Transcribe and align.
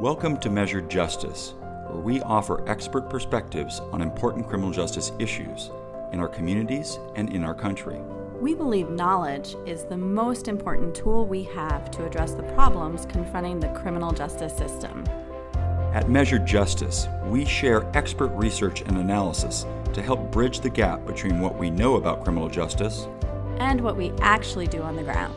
Welcome 0.00 0.38
to 0.38 0.50
Measured 0.50 0.88
Justice, 0.90 1.54
where 1.86 2.00
we 2.00 2.22
offer 2.22 2.68
expert 2.68 3.10
perspectives 3.10 3.80
on 3.92 4.00
important 4.00 4.48
criminal 4.48 4.72
justice 4.72 5.12
issues 5.18 5.70
in 6.12 6.18
our 6.18 6.28
communities 6.28 6.98
and 7.14 7.32
in 7.32 7.44
our 7.44 7.54
country. 7.54 8.00
We 8.40 8.54
believe 8.54 8.88
knowledge 8.88 9.54
is 9.66 9.84
the 9.84 9.96
most 9.96 10.48
important 10.48 10.94
tool 10.94 11.26
we 11.26 11.44
have 11.44 11.90
to 11.92 12.06
address 12.06 12.32
the 12.32 12.42
problems 12.54 13.06
confronting 13.06 13.60
the 13.60 13.68
criminal 13.68 14.12
justice 14.12 14.56
system. 14.56 15.04
At 15.92 16.08
Measured 16.08 16.46
Justice, 16.46 17.06
we 17.26 17.44
share 17.44 17.86
expert 17.96 18.28
research 18.28 18.80
and 18.80 18.96
analysis 18.96 19.66
to 19.92 20.02
help 20.02 20.32
bridge 20.32 20.60
the 20.60 20.70
gap 20.70 21.04
between 21.06 21.38
what 21.38 21.56
we 21.56 21.70
know 21.70 21.96
about 21.96 22.24
criminal 22.24 22.48
justice 22.48 23.06
and 23.58 23.80
what 23.80 23.96
we 23.96 24.10
actually 24.20 24.66
do 24.66 24.82
on 24.82 24.96
the 24.96 25.02
ground. 25.04 25.36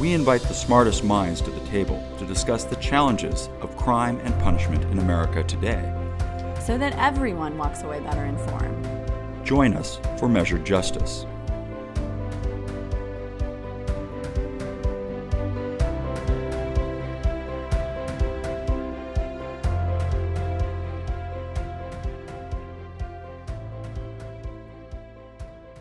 We 0.00 0.14
invite 0.14 0.40
the 0.40 0.54
smartest 0.54 1.04
minds 1.04 1.42
to 1.42 1.50
the 1.50 1.60
table 1.66 2.02
to 2.16 2.24
discuss 2.24 2.64
the 2.64 2.76
challenges 2.76 3.50
of 3.60 3.76
crime 3.76 4.18
and 4.20 4.32
punishment 4.40 4.82
in 4.84 4.98
America 4.98 5.44
today. 5.44 5.94
So 6.64 6.78
that 6.78 6.94
everyone 6.96 7.58
walks 7.58 7.82
away 7.82 8.00
better 8.00 8.24
informed. 8.24 8.88
Join 9.44 9.74
us 9.74 10.00
for 10.18 10.26
Measured 10.26 10.64
Justice. 10.64 11.26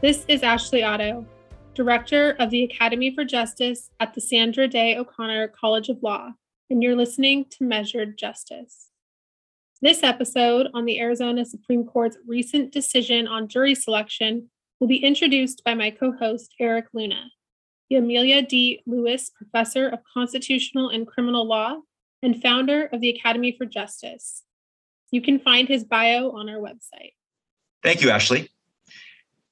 This 0.02 0.26
is 0.28 0.44
Ashley 0.44 0.84
Otto. 0.84 1.26
Director 1.80 2.36
of 2.40 2.50
the 2.50 2.64
Academy 2.64 3.16
for 3.16 3.24
Justice 3.24 3.90
at 4.02 4.14
the 4.14 4.20
Sandra 4.20 4.68
Day 4.68 4.98
O'Connor 4.98 5.48
College 5.48 5.88
of 5.88 6.04
Law, 6.04 6.34
and 6.70 6.84
you're 6.84 6.94
listening 6.94 7.46
to 7.52 7.64
Measured 7.64 8.18
Justice. 8.18 8.90
This 9.82 10.04
episode 10.04 10.68
on 10.74 10.84
the 10.84 11.00
Arizona 11.00 11.46
Supreme 11.46 11.86
Court's 11.86 12.18
recent 12.28 12.74
decision 12.74 13.30
on 13.30 13.48
jury 13.48 13.76
selection 13.76 14.50
will 14.82 14.90
be 14.90 14.98
introduced 14.98 15.64
by 15.64 15.74
my 15.74 15.90
co 15.90 16.12
host, 16.12 16.54
Erik 16.60 16.88
Luna, 16.92 17.32
the 17.90 17.96
Amelia 17.96 18.42
D. 18.42 18.82
Lewis 18.86 19.32
Professor 19.34 19.88
of 19.88 20.00
Constitutional 20.14 20.90
and 20.90 21.08
Criminal 21.08 21.48
Law 21.48 21.78
and 22.22 22.42
founder 22.42 22.88
of 22.88 23.00
the 23.00 23.08
Academy 23.08 23.56
for 23.58 23.64
Justice. 23.64 24.44
You 25.12 25.22
can 25.22 25.40
find 25.40 25.70
his 25.70 25.86
bio 25.86 26.32
on 26.32 26.50
our 26.50 26.60
website. 26.60 27.14
Thank 27.82 28.02
you, 28.02 28.10
Ashley. 28.10 28.50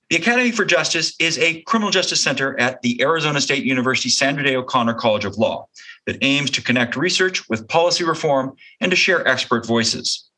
The 0.09 0.15
Academy 0.15 0.51
for 0.51 0.63
Justice 0.63 1.13
is 1.19 1.37
a 1.37 1.61
criminal 1.63 1.91
justice 1.91 2.23
center 2.23 2.57
at 2.57 2.81
the 2.81 3.01
Arizona 3.01 3.41
State 3.41 3.65
University 3.65 4.07
Sandra 4.07 4.41
Day 4.41 4.55
O'Connor 4.55 4.93
College 4.93 5.25
of 5.25 5.37
Law 5.37 5.67
that 6.05 6.17
aims 6.21 6.49
to 6.51 6.61
connect 6.61 6.95
research 6.95 7.49
with 7.49 7.67
policy 7.67 8.05
reform 8.05 8.55
and 8.79 8.89
to 8.89 8.95
share 8.95 9.27
expert 9.27 9.65
voices. 9.65 10.29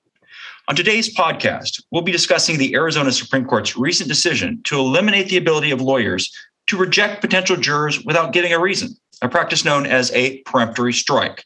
On 0.69 0.75
today's 0.75 1.15
podcast, 1.15 1.83
we'll 1.91 2.01
be 2.01 2.11
discussing 2.11 2.57
the 2.57 2.73
Arizona 2.73 3.11
Supreme 3.11 3.45
Court's 3.45 3.77
recent 3.77 4.09
decision 4.09 4.59
to 4.63 4.79
eliminate 4.79 5.29
the 5.29 5.37
ability 5.37 5.69
of 5.69 5.81
lawyers 5.81 6.35
to 6.65 6.75
reject 6.75 7.21
potential 7.21 7.55
jurors 7.55 8.03
without 8.03 8.33
giving 8.33 8.53
a 8.53 8.59
reason, 8.59 8.97
a 9.21 9.29
practice 9.29 9.63
known 9.63 9.85
as 9.85 10.11
a 10.13 10.41
peremptory 10.47 10.93
strike. 10.93 11.45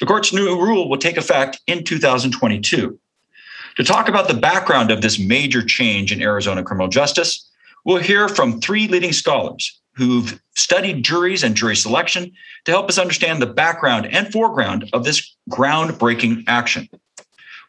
The 0.00 0.06
court's 0.06 0.34
new 0.34 0.60
rule 0.60 0.90
will 0.90 0.98
take 0.98 1.16
effect 1.16 1.62
in 1.66 1.82
2022. 1.82 3.00
To 3.78 3.84
talk 3.84 4.08
about 4.08 4.26
the 4.26 4.34
background 4.34 4.90
of 4.90 5.02
this 5.02 5.20
major 5.20 5.62
change 5.62 6.10
in 6.10 6.20
Arizona 6.20 6.64
criminal 6.64 6.88
justice, 6.88 7.48
we'll 7.84 8.02
hear 8.02 8.28
from 8.28 8.60
three 8.60 8.88
leading 8.88 9.12
scholars 9.12 9.80
who've 9.94 10.40
studied 10.56 11.04
juries 11.04 11.44
and 11.44 11.54
jury 11.54 11.76
selection 11.76 12.32
to 12.64 12.72
help 12.72 12.88
us 12.88 12.98
understand 12.98 13.40
the 13.40 13.46
background 13.46 14.06
and 14.06 14.32
foreground 14.32 14.90
of 14.92 15.04
this 15.04 15.36
groundbreaking 15.48 16.42
action. 16.48 16.88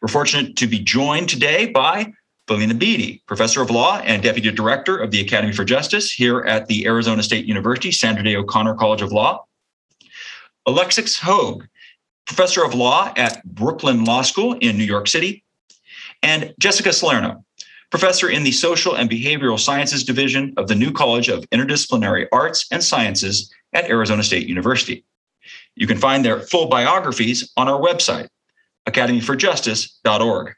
We're 0.01 0.07
fortunate 0.07 0.55
to 0.55 0.65
be 0.65 0.79
joined 0.79 1.29
today 1.29 1.67
by 1.67 2.11
Valena 2.47 2.73
Beety, 2.73 3.21
professor 3.27 3.61
of 3.61 3.69
law 3.69 3.99
and 3.99 4.23
deputy 4.23 4.49
director 4.49 4.97
of 4.97 5.11
the 5.11 5.21
Academy 5.21 5.53
for 5.53 5.63
Justice 5.63 6.11
here 6.11 6.39
at 6.39 6.65
the 6.65 6.87
Arizona 6.87 7.21
State 7.21 7.45
University 7.45 7.91
Sandra 7.91 8.23
Day 8.23 8.35
O'Connor 8.35 8.73
College 8.73 9.03
of 9.03 9.11
Law. 9.11 9.45
Alexis 10.65 11.19
Hoag, 11.19 11.67
professor 12.25 12.63
of 12.63 12.73
law 12.73 13.13
at 13.15 13.45
Brooklyn 13.45 14.05
Law 14.05 14.23
School 14.23 14.53
in 14.53 14.75
New 14.75 14.83
York 14.83 15.07
City 15.07 15.43
and 16.23 16.53
Jessica 16.59 16.93
Salerno, 16.93 17.43
professor 17.89 18.29
in 18.29 18.43
the 18.43 18.51
Social 18.51 18.95
and 18.95 19.09
Behavioral 19.09 19.59
Sciences 19.59 20.03
Division 20.03 20.53
of 20.57 20.67
the 20.67 20.75
New 20.75 20.91
College 20.91 21.29
of 21.29 21.49
Interdisciplinary 21.49 22.27
Arts 22.31 22.67
and 22.71 22.83
Sciences 22.83 23.51
at 23.73 23.89
Arizona 23.89 24.23
State 24.23 24.47
University. 24.47 25.03
You 25.75 25.87
can 25.87 25.97
find 25.97 26.23
their 26.23 26.41
full 26.41 26.67
biographies 26.67 27.51
on 27.57 27.67
our 27.67 27.79
website, 27.79 28.27
academyforjustice.org. 28.87 30.53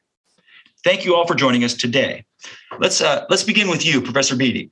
Thank 0.84 1.06
you 1.06 1.16
all 1.16 1.28
for 1.28 1.36
joining 1.36 1.64
us 1.64 1.76
today. 1.76 2.26
Let's 2.80 3.02
uh, 3.02 3.26
let's 3.30 3.44
begin 3.44 3.70
with 3.70 3.86
you, 3.86 4.02
Professor 4.02 4.36
Beety. 4.36 4.72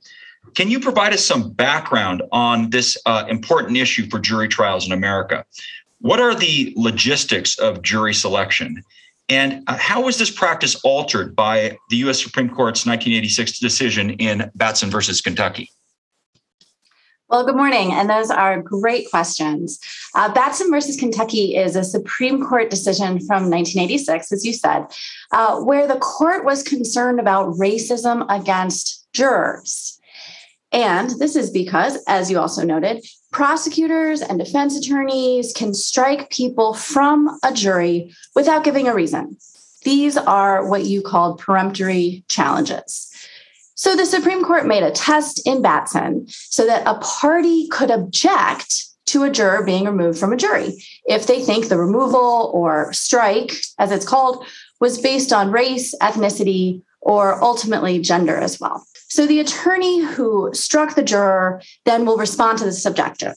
Can 0.54 0.70
you 0.70 0.80
provide 0.80 1.12
us 1.12 1.24
some 1.24 1.52
background 1.52 2.22
on 2.32 2.70
this 2.70 2.96
uh, 3.06 3.24
important 3.28 3.76
issue 3.76 4.08
for 4.08 4.18
jury 4.18 4.48
trials 4.48 4.86
in 4.86 4.92
America? 4.92 5.44
What 6.00 6.18
are 6.18 6.34
the 6.34 6.72
logistics 6.76 7.58
of 7.58 7.82
jury 7.82 8.14
selection? 8.14 8.82
And 9.30 9.62
uh, 9.68 9.78
how 9.78 10.02
was 10.02 10.18
this 10.18 10.30
practice 10.30 10.74
altered 10.82 11.36
by 11.36 11.78
the 11.88 11.96
U.S. 11.98 12.20
Supreme 12.20 12.48
Court's 12.48 12.84
1986 12.84 13.60
decision 13.60 14.10
in 14.10 14.50
Batson 14.56 14.90
versus 14.90 15.20
Kentucky? 15.20 15.70
Well, 17.28 17.46
good 17.46 17.54
morning. 17.54 17.92
And 17.92 18.10
those 18.10 18.28
are 18.28 18.60
great 18.60 19.08
questions. 19.08 19.78
Uh, 20.16 20.32
Batson 20.32 20.68
versus 20.68 20.96
Kentucky 20.96 21.54
is 21.54 21.76
a 21.76 21.84
Supreme 21.84 22.44
Court 22.44 22.70
decision 22.70 23.20
from 23.20 23.48
1986, 23.48 24.32
as 24.32 24.44
you 24.44 24.52
said, 24.52 24.86
uh, 25.30 25.60
where 25.60 25.86
the 25.86 25.98
court 26.00 26.44
was 26.44 26.64
concerned 26.64 27.20
about 27.20 27.54
racism 27.54 28.26
against 28.28 29.06
jurors. 29.12 30.00
And 30.72 31.10
this 31.20 31.36
is 31.36 31.50
because, 31.50 32.02
as 32.08 32.32
you 32.32 32.40
also 32.40 32.64
noted, 32.64 33.04
prosecutors 33.32 34.22
and 34.22 34.38
defense 34.38 34.76
attorneys 34.76 35.52
can 35.52 35.72
strike 35.74 36.30
people 36.30 36.74
from 36.74 37.38
a 37.44 37.52
jury 37.52 38.14
without 38.34 38.64
giving 38.64 38.88
a 38.88 38.94
reason. 38.94 39.36
These 39.82 40.16
are 40.16 40.68
what 40.68 40.84
you 40.84 41.00
call 41.02 41.36
peremptory 41.36 42.24
challenges. 42.28 43.06
So 43.74 43.96
the 43.96 44.04
Supreme 44.04 44.44
Court 44.44 44.66
made 44.66 44.82
a 44.82 44.90
test 44.90 45.46
in 45.46 45.62
Batson 45.62 46.26
so 46.28 46.66
that 46.66 46.86
a 46.86 46.98
party 46.98 47.66
could 47.68 47.90
object 47.90 48.84
to 49.06 49.22
a 49.22 49.30
juror 49.30 49.64
being 49.64 49.86
removed 49.86 50.18
from 50.18 50.32
a 50.32 50.36
jury 50.36 50.84
if 51.06 51.26
they 51.26 51.40
think 51.40 51.68
the 51.68 51.78
removal 51.78 52.50
or 52.54 52.92
strike, 52.92 53.52
as 53.78 53.90
it's 53.90 54.06
called, 54.06 54.44
was 54.80 55.00
based 55.00 55.32
on 55.32 55.50
race, 55.50 55.94
ethnicity, 56.00 56.82
or 57.00 57.42
ultimately 57.42 57.98
gender 57.98 58.36
as 58.36 58.60
well. 58.60 58.84
So 59.08 59.26
the 59.26 59.40
attorney 59.40 60.00
who 60.00 60.50
struck 60.54 60.94
the 60.94 61.02
juror 61.02 61.60
then 61.84 62.04
will 62.04 62.16
respond 62.16 62.58
to 62.58 62.64
the 62.64 62.82
objection 62.86 63.34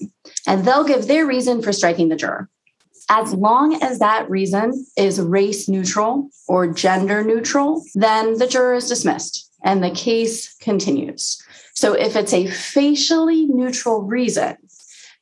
and 0.48 0.66
they'll 0.66 0.84
give 0.84 1.08
their 1.08 1.26
reason 1.26 1.62
for 1.62 1.74
striking 1.74 2.10
the 2.10 2.16
juror. 2.16 2.50
As 3.10 3.34
long 3.34 3.82
as 3.82 4.00
that 4.00 4.30
reason 4.30 4.86
is 4.96 5.20
race 5.20 5.68
neutral 5.68 6.30
or 6.48 6.68
gender 6.68 7.24
neutral, 7.24 7.84
then 7.96 8.38
the 8.38 8.48
juror 8.48 8.76
is 8.76 8.88
dismissed 8.88 9.50
and 9.64 9.84
the 9.84 9.92
case 9.92 10.56
continues. 10.56 11.42
So 11.74 11.94
if 11.94 12.16
it's 12.16 12.34
a 12.34 12.48
facially 12.48 13.46
neutral 13.48 14.04
reason, 14.04 14.58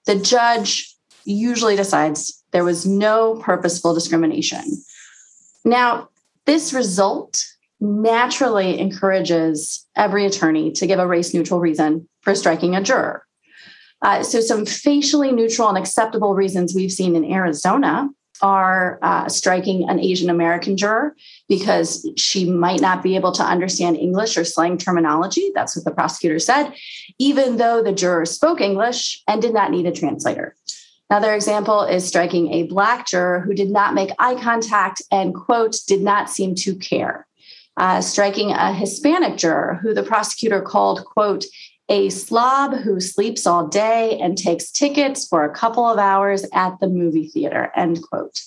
the 0.05 0.15
judge 0.15 0.95
usually 1.23 1.75
decides 1.75 2.43
there 2.51 2.63
was 2.63 2.85
no 2.85 3.35
purposeful 3.35 3.93
discrimination. 3.93 4.83
Now, 5.63 6.09
this 6.45 6.73
result 6.73 7.43
naturally 7.81 8.79
encourages 8.79 9.85
every 9.95 10.25
attorney 10.25 10.71
to 10.71 10.87
give 10.87 10.99
a 10.99 11.07
race 11.07 11.33
neutral 11.33 11.59
reason 11.59 12.07
for 12.21 12.35
striking 12.35 12.75
a 12.75 12.81
juror. 12.81 13.25
Uh, 14.03 14.23
so, 14.23 14.39
some 14.39 14.65
facially 14.65 15.31
neutral 15.31 15.69
and 15.69 15.77
acceptable 15.77 16.33
reasons 16.33 16.73
we've 16.73 16.91
seen 16.91 17.15
in 17.15 17.25
Arizona 17.25 18.09
are 18.41 18.97
uh, 19.03 19.29
striking 19.29 19.87
an 19.87 19.99
Asian 19.99 20.29
American 20.29 20.75
juror 20.75 21.15
because 21.47 22.09
she 22.17 22.49
might 22.49 22.81
not 22.81 23.03
be 23.03 23.15
able 23.15 23.31
to 23.31 23.43
understand 23.43 23.97
English 23.97 24.37
or 24.37 24.43
slang 24.43 24.77
terminology. 24.77 25.51
That's 25.53 25.75
what 25.75 25.85
the 25.85 25.91
prosecutor 25.91 26.39
said, 26.39 26.73
even 27.19 27.57
though 27.57 27.83
the 27.83 27.91
juror 27.91 28.25
spoke 28.25 28.61
English 28.61 29.21
and 29.27 29.41
did 29.41 29.53
not 29.53 29.69
need 29.69 29.85
a 29.85 29.91
translator. 29.91 30.55
Another 31.11 31.35
example 31.35 31.83
is 31.83 32.07
striking 32.07 32.51
a 32.53 32.63
Black 32.63 33.05
juror 33.05 33.41
who 33.41 33.53
did 33.53 33.69
not 33.69 33.93
make 33.93 34.11
eye 34.17 34.41
contact 34.41 35.01
and, 35.11 35.35
quote, 35.35 35.75
did 35.85 36.01
not 36.01 36.29
seem 36.29 36.55
to 36.55 36.73
care 36.73 37.27
uh, 37.77 38.01
striking 38.01 38.51
a 38.51 38.73
Hispanic 38.73 39.37
juror 39.37 39.79
who 39.81 39.93
the 39.93 40.03
prosecutor 40.03 40.61
called, 40.61 41.05
quote, 41.05 41.45
a 41.89 42.09
slob 42.09 42.73
who 42.73 42.99
sleeps 42.99 43.45
all 43.45 43.67
day 43.67 44.17
and 44.19 44.37
takes 44.37 44.71
tickets 44.71 45.27
for 45.27 45.43
a 45.43 45.53
couple 45.53 45.85
of 45.85 45.97
hours 45.97 46.45
at 46.53 46.79
the 46.79 46.87
movie 46.87 47.27
theater, 47.27 47.71
end 47.75 48.01
quote. 48.01 48.41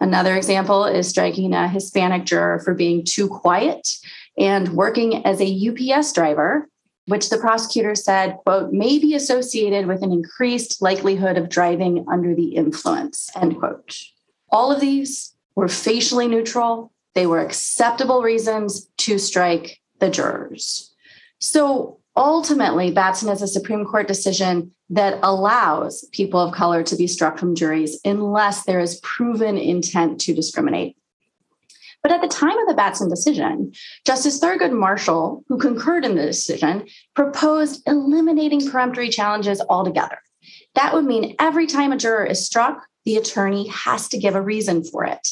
Another 0.00 0.34
example 0.34 0.84
is 0.84 1.08
striking 1.08 1.54
a 1.54 1.68
Hispanic 1.68 2.24
juror 2.24 2.58
for 2.58 2.74
being 2.74 3.04
too 3.04 3.28
quiet 3.28 3.88
and 4.36 4.70
working 4.70 5.24
as 5.24 5.40
a 5.40 5.68
UPS 5.94 6.12
driver, 6.12 6.68
which 7.06 7.30
the 7.30 7.38
prosecutor 7.38 7.94
said, 7.94 8.36
quote, 8.44 8.72
may 8.72 8.98
be 8.98 9.14
associated 9.14 9.86
with 9.86 10.02
an 10.02 10.10
increased 10.10 10.82
likelihood 10.82 11.36
of 11.36 11.48
driving 11.48 12.04
under 12.10 12.34
the 12.34 12.56
influence, 12.56 13.30
end 13.36 13.60
quote. 13.60 13.96
All 14.50 14.72
of 14.72 14.80
these 14.80 15.34
were 15.54 15.68
facially 15.68 16.26
neutral, 16.26 16.92
they 17.14 17.26
were 17.26 17.40
acceptable 17.40 18.22
reasons 18.22 18.88
to 18.98 19.18
strike 19.18 19.80
the 20.00 20.10
jurors. 20.10 20.94
So 21.38 21.98
ultimately, 22.16 22.90
Batson 22.90 23.28
is 23.28 23.42
a 23.42 23.48
Supreme 23.48 23.84
Court 23.84 24.08
decision 24.08 24.72
that 24.90 25.18
allows 25.22 26.06
people 26.12 26.40
of 26.40 26.54
color 26.54 26.82
to 26.82 26.96
be 26.96 27.06
struck 27.06 27.38
from 27.38 27.54
juries 27.54 27.98
unless 28.04 28.64
there 28.64 28.80
is 28.80 29.00
proven 29.00 29.56
intent 29.56 30.20
to 30.22 30.34
discriminate. 30.34 30.96
But 32.02 32.12
at 32.12 32.20
the 32.20 32.28
time 32.28 32.58
of 32.58 32.66
the 32.66 32.74
Batson 32.74 33.08
decision, 33.08 33.72
Justice 34.04 34.40
Thurgood 34.40 34.72
Marshall, 34.72 35.44
who 35.48 35.56
concurred 35.56 36.04
in 36.04 36.16
the 36.16 36.26
decision, 36.26 36.86
proposed 37.14 37.82
eliminating 37.86 38.68
peremptory 38.68 39.08
challenges 39.08 39.62
altogether. 39.68 40.18
That 40.74 40.94
would 40.94 41.04
mean 41.04 41.36
every 41.38 41.66
time 41.66 41.92
a 41.92 41.96
juror 41.96 42.24
is 42.24 42.44
struck, 42.44 42.84
the 43.04 43.16
attorney 43.16 43.68
has 43.68 44.08
to 44.08 44.18
give 44.18 44.34
a 44.34 44.42
reason 44.42 44.82
for 44.82 45.04
it. 45.04 45.28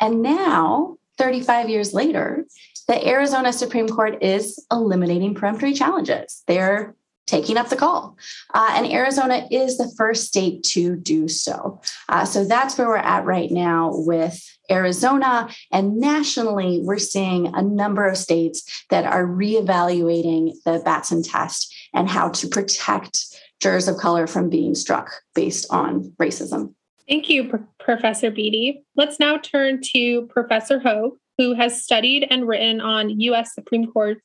And 0.00 0.22
now, 0.22 0.96
35 1.18 1.68
years 1.68 1.94
later, 1.94 2.44
the 2.88 3.06
Arizona 3.06 3.52
Supreme 3.52 3.88
Court 3.88 4.22
is 4.22 4.64
eliminating 4.70 5.34
peremptory 5.34 5.72
challenges. 5.72 6.42
They're 6.46 6.94
taking 7.26 7.56
up 7.56 7.68
the 7.68 7.76
call. 7.76 8.16
Uh, 8.52 8.72
and 8.74 8.92
Arizona 8.92 9.46
is 9.50 9.78
the 9.78 9.92
first 9.96 10.26
state 10.26 10.62
to 10.64 10.96
do 10.96 11.28
so. 11.28 11.80
Uh, 12.08 12.24
so 12.24 12.44
that's 12.44 12.76
where 12.76 12.88
we're 12.88 12.96
at 12.96 13.24
right 13.24 13.50
now 13.50 13.90
with 13.92 14.42
Arizona. 14.70 15.48
And 15.70 15.98
nationally, 15.98 16.80
we're 16.82 16.98
seeing 16.98 17.54
a 17.54 17.62
number 17.62 18.06
of 18.06 18.18
states 18.18 18.84
that 18.90 19.04
are 19.04 19.26
reevaluating 19.26 20.52
the 20.64 20.82
Batson 20.84 21.22
test 21.22 21.74
and 21.94 22.08
how 22.08 22.30
to 22.30 22.48
protect 22.48 23.24
jurors 23.60 23.88
of 23.88 23.96
color 23.96 24.26
from 24.26 24.50
being 24.50 24.74
struck 24.74 25.10
based 25.34 25.66
on 25.70 26.12
racism. 26.20 26.74
Thank 27.08 27.28
you, 27.28 27.44
P- 27.44 27.58
Professor 27.78 28.30
Beety. 28.30 28.82
Let's 28.96 29.18
now 29.18 29.36
turn 29.38 29.80
to 29.92 30.26
Professor 30.26 30.78
Hoag, 30.78 31.14
who 31.36 31.54
has 31.54 31.82
studied 31.82 32.26
and 32.30 32.46
written 32.46 32.80
on 32.80 33.20
U.S. 33.20 33.54
Supreme 33.54 33.90
Court 33.90 34.22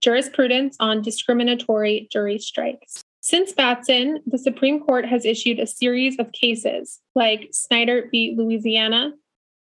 jurisprudence 0.00 0.76
on 0.80 1.02
discriminatory 1.02 2.08
jury 2.10 2.38
strikes. 2.38 3.02
Since 3.20 3.52
Batson, 3.52 4.20
the 4.26 4.38
Supreme 4.38 4.80
Court 4.80 5.04
has 5.06 5.24
issued 5.24 5.58
a 5.58 5.66
series 5.66 6.18
of 6.18 6.32
cases 6.32 7.00
like 7.14 7.48
Snyder 7.52 8.08
v. 8.10 8.34
Louisiana, 8.36 9.12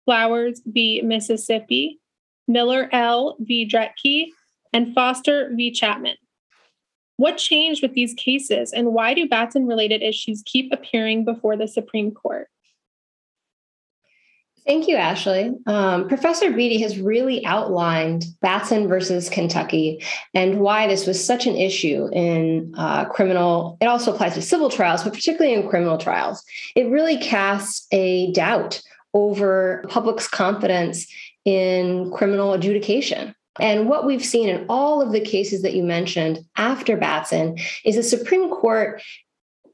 Flowers 0.05 0.61
v. 0.65 1.01
Mississippi, 1.01 1.99
Miller-El 2.47 3.37
v. 3.39 3.67
Dretke, 3.67 4.27
and 4.71 4.93
Foster 4.93 5.49
v. 5.55 5.71
Chatman. 5.71 6.15
What 7.17 7.37
changed 7.37 7.81
with 7.81 7.93
these 7.93 8.13
cases, 8.13 8.73
and 8.73 8.93
why 8.93 9.13
do 9.13 9.27
Batson 9.27 9.65
related 9.65 10.03
issues 10.03 10.43
keep 10.45 10.71
appearing 10.71 11.23
before 11.25 11.55
the 11.55 11.67
Supreme 11.67 12.11
Court? 12.11 12.49
Thank 14.65 14.87
you, 14.87 14.95
Ashley. 14.95 15.51
Um, 15.67 16.07
Professor 16.07 16.49
Beety 16.49 16.81
has 16.81 16.99
really 16.99 17.45
outlined 17.45 18.25
Batson 18.41 18.87
versus 18.87 19.29
Kentucky 19.29 20.03
and 20.33 20.59
why 20.59 20.87
this 20.87 21.05
was 21.05 21.23
such 21.23 21.45
an 21.45 21.55
issue 21.55 22.09
in 22.11 22.73
uh, 22.75 23.05
criminal. 23.05 23.77
It 23.79 23.85
also 23.85 24.11
applies 24.11 24.33
to 24.33 24.41
civil 24.41 24.69
trials, 24.69 25.03
but 25.03 25.13
particularly 25.13 25.53
in 25.53 25.69
criminal 25.69 25.99
trials. 25.99 26.43
It 26.75 26.89
really 26.89 27.17
casts 27.17 27.85
a 27.91 28.31
doubt 28.31 28.81
over 29.13 29.85
public's 29.87 30.27
confidence 30.27 31.05
in 31.45 32.11
criminal 32.11 32.53
adjudication. 32.53 33.35
And 33.59 33.87
what 33.87 34.05
we've 34.05 34.25
seen 34.25 34.49
in 34.49 34.65
all 34.67 35.01
of 35.01 35.11
the 35.11 35.21
cases 35.21 35.61
that 35.61 35.75
you 35.75 35.83
mentioned 35.83 36.39
after 36.57 36.97
Batson 36.97 37.57
is 37.85 37.95
the 37.95 38.03
Supreme 38.03 38.49
Court 38.49 39.01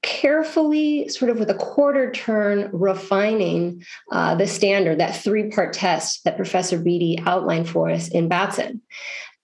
carefully, 0.01 1.07
sort 1.09 1.30
of 1.30 1.39
with 1.39 1.50
a 1.50 1.56
quarter 1.56 2.12
turn, 2.12 2.69
refining 2.74 3.83
uh, 4.12 4.36
the 4.36 4.48
standard, 4.48 5.00
that 5.00 5.18
three 5.18 5.50
part 5.50 5.74
test 5.74 6.24
that 6.24 6.38
Professor 6.38 6.80
Beety 6.80 7.21
outlined 7.25 7.69
for 7.69 7.89
us 7.89 8.07
in 8.07 8.27
Batson. 8.27 8.81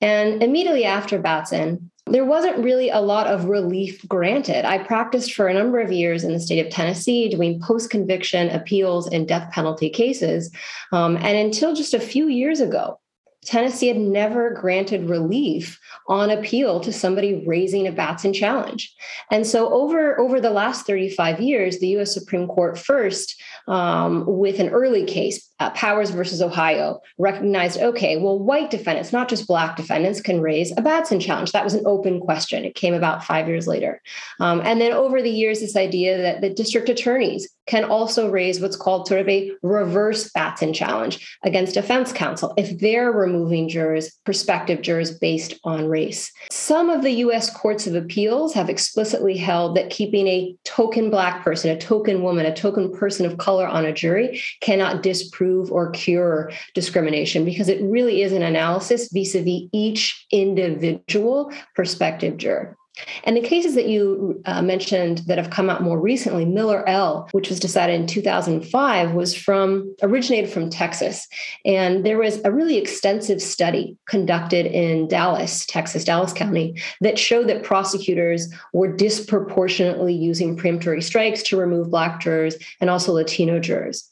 And 0.02 0.44
immediately 0.44 0.86
after 0.86 1.20
Batson, 1.20 1.92
there 2.06 2.26
wasn't 2.26 2.64
really 2.64 2.90
a 2.90 3.02
lot 3.02 3.28
of 3.28 3.46
relief 3.46 4.08
granted. 4.08 4.66
I 4.66 4.78
practiced 4.78 5.34
for 5.34 5.48
a 5.48 5.54
number 5.54 5.80
of 5.80 5.92
years 5.92 6.24
in 6.24 6.34
the 6.34 6.40
state 6.40 6.66
of 6.66 6.72
Tennessee 6.72 7.30
doing 7.30 7.60
post 7.60 7.90
conviction 7.90 8.50
appeals 8.50 9.08
in 9.08 9.26
death 9.26 9.52
penalty 9.52 9.90
cases. 9.90 10.52
Um, 10.92 11.18
and 11.18 11.38
until 11.38 11.76
just 11.76 11.94
a 11.94 12.00
few 12.00 12.28
years 12.28 12.62
ago, 12.62 13.00
Tennessee 13.48 13.88
had 13.88 13.98
never 13.98 14.50
granted 14.52 15.10
relief 15.10 15.80
on 16.10 16.30
appeal 16.30 16.82
to 16.82 16.92
somebody 16.92 17.46
raising 17.48 17.88
a 17.88 17.94
Batson 17.94 18.34
challenge. 18.34 18.94
And 19.32 19.48
so 19.48 19.72
over, 19.72 20.20
over 20.20 20.42
the 20.42 20.50
last 20.50 20.86
35 20.86 21.40
years, 21.40 21.80
the 21.80 21.98
US 21.98 22.14
Supreme 22.14 22.48
Court 22.48 22.78
first, 22.78 23.42
um, 23.70 24.26
with 24.28 24.60
an 24.60 24.68
early 24.70 25.06
case, 25.06 25.50
uh, 25.60 25.72
Powers 25.72 26.12
versus 26.12 26.42
Ohio, 26.42 27.02
recognized 27.18 27.80
okay, 27.80 28.18
well, 28.18 28.38
white 28.38 28.70
defendants, 28.70 29.12
not 29.12 29.28
just 29.28 29.48
black 29.48 29.76
defendants, 29.76 30.22
can 30.22 30.40
raise 30.40 30.72
a 30.78 30.82
Batson 30.82 31.20
challenge. 31.20 31.52
That 31.52 31.64
was 31.64 31.74
an 31.74 31.86
open 31.86 32.20
question. 32.20 32.64
It 32.64 32.76
came 32.76 32.94
about 32.94 33.24
five 33.24 33.48
years 33.48 33.68
later. 33.68 34.02
Um, 34.40 34.62
and 34.64 34.80
then 34.80 34.94
over 34.94 35.22
the 35.22 35.30
years, 35.30 35.60
this 35.60 35.76
idea 35.76 36.18
that 36.22 36.42
the 36.42 36.50
district 36.50 36.90
attorneys 36.90 37.50
can 37.66 37.84
also 37.84 38.30
raise 38.30 38.62
what's 38.62 38.78
called 38.78 39.08
sort 39.08 39.20
of 39.20 39.28
a 39.28 39.52
reverse 39.62 40.32
Batson 40.32 40.74
challenge 40.74 41.38
against 41.44 41.74
defense 41.74 42.14
counsel 42.14 42.54
if 42.58 42.80
they're 42.80 43.12
removing 43.12 43.68
jurors, 43.68 44.12
prospective 44.26 44.82
jurors 44.82 45.18
based 45.18 45.56
on 45.64 45.88
race. 45.88 46.32
Some 46.50 46.90
of 46.90 47.02
the 47.02 47.12
US 47.12 47.50
courts 47.50 47.86
of 47.88 47.96
appeals 47.96 48.54
have 48.54 48.70
explicitly 48.70 49.36
held 49.36 49.76
that 49.76 49.90
keeping 49.90 50.28
a 50.28 50.56
token 50.64 51.10
black 51.10 51.44
person, 51.44 51.70
a 51.72 51.78
token 51.78 52.24
woman, 52.24 52.46
a 52.46 52.56
token 52.56 52.92
person 52.94 53.26
of 53.26 53.38
color 53.38 53.68
on 53.68 53.86
a 53.86 53.94
jury 53.94 54.42
cannot 54.62 55.04
disprove 55.04 55.47
or 55.72 55.92
cure 55.92 56.52
discrimination 56.74 57.46
because 57.46 57.70
it 57.70 57.82
really 57.82 58.22
is 58.22 58.32
an 58.34 58.44
analysis 58.44 59.10
vis 59.12 59.36
a 59.36 59.42
vis 59.42 59.70
each 59.74 60.26
individual 60.32 61.52
prospective 61.76 62.38
juror. 62.38 62.78
And 63.24 63.36
the 63.36 63.42
cases 63.42 63.76
that 63.76 63.88
you 63.88 64.42
uh, 64.46 64.62
mentioned 64.62 65.20
that 65.28 65.38
have 65.38 65.50
come 65.50 65.70
out 65.70 65.84
more 65.84 66.00
recently, 66.00 66.46
Miller-El, 66.46 67.30
which 67.32 67.50
was 67.50 67.60
decided 67.60 68.00
in 68.00 68.08
2005, 68.08 69.14
was 69.14 69.36
from 69.36 69.96
originated 70.02 70.50
from 70.50 70.70
Texas, 70.70 71.28
and 71.66 72.06
there 72.06 72.18
was 72.18 72.42
a 72.44 72.52
really 72.52 72.78
extensive 72.78 73.42
study 73.42 73.98
conducted 74.08 74.66
in 74.66 75.08
Dallas, 75.08 75.66
Texas, 75.66 76.04
Dallas 76.04 76.34
County, 76.34 76.82
that 77.02 77.20
showed 77.20 77.48
that 77.48 77.64
prosecutors 77.64 78.52
were 78.74 78.96
disproportionately 78.96 80.14
using 80.14 80.58
preemptory 80.58 81.04
strikes 81.04 81.44
to 81.44 81.58
remove 81.58 81.92
Black 81.92 82.20
jurors 82.20 82.56
and 82.82 82.90
also 82.90 83.14
Latino 83.14 83.60
jurors. 83.60 84.10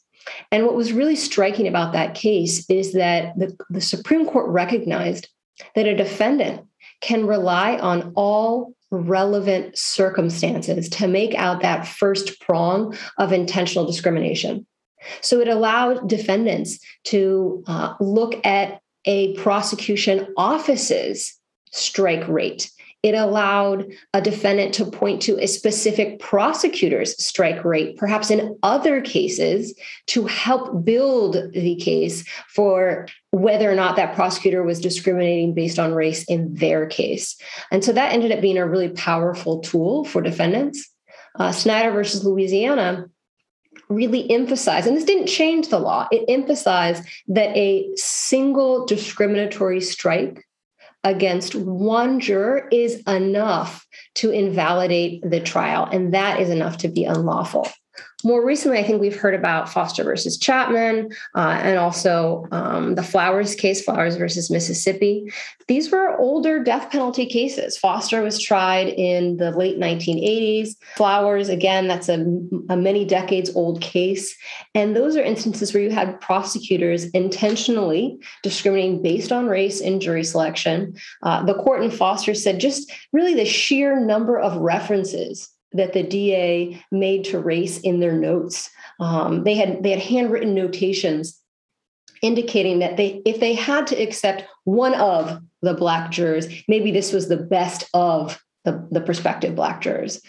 And 0.50 0.64
what 0.64 0.74
was 0.74 0.92
really 0.92 1.16
striking 1.16 1.68
about 1.68 1.92
that 1.92 2.14
case 2.14 2.68
is 2.68 2.92
that 2.92 3.38
the, 3.38 3.56
the 3.70 3.80
Supreme 3.80 4.26
Court 4.26 4.48
recognized 4.48 5.28
that 5.74 5.86
a 5.86 5.96
defendant 5.96 6.66
can 7.00 7.26
rely 7.26 7.78
on 7.78 8.12
all 8.14 8.74
relevant 8.90 9.76
circumstances 9.76 10.88
to 10.88 11.08
make 11.08 11.34
out 11.34 11.62
that 11.62 11.86
first 11.86 12.40
prong 12.40 12.96
of 13.18 13.32
intentional 13.32 13.84
discrimination. 13.84 14.66
So 15.20 15.40
it 15.40 15.48
allowed 15.48 16.08
defendants 16.08 16.78
to 17.04 17.62
uh, 17.66 17.94
look 18.00 18.44
at 18.44 18.80
a 19.04 19.34
prosecution 19.34 20.32
office's 20.36 21.38
strike 21.72 22.26
rate 22.28 22.70
it 23.06 23.14
allowed 23.14 23.86
a 24.14 24.20
defendant 24.20 24.74
to 24.74 24.84
point 24.84 25.22
to 25.22 25.38
a 25.38 25.46
specific 25.46 26.18
prosecutor's 26.18 27.16
strike 27.24 27.64
rate, 27.64 27.96
perhaps 27.96 28.32
in 28.32 28.58
other 28.64 29.00
cases, 29.00 29.78
to 30.08 30.26
help 30.26 30.84
build 30.84 31.36
the 31.52 31.76
case 31.76 32.28
for 32.48 33.06
whether 33.30 33.70
or 33.70 33.76
not 33.76 33.94
that 33.94 34.16
prosecutor 34.16 34.64
was 34.64 34.80
discriminating 34.80 35.54
based 35.54 35.78
on 35.78 35.94
race 35.94 36.24
in 36.24 36.52
their 36.54 36.86
case. 36.86 37.36
And 37.70 37.84
so 37.84 37.92
that 37.92 38.12
ended 38.12 38.32
up 38.32 38.40
being 38.40 38.58
a 38.58 38.66
really 38.66 38.88
powerful 38.88 39.60
tool 39.60 40.04
for 40.04 40.20
defendants. 40.20 40.90
Uh, 41.38 41.52
Snyder 41.52 41.92
versus 41.92 42.24
Louisiana 42.24 43.06
really 43.88 44.28
emphasized, 44.32 44.88
and 44.88 44.96
this 44.96 45.04
didn't 45.04 45.28
change 45.28 45.68
the 45.68 45.78
law, 45.78 46.08
it 46.10 46.24
emphasized 46.28 47.04
that 47.28 47.56
a 47.56 47.88
single 47.94 48.84
discriminatory 48.84 49.80
strike 49.80 50.45
against 51.06 51.54
one 51.54 52.18
juror 52.18 52.68
is 52.72 53.00
enough 53.06 53.86
to 54.16 54.32
invalidate 54.32 55.22
the 55.22 55.38
trial, 55.38 55.88
and 55.90 56.12
that 56.12 56.40
is 56.40 56.50
enough 56.50 56.78
to 56.78 56.88
be 56.88 57.04
unlawful. 57.04 57.68
More 58.24 58.44
recently, 58.44 58.78
I 58.78 58.82
think 58.82 59.00
we've 59.00 59.18
heard 59.18 59.34
about 59.34 59.68
Foster 59.68 60.02
versus 60.02 60.38
Chatman 60.38 61.14
uh, 61.34 61.60
and 61.62 61.78
also 61.78 62.48
um, 62.50 62.94
the 62.94 63.02
Flowers 63.02 63.54
case, 63.54 63.84
Flowers 63.84 64.16
versus 64.16 64.50
Mississippi. 64.50 65.30
These 65.68 65.92
were 65.92 66.18
older 66.18 66.62
death 66.62 66.90
penalty 66.90 67.26
cases. 67.26 67.76
Foster 67.76 68.22
was 68.22 68.42
tried 68.42 68.88
in 68.88 69.36
the 69.36 69.50
late 69.50 69.78
1980s. 69.78 70.76
Flowers, 70.96 71.48
again, 71.48 71.88
that's 71.88 72.08
a, 72.08 72.14
a 72.70 72.76
many 72.76 73.04
decades 73.04 73.54
old 73.54 73.80
case. 73.80 74.34
And 74.74 74.96
those 74.96 75.16
are 75.16 75.22
instances 75.22 75.74
where 75.74 75.82
you 75.82 75.90
had 75.90 76.20
prosecutors 76.20 77.04
intentionally 77.10 78.18
discriminating 78.42 79.02
based 79.02 79.30
on 79.30 79.46
race 79.46 79.80
in 79.80 80.00
jury 80.00 80.24
selection. 80.24 80.96
Uh, 81.22 81.44
the 81.44 81.54
court 81.54 81.82
in 81.82 81.90
Foster 81.90 82.34
said 82.34 82.60
just 82.60 82.90
really 83.12 83.34
the 83.34 83.44
sheer 83.44 84.00
number 84.00 84.38
of 84.38 84.56
references 84.56 85.50
that 85.72 85.92
the 85.92 86.02
DA 86.02 86.82
made 86.90 87.24
to 87.24 87.38
race 87.38 87.78
in 87.78 88.00
their 88.00 88.12
notes. 88.12 88.70
Um, 89.00 89.44
they 89.44 89.54
had 89.54 89.82
they 89.82 89.90
had 89.90 90.00
handwritten 90.00 90.54
notations 90.54 91.40
indicating 92.22 92.78
that 92.78 92.96
they 92.96 93.22
if 93.24 93.40
they 93.40 93.54
had 93.54 93.86
to 93.88 94.02
accept 94.02 94.44
one 94.64 94.94
of 94.94 95.40
the 95.62 95.74
black 95.74 96.10
jurors, 96.10 96.46
maybe 96.68 96.90
this 96.90 97.12
was 97.12 97.28
the 97.28 97.36
best 97.36 97.88
of 97.94 98.40
the, 98.64 98.86
the 98.90 99.00
prospective 99.00 99.54
black 99.54 99.80
jurors. 99.80 100.20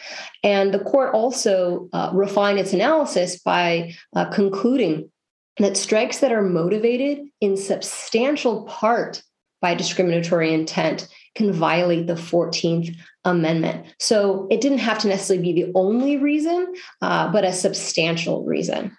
And 0.43 0.73
the 0.73 0.79
court 0.79 1.13
also 1.13 1.89
uh, 1.91 2.11
refined 2.13 2.59
its 2.59 2.71
analysis 2.71 3.39
by 3.39 3.95
uh, 4.15 4.29
concluding 4.29 5.11
that 5.57 5.75
strikes 5.75 6.19
that 6.19 6.31
are 6.31 6.43
motivated 6.43 7.25
in 7.41 7.57
substantial 7.57 8.63
part 8.65 9.23
by 9.59 9.73
discriminatory 9.73 10.53
intent 10.53 11.07
can 11.37 11.53
violate 11.53 12.07
the 12.07 12.15
14th 12.15 12.95
Amendment. 13.23 13.85
So 13.99 14.47
it 14.49 14.61
didn't 14.61 14.77
have 14.77 14.99
to 14.99 15.07
necessarily 15.07 15.53
be 15.53 15.61
the 15.61 15.71
only 15.75 16.17
reason, 16.17 16.73
uh, 17.01 17.29
but 17.31 17.43
a 17.43 17.51
substantial 17.51 18.45
reason. 18.45 18.95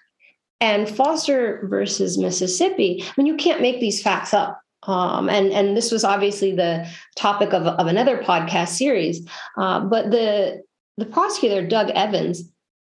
And 0.61 0.89
Foster 0.89 1.67
versus 1.69 2.19
Mississippi, 2.19 3.03
I 3.03 3.13
mean, 3.17 3.27
you 3.27 3.37
can't 3.37 3.63
make 3.63 3.81
these 3.81 4.03
facts 4.03 4.35
up. 4.35 4.61
Um, 4.85 5.29
and 5.29 5.51
and 5.53 5.77
this 5.77 5.91
was 5.91 6.05
obviously 6.05 6.55
the 6.55 6.87
topic 7.17 7.53
of, 7.53 7.67
of 7.67 7.87
another 7.87 8.19
podcast 8.19 8.69
series. 8.69 9.27
Uh, 9.57 9.81
but 9.81 10.11
the 10.11 10.63
the 10.97 11.07
prosecutor 11.07 11.67
Doug 11.67 11.91
Evans, 11.91 12.43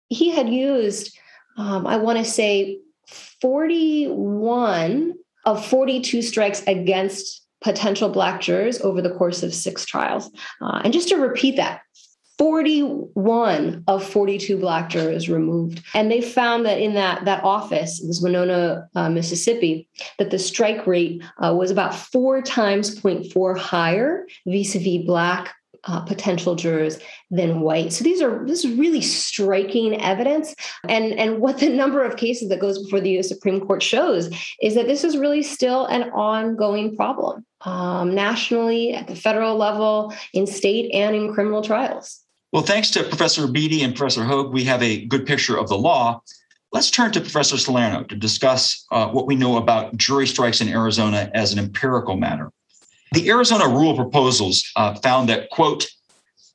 he 0.08 0.30
had 0.30 0.48
used, 0.48 1.16
um, 1.56 1.86
I 1.86 1.96
want 1.96 2.18
to 2.18 2.24
say, 2.24 2.78
forty 3.40 4.06
one 4.06 5.14
of 5.46 5.64
forty 5.64 6.00
two 6.00 6.20
strikes 6.20 6.62
against 6.66 7.47
potential 7.60 8.08
black 8.08 8.40
jurors 8.40 8.80
over 8.80 9.02
the 9.02 9.10
course 9.10 9.42
of 9.42 9.54
six 9.54 9.84
trials. 9.84 10.30
Uh, 10.60 10.80
and 10.84 10.92
just 10.92 11.08
to 11.08 11.16
repeat 11.16 11.56
that, 11.56 11.80
41 12.38 13.82
of 13.88 14.08
42 14.08 14.58
black 14.58 14.90
jurors 14.90 15.28
removed 15.28 15.82
and 15.92 16.08
they 16.10 16.20
found 16.20 16.64
that 16.66 16.80
in 16.80 16.94
that 16.94 17.24
that 17.24 17.42
office 17.42 18.00
it 18.00 18.06
was 18.06 18.22
winona 18.22 18.88
uh, 18.94 19.10
mississippi 19.10 19.88
that 20.18 20.30
the 20.30 20.38
strike 20.38 20.86
rate 20.86 21.20
uh, 21.44 21.52
was 21.52 21.72
about 21.72 21.96
four 21.96 22.40
times 22.40 22.94
0.4 23.00 23.58
higher 23.58 24.24
vis-a-vis 24.46 25.04
black 25.04 25.52
uh, 25.84 26.00
potential 26.00 26.54
jurors 26.54 26.98
than 27.30 27.60
white. 27.60 27.92
So 27.92 28.04
these 28.04 28.20
are 28.20 28.44
this 28.46 28.64
is 28.64 28.76
really 28.76 29.00
striking 29.00 30.00
evidence, 30.00 30.54
and 30.88 31.12
and 31.14 31.38
what 31.38 31.58
the 31.58 31.68
number 31.68 32.04
of 32.04 32.16
cases 32.16 32.48
that 32.48 32.60
goes 32.60 32.82
before 32.82 33.00
the 33.00 33.10
U.S. 33.10 33.28
Supreme 33.28 33.60
Court 33.60 33.82
shows 33.82 34.30
is 34.60 34.74
that 34.74 34.86
this 34.86 35.04
is 35.04 35.16
really 35.16 35.42
still 35.42 35.86
an 35.86 36.10
ongoing 36.10 36.96
problem 36.96 37.44
um, 37.62 38.14
nationally, 38.14 38.94
at 38.94 39.06
the 39.06 39.16
federal 39.16 39.56
level, 39.56 40.12
in 40.32 40.46
state 40.46 40.90
and 40.94 41.14
in 41.14 41.32
criminal 41.32 41.62
trials. 41.62 42.20
Well, 42.52 42.62
thanks 42.62 42.90
to 42.92 43.02
Professor 43.04 43.46
Beety 43.46 43.84
and 43.84 43.94
Professor 43.94 44.24
Hoag, 44.24 44.52
we 44.52 44.64
have 44.64 44.82
a 44.82 45.04
good 45.06 45.26
picture 45.26 45.58
of 45.58 45.68
the 45.68 45.76
law. 45.76 46.22
Let's 46.72 46.90
turn 46.90 47.12
to 47.12 47.20
Professor 47.20 47.58
Salerno 47.58 48.04
to 48.04 48.16
discuss 48.16 48.86
uh, 48.90 49.08
what 49.08 49.26
we 49.26 49.36
know 49.36 49.56
about 49.56 49.96
jury 49.96 50.26
strikes 50.26 50.60
in 50.60 50.68
Arizona 50.68 51.30
as 51.34 51.52
an 51.52 51.58
empirical 51.58 52.16
matter. 52.16 52.50
The 53.12 53.28
Arizona 53.30 53.66
rule 53.66 53.96
proposals 53.96 54.64
uh, 54.76 54.94
found 54.96 55.28
that, 55.28 55.50
quote, 55.50 55.86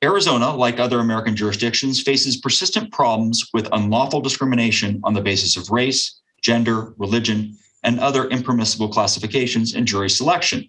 Arizona, 0.03 0.55
like 0.55 0.79
other 0.79 0.99
American 0.99 1.35
jurisdictions, 1.35 2.01
faces 2.01 2.37
persistent 2.37 2.91
problems 2.91 3.49
with 3.53 3.69
unlawful 3.71 4.21
discrimination 4.21 4.99
on 5.03 5.13
the 5.13 5.21
basis 5.21 5.55
of 5.55 5.69
race, 5.69 6.19
gender, 6.41 6.93
religion, 6.97 7.57
and 7.83 7.99
other 7.99 8.27
impermissible 8.29 8.89
classifications 8.89 9.73
in 9.75 9.85
jury 9.85 10.09
selection. 10.09 10.67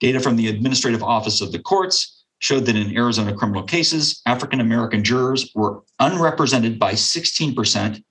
Data 0.00 0.20
from 0.20 0.36
the 0.36 0.48
Administrative 0.48 1.02
Office 1.02 1.40
of 1.40 1.52
the 1.52 1.58
Courts 1.58 2.24
showed 2.40 2.66
that 2.66 2.76
in 2.76 2.96
Arizona 2.96 3.34
criminal 3.34 3.62
cases, 3.62 4.20
African 4.26 4.60
American 4.60 5.02
jurors 5.02 5.50
were 5.54 5.82
unrepresented 6.00 6.78
by 6.78 6.92
16%, 6.92 8.02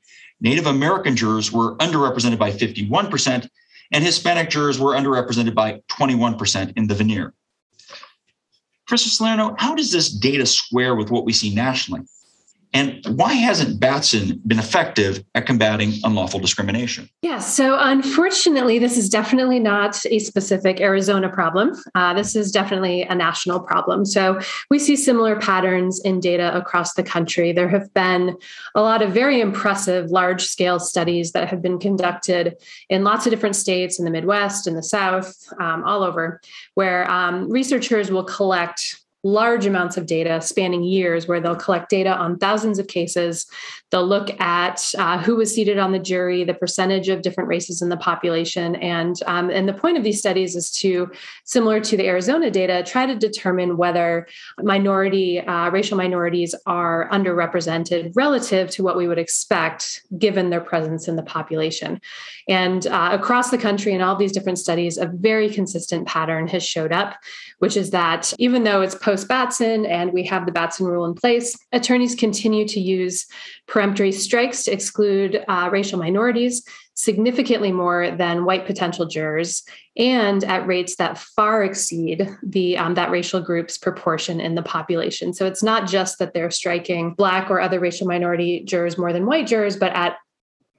Native 0.41 0.67
American 0.67 1.15
jurors 1.15 1.51
were 1.51 1.75
underrepresented 1.77 2.37
by 2.37 2.51
51%, 2.51 3.49
and 3.95 4.03
Hispanic 4.03 4.49
jurors 4.49 4.77
were 4.77 4.93
underrepresented 4.93 5.55
by 5.55 5.81
21% 5.89 6.73
in 6.75 6.85
the 6.85 6.93
venire. 6.93 7.31
Professor 8.85 9.09
Salerno, 9.09 9.55
how 9.57 9.73
does 9.73 9.89
this 9.89 10.09
data 10.09 10.45
square 10.45 10.95
with 10.95 11.09
what 11.09 11.23
we 11.23 11.31
see 11.31 11.55
nationally? 11.55 12.01
And 12.73 13.05
why 13.07 13.33
hasn't 13.33 13.79
Batson 13.79 14.41
been 14.45 14.59
effective 14.59 15.23
at 15.33 15.45
combating 15.45 15.93
unlawful 16.03 16.39
discrimination? 16.39 17.09
Yeah, 17.21 17.39
so 17.39 17.77
unfortunately, 17.79 18.79
this 18.79 18.97
is 18.97 19.09
definitely 19.09 19.59
not 19.59 20.05
a 20.05 20.19
specific 20.19 20.81
Arizona 20.81 21.29
problem. 21.29 21.71
Uh, 21.95 22.13
this 22.13 22.35
is 22.35 22.51
definitely 22.51 23.03
a 23.03 23.15
national 23.15 23.61
problem. 23.61 24.05
So 24.05 24.39
we 24.69 24.79
see 24.79 24.95
similar 24.95 25.39
patterns 25.39 26.01
in 26.01 26.19
data 26.19 26.55
across 26.55 26.93
the 26.95 27.03
country. 27.03 27.53
There 27.53 27.69
have 27.69 27.93
been 27.93 28.35
a 28.75 28.81
lot 28.81 29.01
of 29.01 29.11
very 29.11 29.39
impressive 29.39 30.11
large 30.11 30.43
scale 30.43 30.79
studies 30.79 31.31
that 31.31 31.47
have 31.49 31.61
been 31.61 31.79
conducted 31.79 32.57
in 32.89 33.03
lots 33.03 33.25
of 33.25 33.31
different 33.31 33.55
states 33.55 33.99
in 33.99 34.05
the 34.05 34.11
Midwest, 34.11 34.67
in 34.67 34.75
the 34.75 34.83
South, 34.83 35.33
um, 35.59 35.83
all 35.85 36.03
over, 36.03 36.41
where 36.73 37.09
um, 37.09 37.49
researchers 37.49 38.11
will 38.11 38.23
collect 38.23 39.04
large 39.25 39.65
amounts 39.65 39.97
of 39.97 40.05
data 40.05 40.39
spanning 40.39 40.83
years 40.83 41.27
where 41.27 41.41
they'll 41.41 41.55
collect 41.55 41.89
data 41.89 42.15
on 42.15 42.37
thousands 42.37 42.77
of 42.77 42.87
cases. 42.87 43.47
They'll 43.89 44.05
look 44.05 44.39
at 44.39 44.93
uh, 44.99 45.17
who 45.17 45.35
was 45.35 45.53
seated 45.53 45.79
on 45.79 45.91
the 45.91 45.99
jury 45.99 46.43
the 46.43 46.53
percentage 46.53 47.09
of 47.09 47.23
different 47.23 47.49
races 47.49 47.81
in 47.81 47.89
the 47.89 47.97
population 47.97 48.75
and 48.75 49.15
um, 49.25 49.49
and 49.49 49.67
the 49.67 49.73
point 49.73 49.97
of 49.97 50.03
these 50.03 50.19
studies 50.19 50.55
is 50.55 50.69
to 50.73 51.11
similar 51.43 51.79
to 51.79 51.97
the 51.97 52.07
arizona 52.07 52.51
data 52.51 52.83
try 52.85 53.05
to 53.07 53.15
determine 53.15 53.77
whether 53.77 54.27
minority 54.61 55.39
uh, 55.39 55.69
racial 55.71 55.97
minorities 55.97 56.53
are 56.67 57.09
underrepresented 57.11 58.11
relative 58.15 58.69
to 58.69 58.83
what 58.83 58.95
we 58.95 59.07
would 59.07 59.17
expect 59.17 60.03
given 60.19 60.51
their 60.51 60.61
presence 60.61 61.07
in 61.07 61.15
the 61.15 61.23
population. 61.23 61.99
And 62.47 62.85
uh, 62.85 63.09
across 63.11 63.49
the 63.49 63.57
country 63.57 63.93
in 63.93 64.01
all 64.01 64.15
these 64.15 64.31
different 64.31 64.59
studies 64.59 64.99
a 64.99 65.07
very 65.07 65.49
consistent 65.49 66.07
pattern 66.07 66.47
has 66.47 66.63
showed 66.63 66.91
up 66.91 67.15
which 67.59 67.77
is 67.77 67.91
that 67.91 68.33
even 68.37 68.63
though 68.63 68.81
it's 68.81 68.95
post 68.95 69.14
Batson 69.23 69.85
and 69.85 70.11
we 70.11 70.23
have 70.23 70.45
the 70.45 70.51
Batson 70.51 70.87
rule 70.87 71.05
in 71.05 71.13
place, 71.13 71.57
attorneys 71.71 72.15
continue 72.15 72.67
to 72.67 72.79
use 72.79 73.25
peremptory 73.67 74.11
strikes 74.11 74.63
to 74.63 74.73
exclude 74.73 75.43
uh, 75.47 75.69
racial 75.71 75.99
minorities 75.99 76.63
significantly 76.95 77.71
more 77.71 78.11
than 78.11 78.45
white 78.45 78.65
potential 78.65 79.05
jurors 79.05 79.63
and 79.97 80.43
at 80.45 80.65
rates 80.65 80.95
that 80.95 81.17
far 81.17 81.63
exceed 81.63 82.29
the 82.41 82.77
um, 82.77 82.95
that 82.95 83.11
racial 83.11 83.41
group's 83.41 83.77
proportion 83.77 84.39
in 84.39 84.55
the 84.55 84.61
population. 84.61 85.33
So 85.33 85.45
it's 85.45 85.61
not 85.61 85.87
just 85.87 86.19
that 86.19 86.33
they're 86.33 86.51
striking 86.51 87.13
black 87.13 87.51
or 87.51 87.59
other 87.59 87.79
racial 87.79 88.07
minority 88.07 88.63
jurors 88.63 88.97
more 88.97 89.13
than 89.13 89.25
white 89.25 89.47
jurors 89.47 89.75
but 89.75 89.93
at 89.93 90.15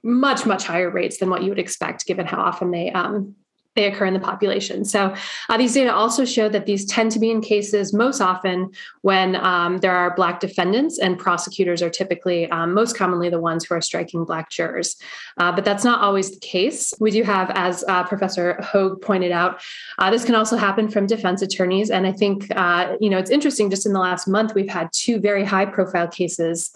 much 0.03 0.45
much 0.45 0.63
higher 0.63 0.89
rates 0.89 1.17
than 1.17 1.29
what 1.29 1.43
you 1.43 1.49
would 1.49 1.59
expect 1.59 2.05
given 2.05 2.25
how 2.25 2.39
often 2.39 2.71
they 2.71 2.91
um, 2.91 3.35
they 3.77 3.85
occur 3.85 4.05
in 4.05 4.13
the 4.13 4.19
population. 4.19 4.83
So 4.83 5.15
uh, 5.49 5.57
these 5.57 5.73
data 5.73 5.93
also 5.93 6.25
show 6.25 6.49
that 6.49 6.65
these 6.65 6.83
tend 6.85 7.11
to 7.13 7.19
be 7.19 7.31
in 7.31 7.39
cases 7.39 7.93
most 7.93 8.19
often 8.19 8.71
when 9.01 9.37
um, 9.37 9.77
there 9.77 9.95
are 9.95 10.13
Black 10.15 10.41
defendants, 10.41 10.99
and 10.99 11.17
prosecutors 11.17 11.81
are 11.81 11.89
typically 11.89 12.51
um, 12.51 12.73
most 12.73 12.97
commonly 12.97 13.29
the 13.29 13.39
ones 13.39 13.63
who 13.63 13.75
are 13.75 13.81
striking 13.81 14.25
Black 14.25 14.49
jurors. 14.49 14.97
Uh, 15.37 15.51
but 15.51 15.63
that's 15.63 15.85
not 15.85 16.01
always 16.01 16.31
the 16.31 16.39
case. 16.39 16.93
We 16.99 17.11
do 17.11 17.23
have, 17.23 17.51
as 17.51 17.85
uh, 17.87 18.03
Professor 18.03 18.59
Hoag 18.61 19.01
pointed 19.01 19.31
out, 19.31 19.61
uh, 19.99 20.09
this 20.09 20.25
can 20.25 20.35
also 20.35 20.57
happen 20.57 20.89
from 20.89 21.05
defense 21.05 21.41
attorneys. 21.41 21.89
And 21.89 22.07
I 22.07 22.11
think, 22.11 22.47
uh, 22.55 22.97
you 22.99 23.09
know, 23.09 23.19
it's 23.19 23.31
interesting 23.31 23.69
just 23.69 23.85
in 23.85 23.93
the 23.93 23.99
last 23.99 24.27
month, 24.27 24.55
we've 24.55 24.69
had 24.69 24.89
two 24.91 25.19
very 25.19 25.45
high 25.45 25.65
profile 25.65 26.07
cases 26.07 26.71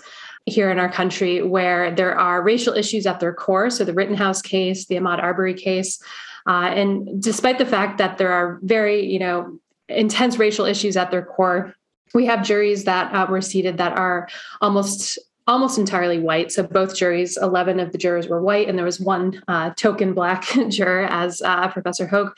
here 0.46 0.72
in 0.72 0.79
our 0.79 0.91
country 0.91 1.41
where 1.41 1.93
there 1.93 2.17
are 2.17 2.41
racial 2.41 2.74
issues 2.74 3.05
at 3.05 3.20
their 3.20 3.34
core. 3.34 3.70
So 3.70 3.84
the 3.84 3.93
Rittenhouse 3.93 4.41
case, 4.41 4.86
the 4.86 4.96
Ahmaud 4.96 5.20
Arbery 5.22 5.53
case, 5.53 6.01
uh, 6.48 6.71
and 6.74 7.21
despite 7.21 7.57
the 7.57 7.65
fact 7.65 7.98
that 7.98 8.17
there 8.17 8.31
are 8.31 8.60
very, 8.63 9.05
you 9.05 9.19
know, 9.19 9.60
intense 9.89 10.38
racial 10.38 10.65
issues 10.65 10.98
at 10.98 11.12
their 11.12 11.24
core, 11.24 11.74
we 12.13 12.25
have 12.25 12.43
juries 12.43 12.83
that 12.86 13.13
uh, 13.13 13.27
were 13.29 13.41
seated 13.41 13.77
that 13.77 13.98
are 13.98 14.27
almost 14.62 15.19
almost 15.48 15.77
entirely 15.77 16.19
white. 16.19 16.51
So 16.51 16.63
both 16.63 16.95
juries, 16.95 17.36
11 17.36 17.79
of 17.79 17.91
the 17.91 17.98
jurors 17.98 18.27
were 18.27 18.41
white, 18.41 18.69
and 18.69 18.77
there 18.77 18.86
was 18.86 19.00
one 19.00 19.41
uh, 19.48 19.71
token 19.71 20.13
black 20.13 20.43
juror, 20.69 21.05
as 21.10 21.41
uh, 21.41 21.67
Professor 21.69 22.07
Hoag 22.07 22.38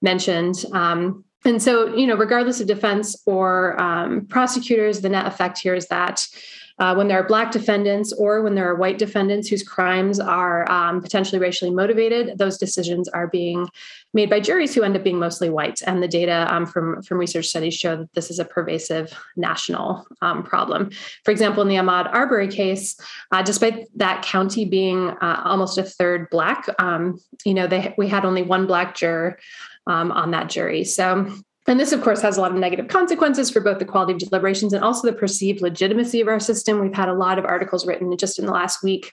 mentioned. 0.00 0.64
Um, 0.72 1.24
and 1.44 1.62
so, 1.62 1.94
you 1.94 2.06
know, 2.06 2.16
regardless 2.16 2.60
of 2.60 2.66
defense 2.66 3.20
or 3.26 3.78
um, 3.80 4.26
prosecutors, 4.26 5.00
the 5.00 5.08
net 5.08 5.26
effect 5.26 5.58
here 5.58 5.74
is 5.74 5.88
that 5.88 6.26
uh, 6.78 6.94
when 6.94 7.08
there 7.08 7.20
are 7.20 7.26
Black 7.26 7.52
defendants 7.52 8.12
or 8.12 8.42
when 8.42 8.54
there 8.54 8.68
are 8.68 8.74
white 8.74 8.98
defendants 8.98 9.48
whose 9.48 9.62
crimes 9.62 10.18
are 10.18 10.70
um, 10.70 11.00
potentially 11.00 11.38
racially 11.38 11.70
motivated, 11.70 12.36
those 12.38 12.58
decisions 12.58 13.08
are 13.08 13.28
being 13.28 13.68
made 14.12 14.28
by 14.28 14.40
juries 14.40 14.74
who 14.74 14.82
end 14.82 14.96
up 14.96 15.04
being 15.04 15.18
mostly 15.18 15.50
white. 15.50 15.80
And 15.86 16.02
the 16.02 16.08
data 16.08 16.52
um, 16.52 16.66
from, 16.66 17.02
from 17.02 17.18
research 17.18 17.46
studies 17.46 17.74
show 17.74 17.96
that 17.96 18.12
this 18.14 18.30
is 18.30 18.38
a 18.38 18.44
pervasive 18.44 19.12
national 19.36 20.06
um, 20.20 20.42
problem. 20.42 20.90
For 21.24 21.30
example, 21.30 21.62
in 21.62 21.68
the 21.68 21.76
Ahmaud 21.76 22.12
Arbery 22.12 22.48
case, 22.48 22.96
uh, 23.30 23.42
despite 23.42 23.86
that 23.96 24.24
county 24.24 24.64
being 24.64 25.10
uh, 25.10 25.42
almost 25.44 25.78
a 25.78 25.84
third 25.84 26.28
Black, 26.30 26.66
um, 26.78 27.20
you 27.44 27.54
know, 27.54 27.66
they, 27.66 27.94
we 27.96 28.08
had 28.08 28.24
only 28.24 28.42
one 28.42 28.66
Black 28.66 28.96
juror 28.96 29.38
um, 29.86 30.10
on 30.10 30.30
that 30.32 30.48
jury. 30.48 30.84
So 30.84 31.32
And 31.66 31.80
this, 31.80 31.92
of 31.92 32.02
course, 32.02 32.20
has 32.20 32.36
a 32.36 32.40
lot 32.40 32.50
of 32.50 32.58
negative 32.58 32.88
consequences 32.88 33.50
for 33.50 33.60
both 33.60 33.78
the 33.78 33.84
quality 33.84 34.12
of 34.12 34.18
deliberations 34.18 34.72
and 34.72 34.84
also 34.84 35.08
the 35.10 35.16
perceived 35.16 35.62
legitimacy 35.62 36.20
of 36.20 36.28
our 36.28 36.40
system. 36.40 36.80
We've 36.80 36.94
had 36.94 37.08
a 37.08 37.14
lot 37.14 37.38
of 37.38 37.44
articles 37.46 37.86
written 37.86 38.14
just 38.18 38.38
in 38.38 38.44
the 38.46 38.52
last 38.52 38.82
week, 38.82 39.12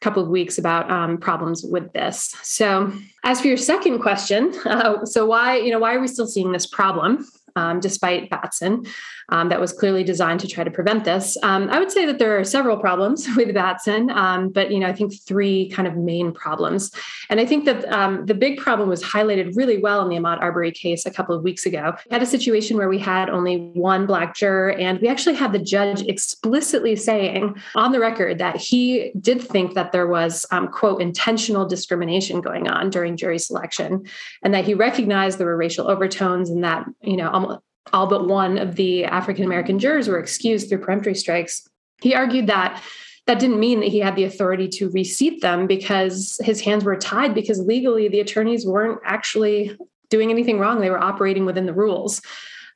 couple 0.00 0.22
of 0.22 0.28
weeks 0.28 0.58
about 0.58 0.90
um, 0.90 1.16
problems 1.16 1.62
with 1.62 1.92
this. 1.92 2.34
So, 2.42 2.92
as 3.22 3.40
for 3.40 3.46
your 3.46 3.56
second 3.56 4.00
question, 4.00 4.52
uh, 4.64 5.04
so 5.04 5.26
why, 5.26 5.58
you 5.58 5.70
know, 5.70 5.78
why 5.78 5.94
are 5.94 6.00
we 6.00 6.08
still 6.08 6.26
seeing 6.26 6.50
this 6.50 6.66
problem? 6.66 7.24
um, 7.56 7.80
despite 7.80 8.30
Batson, 8.30 8.86
um, 9.32 9.48
that 9.48 9.58
was 9.58 9.72
clearly 9.72 10.04
designed 10.04 10.40
to 10.40 10.46
try 10.46 10.62
to 10.62 10.70
prevent 10.70 11.04
this. 11.04 11.38
Um, 11.42 11.70
I 11.70 11.78
would 11.78 11.90
say 11.90 12.04
that 12.04 12.18
there 12.18 12.38
are 12.38 12.44
several 12.44 12.76
problems 12.76 13.26
with 13.36 13.54
Batson, 13.54 14.10
um, 14.10 14.50
but 14.50 14.70
you 14.70 14.78
know 14.78 14.86
I 14.86 14.92
think 14.92 15.14
three 15.26 15.70
kind 15.70 15.88
of 15.88 15.96
main 15.96 16.32
problems, 16.32 16.92
and 17.30 17.40
I 17.40 17.46
think 17.46 17.64
that 17.64 17.90
um, 17.90 18.26
the 18.26 18.34
big 18.34 18.58
problem 18.58 18.90
was 18.90 19.02
highlighted 19.02 19.56
really 19.56 19.78
well 19.78 20.02
in 20.02 20.10
the 20.10 20.16
Ahmaud 20.16 20.40
Arbery 20.40 20.70
case 20.70 21.06
a 21.06 21.10
couple 21.10 21.34
of 21.34 21.42
weeks 21.42 21.64
ago. 21.64 21.94
We 22.10 22.14
had 22.14 22.22
a 22.22 22.26
situation 22.26 22.76
where 22.76 22.90
we 22.90 22.98
had 22.98 23.30
only 23.30 23.70
one 23.72 24.06
black 24.06 24.36
juror, 24.36 24.72
and 24.72 25.00
we 25.00 25.08
actually 25.08 25.36
had 25.36 25.52
the 25.52 25.58
judge 25.58 26.02
explicitly 26.02 26.94
saying 26.94 27.56
on 27.74 27.92
the 27.92 28.00
record 28.00 28.36
that 28.38 28.56
he 28.56 29.12
did 29.18 29.40
think 29.40 29.72
that 29.74 29.92
there 29.92 30.06
was 30.06 30.44
um, 30.50 30.68
quote 30.68 31.00
intentional 31.00 31.66
discrimination 31.66 32.42
going 32.42 32.68
on 32.68 32.90
during 32.90 33.16
jury 33.16 33.38
selection, 33.38 34.04
and 34.42 34.52
that 34.52 34.66
he 34.66 34.74
recognized 34.74 35.38
there 35.38 35.46
were 35.46 35.56
racial 35.56 35.90
overtones 35.90 36.50
and 36.50 36.62
that 36.62 36.84
you 37.00 37.16
know 37.16 37.62
all 37.92 38.06
but 38.06 38.28
one 38.28 38.58
of 38.58 38.76
the 38.76 39.04
African 39.04 39.44
American 39.44 39.78
jurors 39.78 40.08
were 40.08 40.18
excused 40.18 40.68
through 40.68 40.78
peremptory 40.78 41.14
strikes. 41.14 41.68
He 42.00 42.14
argued 42.14 42.46
that 42.46 42.82
that 43.26 43.38
didn't 43.38 43.60
mean 43.60 43.80
that 43.80 43.88
he 43.88 44.00
had 44.00 44.16
the 44.16 44.24
authority 44.24 44.68
to 44.68 44.90
reseat 44.90 45.40
them 45.42 45.66
because 45.66 46.40
his 46.42 46.60
hands 46.60 46.84
were 46.84 46.96
tied 46.96 47.34
because 47.34 47.60
legally 47.60 48.08
the 48.08 48.20
attorneys 48.20 48.66
weren't 48.66 49.00
actually 49.04 49.76
doing 50.10 50.30
anything 50.30 50.58
wrong. 50.58 50.80
They 50.80 50.90
were 50.90 51.02
operating 51.02 51.46
within 51.46 51.66
the 51.66 51.72
rules, 51.72 52.20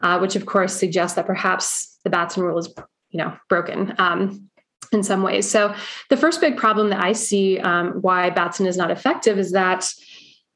uh, 0.03 0.19
which 0.19 0.37
of 0.37 0.47
course 0.47 0.75
suggests 0.75 1.17
that 1.17 1.27
perhaps 1.27 1.99
the 2.05 2.11
Batson 2.11 2.45
rule 2.45 2.59
is, 2.59 2.73
you 3.11 3.19
know, 3.19 3.37
broken. 3.49 3.95
Um, 3.99 4.49
in 4.93 5.03
some 5.03 5.25
ways. 5.25 5.51
So, 5.51 5.75
the 6.11 6.17
first 6.17 6.41
big 6.41 6.57
problem 6.57 6.91
that 6.91 7.03
I 7.03 7.13
see 7.13 7.59
um, 7.59 7.95
why 8.03 8.31
Batson 8.31 8.67
is 8.67 8.77
not 8.77 8.93
effective 8.93 9.37
is 9.37 9.51
that 9.51 9.93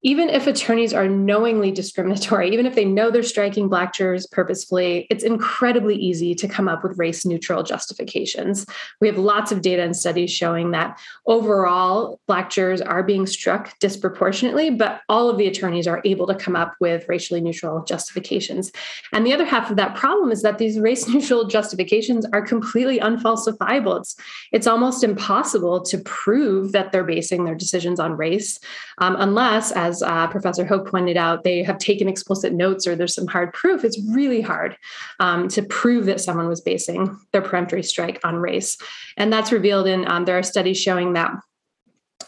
even 0.02 0.30
if 0.30 0.46
attorneys 0.46 0.94
are 0.94 1.08
knowingly 1.08 1.70
discriminatory, 1.70 2.50
even 2.50 2.64
if 2.64 2.74
they 2.74 2.84
know 2.84 3.10
they're 3.10 3.22
striking 3.22 3.68
Black 3.68 3.92
jurors 3.92 4.26
purposefully, 4.26 5.06
it's 5.10 5.22
incredibly 5.22 5.94
easy 5.94 6.34
to 6.34 6.48
come 6.48 6.68
up 6.68 6.82
with 6.82 6.98
race 6.98 7.26
neutral 7.26 7.62
justifications. 7.62 8.64
We 9.00 9.08
have 9.08 9.18
lots 9.18 9.52
of 9.52 9.60
data 9.60 9.82
and 9.82 9.94
studies 9.94 10.30
showing 10.30 10.70
that 10.70 10.98
overall, 11.26 12.18
Black 12.26 12.48
jurors 12.48 12.80
are 12.80 13.02
being 13.02 13.26
struck 13.26 13.78
disproportionately, 13.78 14.70
but 14.70 15.02
all 15.08 15.28
of 15.28 15.36
the 15.36 15.46
attorneys 15.46 15.86
are 15.86 16.00
able 16.04 16.26
to 16.28 16.34
come 16.34 16.56
up 16.56 16.74
with 16.80 17.06
racially 17.08 17.42
neutral 17.42 17.84
justifications. 17.84 18.72
And 19.12 19.26
the 19.26 19.34
other 19.34 19.44
half 19.44 19.70
of 19.70 19.76
that 19.76 19.96
problem 19.96 20.32
is 20.32 20.40
that 20.42 20.56
these 20.56 20.78
race 20.78 21.08
neutral 21.08 21.46
justifications 21.46 22.24
are 22.32 22.42
completely 22.42 22.98
unfalsifiable. 23.00 24.00
It's, 24.00 24.16
it's 24.52 24.66
almost 24.66 25.04
impossible 25.04 25.82
to 25.82 25.98
prove 25.98 26.72
that 26.72 26.90
they're 26.90 27.04
basing 27.04 27.44
their 27.44 27.54
decisions 27.54 28.00
on 28.00 28.16
race, 28.16 28.58
um, 28.98 29.16
unless, 29.18 29.72
as 29.72 29.89
as 29.90 30.02
uh, 30.02 30.26
Professor 30.28 30.64
Hoag 30.64 30.86
pointed 30.86 31.16
out, 31.16 31.44
they 31.44 31.62
have 31.62 31.78
taken 31.78 32.08
explicit 32.08 32.52
notes 32.52 32.86
or 32.86 32.96
there's 32.96 33.14
some 33.14 33.26
hard 33.26 33.52
proof. 33.52 33.84
It's 33.84 34.00
really 34.10 34.40
hard 34.40 34.76
um, 35.18 35.48
to 35.48 35.62
prove 35.62 36.06
that 36.06 36.20
someone 36.20 36.48
was 36.48 36.60
basing 36.60 37.18
their 37.32 37.42
peremptory 37.42 37.82
strike 37.82 38.20
on 38.24 38.36
race. 38.36 38.78
And 39.16 39.32
that's 39.32 39.52
revealed 39.52 39.86
in, 39.86 40.10
um, 40.10 40.24
there 40.24 40.38
are 40.38 40.42
studies 40.42 40.80
showing 40.80 41.14
that 41.14 41.32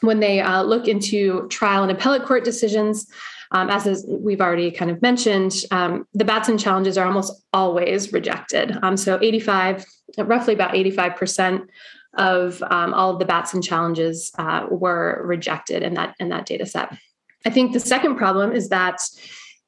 when 0.00 0.21
they 0.21 0.40
uh, 0.40 0.62
look 0.62 0.88
into 0.88 1.47
trial 1.49 1.83
and 1.83 1.92
appellate 1.92 2.25
court 2.25 2.45
decisions, 2.45 3.07
um, 3.52 3.71
as 3.71 4.04
we've 4.09 4.40
already 4.40 4.71
kind 4.71 4.90
of 4.90 5.00
mentioned, 5.02 5.54
um, 5.71 6.07
the 6.14 6.25
Batson 6.25 6.59
challenges 6.59 6.99
are 6.99 7.07
almost 7.07 7.33
always 7.52 8.12
rejected. 8.12 8.76
Um, 8.83 8.97
so 8.97 9.19
85, 9.21 9.85
roughly 10.19 10.54
about 10.54 10.75
85% 10.75 11.69
of 12.14 12.62
um, 12.62 12.92
all 12.95 13.11
of 13.12 13.19
the 13.19 13.25
Batson 13.25 13.62
challenges 13.62 14.33
uh, 14.38 14.66
were 14.71 15.23
rejected 15.25 15.83
in 15.83 15.95
that 15.95 16.14
in 16.19 16.28
that 16.31 16.47
data 16.47 16.66
set. 16.66 16.97
I 17.45 17.51
think 17.51 17.73
the 17.73 17.81
second 17.81 18.16
problem 18.16 18.53
is 18.53 18.69
that 18.69 19.01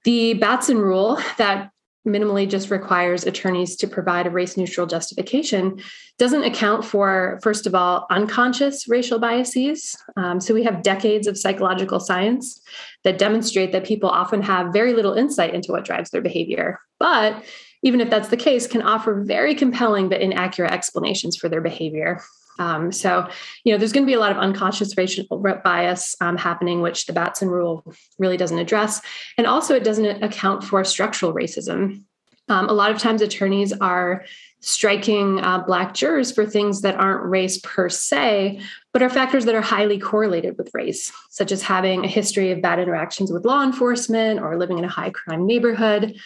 the 0.05 0.35
Batson 0.35 0.79
rule 0.79 1.19
that 1.39 1.71
minimally 2.07 2.49
just 2.49 2.71
requires 2.71 3.25
attorneys 3.25 3.77
to 3.77 3.87
provide 3.87 4.27
a 4.27 4.31
race 4.31 4.57
neutral 4.57 4.87
justification 4.87 5.81
doesn't 6.19 6.45
account 6.45 6.85
for, 6.85 7.41
first 7.43 7.67
of 7.67 7.75
all, 7.75 8.07
unconscious 8.11 8.87
racial 8.89 9.19
biases. 9.19 9.97
Um, 10.17 10.39
so 10.39 10.53
we 10.53 10.63
have 10.65 10.83
decades 10.83 11.27
of 11.27 11.39
psychological 11.39 11.99
science 11.99 12.61
that 13.05 13.19
demonstrate 13.19 13.73
that 13.73 13.87
people 13.87 14.11
often 14.11 14.43
have 14.43 14.73
very 14.73 14.93
little 14.93 15.15
insight 15.15 15.55
into 15.55 15.73
what 15.73 15.85
drives 15.85 16.11
their 16.11 16.21
behavior. 16.21 16.79
But 16.99 17.43
even 17.83 18.01
if 18.01 18.11
that's 18.11 18.29
the 18.29 18.37
case, 18.37 18.67
can 18.67 18.83
offer 18.83 19.23
very 19.23 19.55
compelling 19.55 20.09
but 20.09 20.21
inaccurate 20.21 20.73
explanations 20.73 21.37
for 21.37 21.49
their 21.49 21.61
behavior. 21.61 22.21
Um, 22.59 22.93
so, 22.93 23.29
you 23.65 23.73
know, 23.73 23.79
there's 23.79 23.93
going 23.93 24.05
to 24.05 24.11
be 24.11 24.15
a 24.15 24.21
lot 24.21 24.33
of 24.33 24.39
unconscious 24.39 24.97
racial 24.97 25.27
bias 25.65 26.17
um, 26.21 26.37
happening, 26.37 26.83
which 26.83 27.07
the 27.07 27.13
Batson 27.13 27.49
rule 27.49 27.85
really 28.19 28.37
doesn't 28.37 28.59
address. 28.59 29.01
And 29.37 29.47
also, 29.47 29.75
it 29.75 29.85
doesn't 29.85 30.23
account 30.23 30.65
for 30.65 30.85
structural 30.85 31.35
racism. 31.35 32.03
Um, 32.49 32.69
a 32.69 32.73
lot 32.73 32.91
of 32.91 32.99
times, 32.99 33.23
attorneys 33.23 33.73
are 33.73 34.25
striking 34.61 35.41
uh, 35.41 35.59
Black 35.59 35.95
jurors 35.95 36.33
for 36.33 36.47
things 36.47 36.81
that 36.83 36.95
aren't 36.95 37.25
race 37.25 37.59
per 37.59 37.89
se, 37.89 38.61
but 38.93 39.03
are 39.03 39.11
factors 39.11 39.45
that 39.45 39.55
are 39.55 39.61
highly 39.61 39.99
correlated 39.99 40.57
with 40.57 40.71
race, 40.73 41.13
such 41.31 41.53
as 41.53 41.63
having 41.63 42.05
a 42.05 42.09
history 42.09 42.51
of 42.51 42.63
bad 42.63 42.79
interactions 42.79 43.31
with 43.31 43.45
law 43.45 43.63
enforcement 43.63 44.41
or 44.41 44.59
living 44.59 44.79
in 44.79 44.85
a 44.85 44.89
high 44.89 45.11
crime 45.11 45.47
neighborhood. 45.47 46.19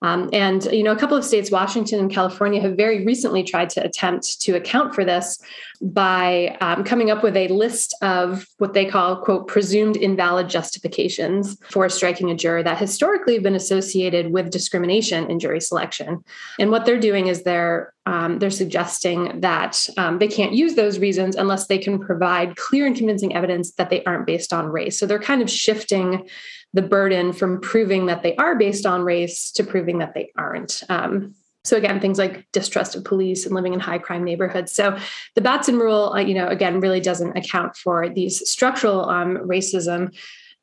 Um, 0.00 0.30
and 0.32 0.64
you 0.66 0.82
know, 0.82 0.92
a 0.92 0.96
couple 0.96 1.16
of 1.16 1.24
states, 1.24 1.50
Washington 1.50 1.98
and 1.98 2.10
California, 2.10 2.60
have 2.60 2.76
very 2.76 3.04
recently 3.04 3.42
tried 3.42 3.70
to 3.70 3.84
attempt 3.84 4.40
to 4.42 4.52
account 4.52 4.94
for 4.94 5.04
this 5.04 5.40
by 5.80 6.56
um, 6.60 6.84
coming 6.84 7.10
up 7.10 7.22
with 7.22 7.36
a 7.36 7.48
list 7.48 7.94
of 8.00 8.46
what 8.58 8.74
they 8.74 8.84
call 8.84 9.16
"quote 9.16 9.48
presumed 9.48 9.96
invalid 9.96 10.48
justifications" 10.48 11.56
for 11.70 11.88
striking 11.88 12.30
a 12.30 12.34
juror 12.36 12.62
that 12.62 12.78
historically 12.78 13.34
have 13.34 13.42
been 13.42 13.56
associated 13.56 14.32
with 14.32 14.50
discrimination 14.50 15.28
in 15.30 15.40
jury 15.40 15.60
selection. 15.60 16.22
And 16.60 16.70
what 16.70 16.86
they're 16.86 17.00
doing 17.00 17.26
is 17.26 17.42
they're 17.42 17.92
um, 18.06 18.38
they're 18.38 18.50
suggesting 18.50 19.40
that 19.40 19.86
um, 19.98 20.18
they 20.18 20.28
can't 20.28 20.54
use 20.54 20.74
those 20.74 20.98
reasons 20.98 21.36
unless 21.36 21.66
they 21.66 21.76
can 21.76 21.98
provide 21.98 22.56
clear 22.56 22.86
and 22.86 22.96
convincing 22.96 23.34
evidence 23.34 23.72
that 23.72 23.90
they 23.90 24.02
aren't 24.04 24.26
based 24.26 24.52
on 24.52 24.66
race. 24.66 24.98
So 24.98 25.04
they're 25.04 25.18
kind 25.18 25.42
of 25.42 25.50
shifting 25.50 26.26
the 26.74 26.82
burden 26.82 27.32
from 27.32 27.60
proving 27.60 28.06
that 28.06 28.22
they 28.22 28.36
are 28.36 28.56
based 28.56 28.86
on 28.86 29.02
race 29.02 29.50
to 29.52 29.64
proving 29.64 29.98
that 29.98 30.14
they 30.14 30.32
aren't. 30.36 30.82
Um, 30.88 31.34
so 31.64 31.76
again, 31.76 32.00
things 32.00 32.18
like 32.18 32.46
distrust 32.52 32.94
of 32.94 33.04
police 33.04 33.44
and 33.44 33.54
living 33.54 33.74
in 33.74 33.80
high 33.80 33.98
crime 33.98 34.24
neighborhoods. 34.24 34.72
So 34.72 34.96
the 35.34 35.40
Batson 35.40 35.78
rule, 35.78 36.12
uh, 36.14 36.20
you 36.20 36.34
know, 36.34 36.48
again, 36.48 36.80
really 36.80 37.00
doesn't 37.00 37.36
account 37.36 37.76
for 37.76 38.08
these 38.08 38.48
structural 38.48 39.08
um, 39.08 39.36
racism 39.38 40.14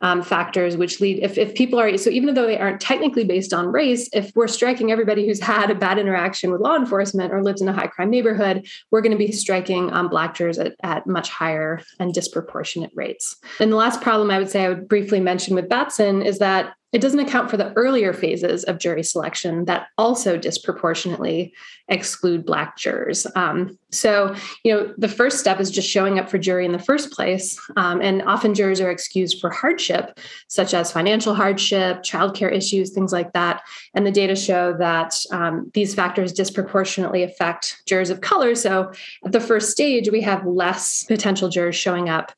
um, 0.02 0.22
factors 0.22 0.76
which 0.76 1.00
lead 1.00 1.24
if, 1.24 1.38
if 1.38 1.56
people 1.56 1.80
are 1.80 1.98
so 1.98 2.10
even 2.10 2.34
though 2.34 2.46
they 2.46 2.58
aren't 2.58 2.82
technically 2.82 3.24
based 3.24 3.54
on 3.54 3.68
race 3.68 4.10
if 4.14 4.32
we're 4.36 4.48
striking 4.48 4.92
everybody 4.92 5.26
who's 5.26 5.40
had 5.40 5.72
a 5.72 5.76
bad 5.76 5.98
interaction 5.98 6.52
with 6.52 6.62
law 6.62 6.76
enforcement 6.76 7.32
or 7.32 7.42
lives 7.42 7.62
in 7.62 7.70
a 7.70 7.74
high 7.74 7.88
crime 7.88 8.10
neighborhood 8.10 8.68
we're 8.92 9.02
going 9.02 9.12
to 9.12 9.18
be 9.18 9.32
striking 9.32 9.92
um, 9.94 10.10
black 10.10 10.36
jurors 10.36 10.58
at, 10.58 10.76
at 10.84 11.08
much 11.08 11.30
higher 11.30 11.82
and 12.00 12.14
disproportionate 12.14 12.92
rates. 12.94 13.38
And 13.60 13.72
the 13.72 13.78
last 13.78 14.02
problem 14.02 14.32
i 14.32 14.38
would 14.38 14.50
say 14.50 14.66
i 14.66 14.70
would 14.70 14.88
briefly 14.88 15.20
mention 15.20 15.56
with 15.56 15.70
batson 15.70 16.22
is 16.22 16.40
that 16.40 16.74
it 16.92 17.02
doesn't 17.02 17.20
account 17.20 17.50
for 17.50 17.58
the 17.58 17.74
earlier 17.74 18.14
phases 18.14 18.64
of 18.64 18.80
jury 18.80 19.04
selection 19.04 19.66
that 19.66 19.88
also 19.98 20.38
disproportionately 20.38 21.54
exclude 21.90 22.46
Black 22.46 22.78
jurors. 22.78 23.28
Um, 23.36 23.78
so, 23.92 24.36
you 24.64 24.74
know, 24.74 24.94
the 24.98 25.08
first 25.08 25.40
step 25.40 25.60
is 25.60 25.72
just 25.72 25.90
showing 25.90 26.20
up 26.20 26.30
for 26.30 26.38
jury 26.38 26.66
in 26.66 26.72
the 26.72 26.80
first 26.80 27.12
place. 27.12 27.60
Um, 27.76 28.02
and 28.02 28.22
often 28.24 28.54
jurors 28.54 28.82
are 28.82 28.90
excused 28.90 29.40
for 29.40 29.50
hardship, 29.50 30.20
such 30.48 30.74
as 30.74 30.92
financial 30.92 31.34
hardship, 31.34 32.02
childcare 32.02 32.52
issues, 32.52 32.92
things 32.92 33.12
like 33.12 33.34
that. 33.34 33.62
And 33.94 34.06
the 34.06 34.12
data 34.12 34.36
show 34.36 34.74
that 34.80 35.16
um, 35.32 35.70
these 35.74 35.94
factors 35.94 36.34
disproportionately 36.34 37.24
affect 37.24 37.84
jurors 37.86 38.10
of 38.10 38.22
color. 38.22 38.56
So, 38.56 38.92
at 39.26 39.32
the 39.32 39.42
first 39.42 39.72
stage, 39.72 40.10
we 40.10 40.22
have 40.22 40.46
less 40.46 41.04
potential 41.04 41.50
jurors 41.50 41.76
showing 41.76 42.10
up 42.10 42.32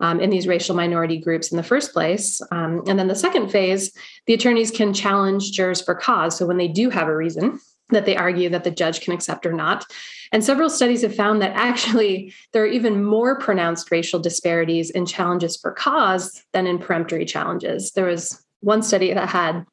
um, 0.00 0.20
in 0.20 0.30
these 0.30 0.46
racial 0.46 0.74
minority 0.74 1.18
groups 1.18 1.50
in 1.50 1.56
the 1.56 1.62
first 1.62 1.92
place. 1.92 2.40
Um, 2.50 2.82
and 2.86 2.98
then 2.98 3.08
the 3.08 3.14
second 3.14 3.50
phase, 3.50 3.92
the 4.26 4.34
attorneys 4.34 4.70
can 4.70 4.92
challenge 4.92 5.52
jurors 5.52 5.80
for 5.80 5.94
cause. 5.94 6.36
So 6.36 6.46
when 6.46 6.56
they 6.56 6.68
do 6.68 6.90
have 6.90 7.08
a 7.08 7.16
reason 7.16 7.60
that 7.90 8.06
they 8.06 8.16
argue 8.16 8.48
that 8.48 8.64
the 8.64 8.70
judge 8.70 9.00
can 9.00 9.12
accept 9.12 9.46
or 9.46 9.52
not. 9.52 9.84
And 10.32 10.42
several 10.42 10.70
studies 10.70 11.02
have 11.02 11.14
found 11.14 11.42
that 11.42 11.52
actually 11.54 12.32
there 12.52 12.62
are 12.62 12.68
even 12.68 13.04
more 13.04 13.38
pronounced 13.38 13.90
racial 13.90 14.20
disparities 14.20 14.90
in 14.90 15.06
challenges 15.06 15.56
for 15.56 15.72
cause 15.72 16.42
than 16.52 16.66
in 16.66 16.78
peremptory 16.78 17.24
challenges. 17.24 17.92
There 17.92 18.06
was 18.06 18.42
one 18.60 18.82
study 18.82 19.12
that 19.12 19.28
had 19.28 19.64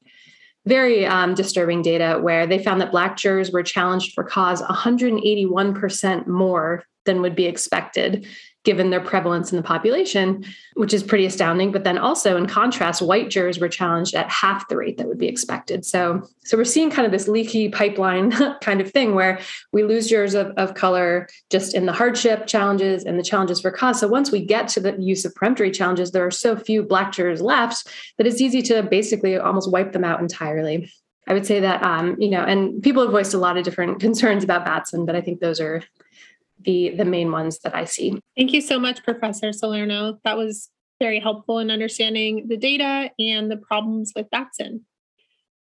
very 0.65 1.07
um, 1.07 1.33
disturbing 1.33 1.81
data 1.81 2.19
where 2.21 2.45
they 2.45 2.61
found 2.61 2.81
that 2.81 2.91
Black 2.91 3.17
jurors 3.17 3.51
were 3.51 3.63
challenged 3.63 4.13
for 4.13 4.23
cause 4.23 4.61
181% 4.61 6.27
more 6.27 6.83
than 7.05 7.21
would 7.21 7.35
be 7.35 7.45
expected 7.45 8.27
given 8.63 8.91
their 8.91 8.99
prevalence 8.99 9.51
in 9.51 9.57
the 9.57 9.63
population, 9.63 10.45
which 10.75 10.93
is 10.93 11.01
pretty 11.01 11.25
astounding. 11.25 11.71
But 11.71 11.83
then 11.83 11.97
also 11.97 12.37
in 12.37 12.45
contrast, 12.45 13.01
white 13.01 13.29
jurors 13.29 13.59
were 13.59 13.69
challenged 13.69 14.13
at 14.13 14.29
half 14.29 14.67
the 14.67 14.77
rate 14.77 14.97
that 14.97 15.07
would 15.07 15.17
be 15.17 15.27
expected. 15.27 15.83
So, 15.83 16.27
so 16.43 16.57
we're 16.57 16.63
seeing 16.63 16.91
kind 16.91 17.05
of 17.05 17.11
this 17.11 17.27
leaky 17.27 17.69
pipeline 17.69 18.31
kind 18.61 18.79
of 18.79 18.91
thing 18.91 19.15
where 19.15 19.39
we 19.71 19.83
lose 19.83 20.07
jurors 20.07 20.35
of, 20.35 20.47
of 20.57 20.75
color 20.75 21.27
just 21.49 21.73
in 21.73 21.87
the 21.87 21.93
hardship 21.93 22.45
challenges 22.45 23.03
and 23.03 23.17
the 23.17 23.23
challenges 23.23 23.61
for 23.61 23.71
cause. 23.71 23.99
So 23.99 24.07
once 24.07 24.31
we 24.31 24.45
get 24.45 24.67
to 24.69 24.79
the 24.79 24.95
use 24.99 25.25
of 25.25 25.33
peremptory 25.33 25.71
challenges, 25.71 26.11
there 26.11 26.25
are 26.25 26.31
so 26.31 26.55
few 26.55 26.83
black 26.83 27.11
jurors 27.11 27.41
left 27.41 27.87
that 28.17 28.27
it's 28.27 28.41
easy 28.41 28.61
to 28.63 28.83
basically 28.83 29.37
almost 29.37 29.71
wipe 29.71 29.91
them 29.91 30.03
out 30.03 30.19
entirely. 30.19 30.91
I 31.27 31.33
would 31.33 31.45
say 31.45 31.59
that, 31.59 31.83
um, 31.83 32.15
you 32.19 32.29
know, 32.29 32.41
and 32.41 32.81
people 32.81 33.03
have 33.03 33.11
voiced 33.11 33.33
a 33.33 33.37
lot 33.37 33.57
of 33.57 33.63
different 33.63 33.99
concerns 33.99 34.43
about 34.43 34.65
Batson, 34.65 35.05
but 35.05 35.15
I 35.15 35.21
think 35.21 35.39
those 35.39 35.59
are 35.59 35.83
the 36.63 36.89
the 36.95 37.05
main 37.05 37.31
ones 37.31 37.59
that 37.59 37.75
I 37.75 37.85
see. 37.85 38.19
Thank 38.37 38.53
you 38.53 38.61
so 38.61 38.79
much, 38.79 39.03
Professor 39.03 39.51
Salerno. 39.51 40.19
That 40.23 40.37
was 40.37 40.69
very 40.99 41.19
helpful 41.19 41.59
in 41.59 41.71
understanding 41.71 42.47
the 42.47 42.57
data 42.57 43.11
and 43.17 43.49
the 43.49 43.57
problems 43.57 44.13
with 44.15 44.29
Batson. 44.29 44.85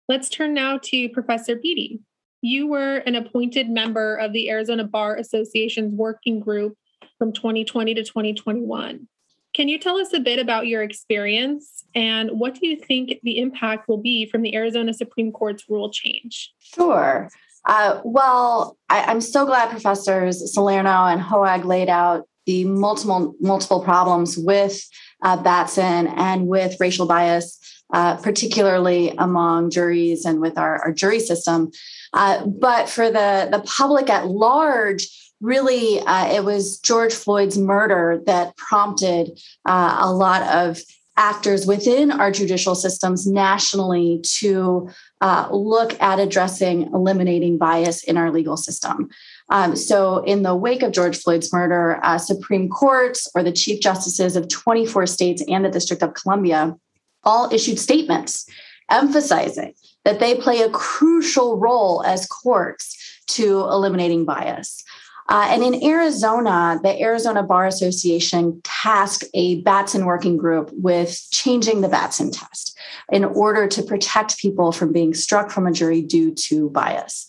Let's 0.08 0.30
turn 0.30 0.54
now 0.54 0.80
to 0.84 1.10
Professor 1.10 1.58
Beety. 1.58 2.00
You 2.41 2.67
were 2.67 2.97
an 2.97 3.15
appointed 3.15 3.69
member 3.69 4.15
of 4.15 4.32
the 4.32 4.50
Arizona 4.50 4.86
Bar 4.86 5.17
Association's 5.17 5.93
working 5.93 6.39
group 6.39 6.78
from 7.17 7.34
2020 7.34 7.95
to 7.95 8.04
2021. 8.04 9.08
Can 9.54 9.67
you 9.67 9.80
tell 9.80 9.97
us 9.97 10.13
a 10.13 10.19
bit 10.19 10.39
about 10.39 10.67
your 10.67 10.84
experience 10.84 11.84
and 11.95 12.30
what 12.32 12.56
do 12.56 12.67
you 12.67 12.78
think 12.78 13.19
the 13.23 13.39
impact 13.39 13.89
will 13.89 13.97
be 13.97 14.28
from 14.28 14.43
the 14.43 14.56
Arizona 14.56 14.93
Supreme 14.93 15.32
Court's 15.32 15.65
rule 15.67 15.89
change? 15.89 16.54
Sure. 16.60 17.30
Uh, 17.67 17.99
well, 18.06 18.77
I, 18.89 19.12
am 19.12 19.19
so 19.19 19.45
glad 19.45 19.69
Professors 19.69 20.53
Salerno 20.53 21.06
and 21.06 21.21
Hoag 21.21 21.65
laid 21.65 21.89
out 21.89 22.27
the 22.45 22.63
multiple 22.63 23.36
multiple 23.41 23.84
problems 23.84 24.38
with 24.38 24.82
uh, 25.21 25.36
Batson 25.36 26.08
and 26.08 26.47
with 26.47 26.77
racial 26.80 27.06
bias, 27.06 27.60
uh, 27.93 28.15
particularly 28.17 29.13
among 29.17 29.69
juries 29.69 30.23
and 30.23 30.39
with 30.39 30.58
our, 30.58 30.82
our 30.82 30.93
jury 30.93 31.19
system. 31.19 31.69
Uh, 32.13 32.45
but 32.45 32.88
for 32.88 33.12
the 33.12 33.49
the 33.51 33.62
public 33.65 34.10
at 34.10 34.27
large, 34.27 35.10
really, 35.41 35.99
uh, 35.99 36.34
it 36.34 36.45
was 36.45 36.80
George 36.80 37.13
Floyd's 37.13 37.58
murder 37.58 38.21
that 38.25 38.56
prompted 38.56 39.38
uh, 39.65 39.97
a 39.99 40.12
lot 40.12 40.41
of 40.43 40.82
actors 41.17 41.65
within 41.65 42.12
our 42.12 42.32
judicial 42.32 42.75
systems 42.75 43.27
nationally 43.27 44.21
to 44.23 44.88
uh, 45.21 45.47
look 45.51 45.99
at 46.01 46.19
addressing 46.19 46.84
eliminating 46.93 47.58
bias 47.58 48.03
in 48.03 48.17
our 48.17 48.32
legal 48.32 48.58
system. 48.58 49.10
Um, 49.49 49.75
so, 49.75 50.19
in 50.19 50.43
the 50.43 50.56
wake 50.56 50.84
of 50.84 50.91
George 50.91 51.17
Floyd's 51.17 51.51
murder, 51.51 51.99
uh, 52.03 52.17
Supreme 52.17 52.69
Courts 52.69 53.30
or 53.34 53.43
the 53.43 53.51
chief 53.51 53.82
justices 53.82 54.36
of 54.36 54.47
24 54.47 55.08
states 55.08 55.43
and 55.47 55.65
the 55.65 55.69
District 55.69 56.03
of 56.03 56.13
Columbia 56.13 56.75
all 57.23 57.51
issued 57.53 57.80
statements 57.80 58.47
emphasizing 58.89 59.73
that 60.06 60.19
they 60.19 60.36
play 60.36 60.62
a 60.62 60.69
crucial 60.69 61.58
role 61.58 62.03
as 62.03 62.25
courts 62.27 62.95
to 63.27 63.60
eliminating 63.62 64.23
bias. 64.23 64.84
Uh, 65.29 65.47
and 65.49 65.63
in 65.63 65.83
Arizona, 65.83 66.79
the 66.81 67.01
Arizona 67.01 67.43
Bar 67.43 67.67
Association 67.67 68.61
tasked 68.63 69.25
a 69.33 69.61
Batson 69.61 70.05
working 70.05 70.37
group 70.37 70.69
with 70.73 71.19
changing 71.31 71.81
the 71.81 71.89
Batson 71.89 72.31
test 72.31 72.77
in 73.11 73.25
order 73.25 73.67
to 73.67 73.83
protect 73.83 74.37
people 74.37 74.71
from 74.71 74.93
being 74.93 75.13
struck 75.13 75.51
from 75.51 75.67
a 75.67 75.71
jury 75.71 76.01
due 76.01 76.33
to 76.33 76.69
bias. 76.69 77.27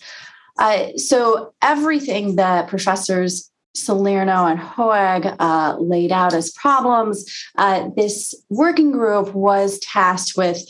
Uh, 0.58 0.88
so 0.96 1.52
everything 1.62 2.36
that 2.36 2.68
professors 2.68 3.50
Salerno 3.74 4.46
and 4.46 4.58
Hoag 4.58 5.26
uh, 5.38 5.76
laid 5.78 6.10
out 6.10 6.34
as 6.34 6.50
problems, 6.52 7.24
uh, 7.56 7.88
this 7.96 8.34
working 8.48 8.90
group 8.90 9.34
was 9.34 9.78
tasked 9.80 10.36
with 10.36 10.60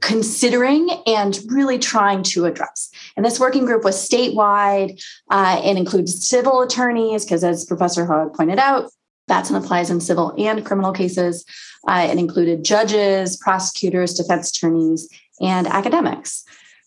considering 0.00 0.90
and 1.06 1.38
really 1.48 1.78
trying 1.78 2.22
to 2.22 2.44
address. 2.44 2.90
And 3.16 3.24
this 3.24 3.40
working 3.40 3.64
group 3.64 3.84
was 3.84 3.96
statewide 3.96 5.02
uh, 5.30 5.60
and 5.64 5.78
includes 5.78 6.26
civil 6.26 6.60
attorneys, 6.60 7.24
because 7.24 7.42
as 7.44 7.64
Professor 7.64 8.04
Hoag 8.04 8.34
pointed 8.34 8.58
out, 8.58 8.90
Batson 9.28 9.56
applies 9.56 9.90
in 9.90 10.00
civil 10.00 10.34
and 10.38 10.64
criminal 10.64 10.92
cases. 10.92 11.44
Uh, 11.88 12.08
it 12.10 12.18
included 12.18 12.64
judges, 12.64 13.36
prosecutors, 13.36 14.14
defense 14.14 14.50
attorneys, 14.50 15.08
and 15.40 15.66
academics. 15.66 16.44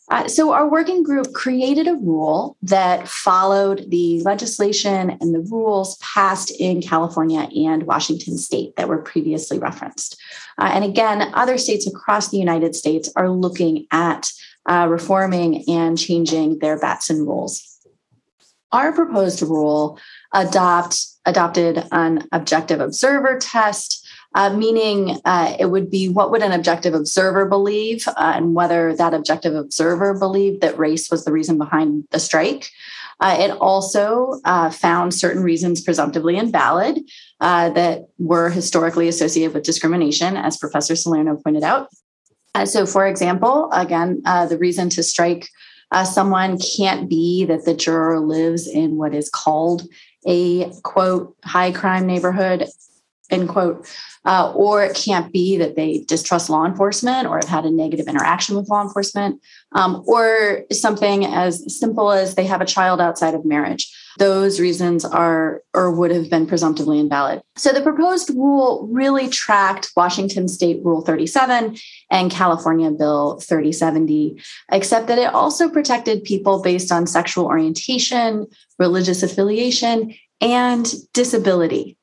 Uh, 0.09 0.27
so, 0.27 0.51
our 0.51 0.67
working 0.67 1.03
group 1.03 1.33
created 1.33 1.87
a 1.87 1.93
rule 1.93 2.57
that 2.63 3.07
followed 3.07 3.85
the 3.89 4.21
legislation 4.21 5.11
and 5.21 5.35
the 5.35 5.47
rules 5.51 5.97
passed 5.97 6.51
in 6.59 6.81
California 6.81 7.47
and 7.55 7.83
Washington 7.83 8.37
state 8.37 8.75
that 8.75 8.87
were 8.87 8.97
previously 8.97 9.59
referenced. 9.59 10.19
Uh, 10.57 10.71
and 10.73 10.83
again, 10.83 11.31
other 11.35 11.57
states 11.57 11.85
across 11.85 12.29
the 12.29 12.39
United 12.39 12.75
States 12.75 13.11
are 13.15 13.29
looking 13.29 13.85
at 13.91 14.31
uh, 14.67 14.87
reforming 14.89 15.63
and 15.69 15.97
changing 15.97 16.59
their 16.59 16.79
Batson 16.79 17.25
rules. 17.25 17.79
Our 18.71 18.91
proposed 18.93 19.41
rule 19.41 19.99
adopt, 20.33 21.05
adopted 21.25 21.87
an 21.91 22.27
objective 22.31 22.79
observer 22.79 23.37
test 23.39 24.07
uh, 24.35 24.55
meaning 24.55 25.19
uh, 25.25 25.55
it 25.59 25.67
would 25.67 25.89
be 25.89 26.07
what 26.07 26.31
would 26.31 26.43
an 26.43 26.51
objective 26.51 26.93
observer 26.93 27.45
believe 27.45 28.07
uh, 28.07 28.33
and 28.35 28.53
whether 28.53 28.95
that 28.95 29.13
objective 29.13 29.55
observer 29.55 30.17
believed 30.17 30.61
that 30.61 30.77
race 30.77 31.09
was 31.09 31.25
the 31.25 31.31
reason 31.31 31.57
behind 31.57 32.05
the 32.11 32.19
strike. 32.19 32.69
Uh, 33.21 33.35
it 33.39 33.51
also 33.51 34.39
uh, 34.45 34.69
found 34.69 35.13
certain 35.13 35.43
reasons 35.43 35.81
presumptively 35.81 36.37
invalid 36.37 36.99
uh, 37.41 37.69
that 37.71 38.07
were 38.17 38.49
historically 38.49 39.07
associated 39.07 39.53
with 39.53 39.63
discrimination, 39.63 40.37
as 40.37 40.57
Professor 40.57 40.95
Salerno 40.95 41.35
pointed 41.35 41.63
out. 41.63 41.89
so, 42.65 42.85
for 42.85 43.05
example, 43.05 43.69
again, 43.73 44.21
the 44.23 44.57
reason 44.57 44.89
to 44.89 45.03
strike 45.03 45.49
someone 46.05 46.57
can't 46.59 47.09
be 47.09 47.43
that 47.45 47.65
the 47.65 47.73
juror 47.73 48.21
lives 48.21 48.67
in 48.67 48.95
what 48.95 49.13
is 49.13 49.29
called 49.29 49.85
a 50.25 50.71
quote 50.83 51.35
high 51.43 51.71
crime 51.71 52.05
neighborhood 52.05 52.67
end 53.29 53.49
quote 53.49 53.87
uh, 54.25 54.51
or 54.55 54.83
it 54.83 54.95
can't 54.95 55.31
be 55.31 55.57
that 55.57 55.75
they 55.75 55.99
distrust 56.07 56.49
law 56.49 56.65
enforcement 56.65 57.27
or 57.27 57.37
have 57.37 57.47
had 57.47 57.65
a 57.65 57.71
negative 57.71 58.07
interaction 58.07 58.55
with 58.55 58.69
law 58.69 58.81
enforcement, 58.81 59.41
um, 59.73 60.03
or 60.07 60.65
something 60.71 61.25
as 61.25 61.79
simple 61.79 62.11
as 62.11 62.35
they 62.35 62.45
have 62.45 62.61
a 62.61 62.65
child 62.65 62.99
outside 62.99 63.33
of 63.33 63.45
marriage. 63.45 63.91
Those 64.17 64.59
reasons 64.59 65.05
are 65.05 65.61
or 65.73 65.91
would 65.91 66.11
have 66.11 66.29
been 66.29 66.45
presumptively 66.45 66.99
invalid. 66.99 67.41
So 67.55 67.71
the 67.71 67.81
proposed 67.81 68.29
rule 68.31 68.87
really 68.91 69.29
tracked 69.29 69.91
Washington 69.95 70.47
State 70.47 70.83
Rule 70.83 71.01
37 71.01 71.77
and 72.11 72.31
California 72.31 72.91
Bill 72.91 73.39
3070, 73.39 74.41
except 74.71 75.07
that 75.07 75.19
it 75.19 75.33
also 75.33 75.69
protected 75.69 76.23
people 76.23 76.61
based 76.61 76.91
on 76.91 77.07
sexual 77.07 77.45
orientation, 77.45 78.47
religious 78.77 79.23
affiliation, 79.23 80.13
and 80.41 80.93
disability. 81.13 81.97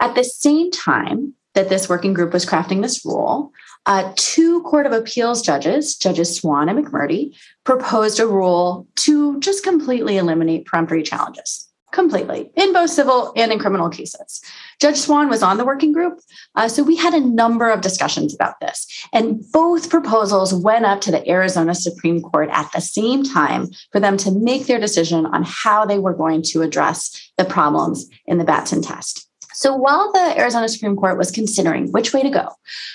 At 0.00 0.14
the 0.14 0.24
same 0.24 0.70
time 0.70 1.34
that 1.54 1.68
this 1.68 1.88
working 1.88 2.14
group 2.14 2.32
was 2.32 2.46
crafting 2.46 2.80
this 2.80 3.04
rule, 3.04 3.52
uh, 3.86 4.12
two 4.16 4.62
Court 4.62 4.86
of 4.86 4.92
Appeals 4.92 5.42
judges, 5.42 5.94
Judges 5.96 6.36
Swann 6.36 6.68
and 6.68 6.84
McMurdie, 6.84 7.36
proposed 7.64 8.20
a 8.20 8.26
rule 8.26 8.86
to 8.96 9.38
just 9.40 9.62
completely 9.62 10.16
eliminate 10.16 10.66
peremptory 10.66 11.02
challenges, 11.02 11.68
completely, 11.92 12.52
in 12.56 12.72
both 12.72 12.90
civil 12.90 13.32
and 13.36 13.52
in 13.52 13.58
criminal 13.58 13.88
cases. 13.88 14.40
Judge 14.80 14.96
Swann 14.96 15.28
was 15.28 15.42
on 15.42 15.56
the 15.56 15.64
working 15.64 15.92
group, 15.92 16.20
uh, 16.54 16.68
so 16.68 16.82
we 16.82 16.96
had 16.96 17.14
a 17.14 17.20
number 17.20 17.68
of 17.68 17.80
discussions 17.80 18.34
about 18.34 18.60
this. 18.60 18.86
And 19.12 19.44
both 19.52 19.90
proposals 19.90 20.54
went 20.54 20.84
up 20.84 21.00
to 21.02 21.10
the 21.10 21.28
Arizona 21.28 21.74
Supreme 21.74 22.22
Court 22.22 22.48
at 22.52 22.70
the 22.72 22.80
same 22.80 23.24
time 23.24 23.68
for 23.92 24.00
them 24.00 24.16
to 24.18 24.30
make 24.30 24.66
their 24.66 24.80
decision 24.80 25.26
on 25.26 25.42
how 25.44 25.84
they 25.84 25.98
were 25.98 26.14
going 26.14 26.42
to 26.44 26.62
address 26.62 27.32
the 27.36 27.44
problems 27.44 28.08
in 28.26 28.38
the 28.38 28.44
Batson 28.44 28.82
test. 28.82 29.29
So 29.60 29.76
while 29.76 30.10
the 30.10 30.38
Arizona 30.38 30.70
Supreme 30.70 30.96
Court 30.96 31.18
was 31.18 31.30
considering 31.30 31.92
which 31.92 32.14
way 32.14 32.22
to 32.22 32.30
go, 32.30 32.46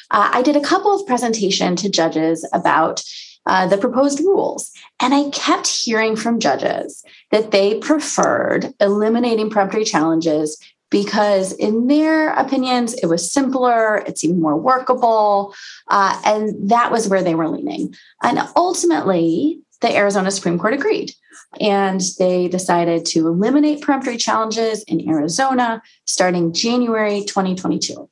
uh, 0.10 0.32
I 0.34 0.42
did 0.42 0.56
a 0.56 0.62
couple 0.62 0.96
of 0.96 1.06
presentation 1.06 1.76
to 1.76 1.90
judges 1.90 2.44
about 2.54 3.04
uh, 3.46 3.68
the 3.68 3.78
proposed 3.78 4.20
rules. 4.22 4.72
And 5.00 5.14
I 5.14 5.30
kept 5.30 5.68
hearing 5.68 6.16
from 6.16 6.40
judges 6.40 7.04
that 7.30 7.52
they 7.52 7.78
preferred 7.78 8.74
eliminating 8.80 9.52
peremptory 9.52 9.84
challenges 9.84 10.60
because, 10.90 11.52
in 11.52 11.86
their 11.86 12.34
opinions, 12.34 12.96
it 12.96 13.06
was 13.06 13.32
simpler, 13.32 13.98
it 13.98 14.18
seemed 14.18 14.42
more 14.42 14.58
workable, 14.58 15.54
uh, 15.90 16.20
and 16.26 16.72
that 16.72 16.92
was 16.92 17.08
where 17.08 17.22
they 17.22 17.36
were 17.36 17.48
leaning. 17.48 17.94
And 18.24 18.40
ultimately, 18.56 19.60
the 19.82 19.96
Arizona 19.96 20.32
Supreme 20.32 20.58
Court 20.58 20.74
agreed. 20.74 21.14
And 21.62 22.02
they 22.20 22.48
decided 22.48 23.06
to 23.08 23.28
eliminate 23.28 23.82
peremptory 23.82 24.18
challenges 24.18 24.84
in 24.84 25.08
Arizona 25.10 25.82
starting 26.06 26.54
January 26.54 27.24
2022. 27.24 28.10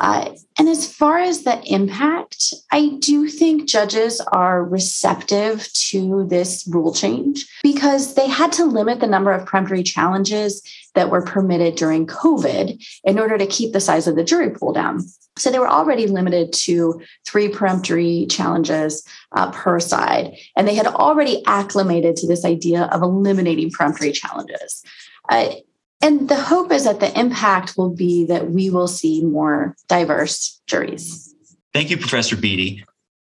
Uh, 0.00 0.34
and 0.58 0.68
as 0.68 0.90
far 0.90 1.18
as 1.18 1.42
the 1.42 1.62
impact, 1.66 2.54
I 2.72 2.96
do 3.00 3.28
think 3.28 3.68
judges 3.68 4.20
are 4.32 4.64
receptive 4.64 5.70
to 5.74 6.26
this 6.26 6.66
rule 6.66 6.94
change 6.94 7.46
because 7.62 8.14
they 8.14 8.26
had 8.26 8.50
to 8.52 8.64
limit 8.64 9.00
the 9.00 9.06
number 9.06 9.30
of 9.30 9.46
peremptory 9.46 9.82
challenges 9.82 10.62
that 10.94 11.10
were 11.10 11.22
permitted 11.22 11.76
during 11.76 12.06
COVID 12.06 12.82
in 13.04 13.18
order 13.18 13.36
to 13.36 13.46
keep 13.46 13.72
the 13.72 13.80
size 13.80 14.06
of 14.06 14.16
the 14.16 14.24
jury 14.24 14.50
pool 14.50 14.72
down. 14.72 15.04
So 15.36 15.50
they 15.50 15.58
were 15.58 15.68
already 15.68 16.06
limited 16.06 16.52
to 16.54 17.00
three 17.26 17.48
peremptory 17.48 18.26
challenges 18.28 19.06
uh, 19.32 19.50
per 19.52 19.80
side. 19.80 20.36
And 20.56 20.66
they 20.66 20.74
had 20.74 20.86
already 20.86 21.42
acclimated 21.46 22.16
to 22.16 22.26
this 22.26 22.44
idea 22.44 22.84
of 22.84 23.02
eliminating 23.02 23.70
peremptory 23.70 24.12
challenges. 24.12 24.82
Uh, 25.28 25.52
and 26.00 26.28
the 26.28 26.36
hope 26.36 26.72
is 26.72 26.84
that 26.84 27.00
the 27.00 27.18
impact 27.18 27.76
will 27.76 27.90
be 27.90 28.24
that 28.26 28.50
we 28.50 28.70
will 28.70 28.88
see 28.88 29.22
more 29.22 29.76
diverse 29.88 30.60
juries. 30.66 31.34
Thank 31.72 31.90
you, 31.90 31.98
Professor 31.98 32.36
Beety. 32.36 32.84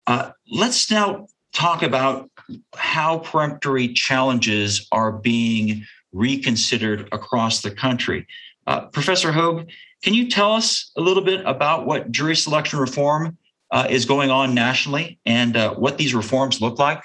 Uh, 0.08 0.32
let's 0.52 0.90
now 0.90 1.28
talk 1.54 1.84
about 1.84 2.30
how 2.76 3.20
peremptory 3.20 3.94
challenges 3.94 4.88
are 4.92 5.12
being 5.12 5.86
reconsidered 6.12 7.08
across 7.12 7.62
the 7.62 7.72
country. 7.72 8.28
Uh, 8.68 8.82
Professor 8.88 9.32
Hoag, 9.32 9.70
can 10.02 10.14
you 10.14 10.30
tell 10.30 10.54
us 10.54 10.92
a 10.98 11.02
little 11.02 11.24
bit 11.24 11.42
about 11.46 11.86
what 11.86 12.12
jury 12.12 12.36
selection 12.36 12.80
reform 12.80 13.38
uh, 13.72 13.88
is 13.90 14.06
going 14.06 14.30
on 14.30 14.54
nationally 14.54 15.20
and 15.26 15.56
uh, 15.56 15.74
what 15.76 15.98
these 15.98 16.14
reforms 16.14 16.62
look 16.62 16.80
like? 16.80 17.02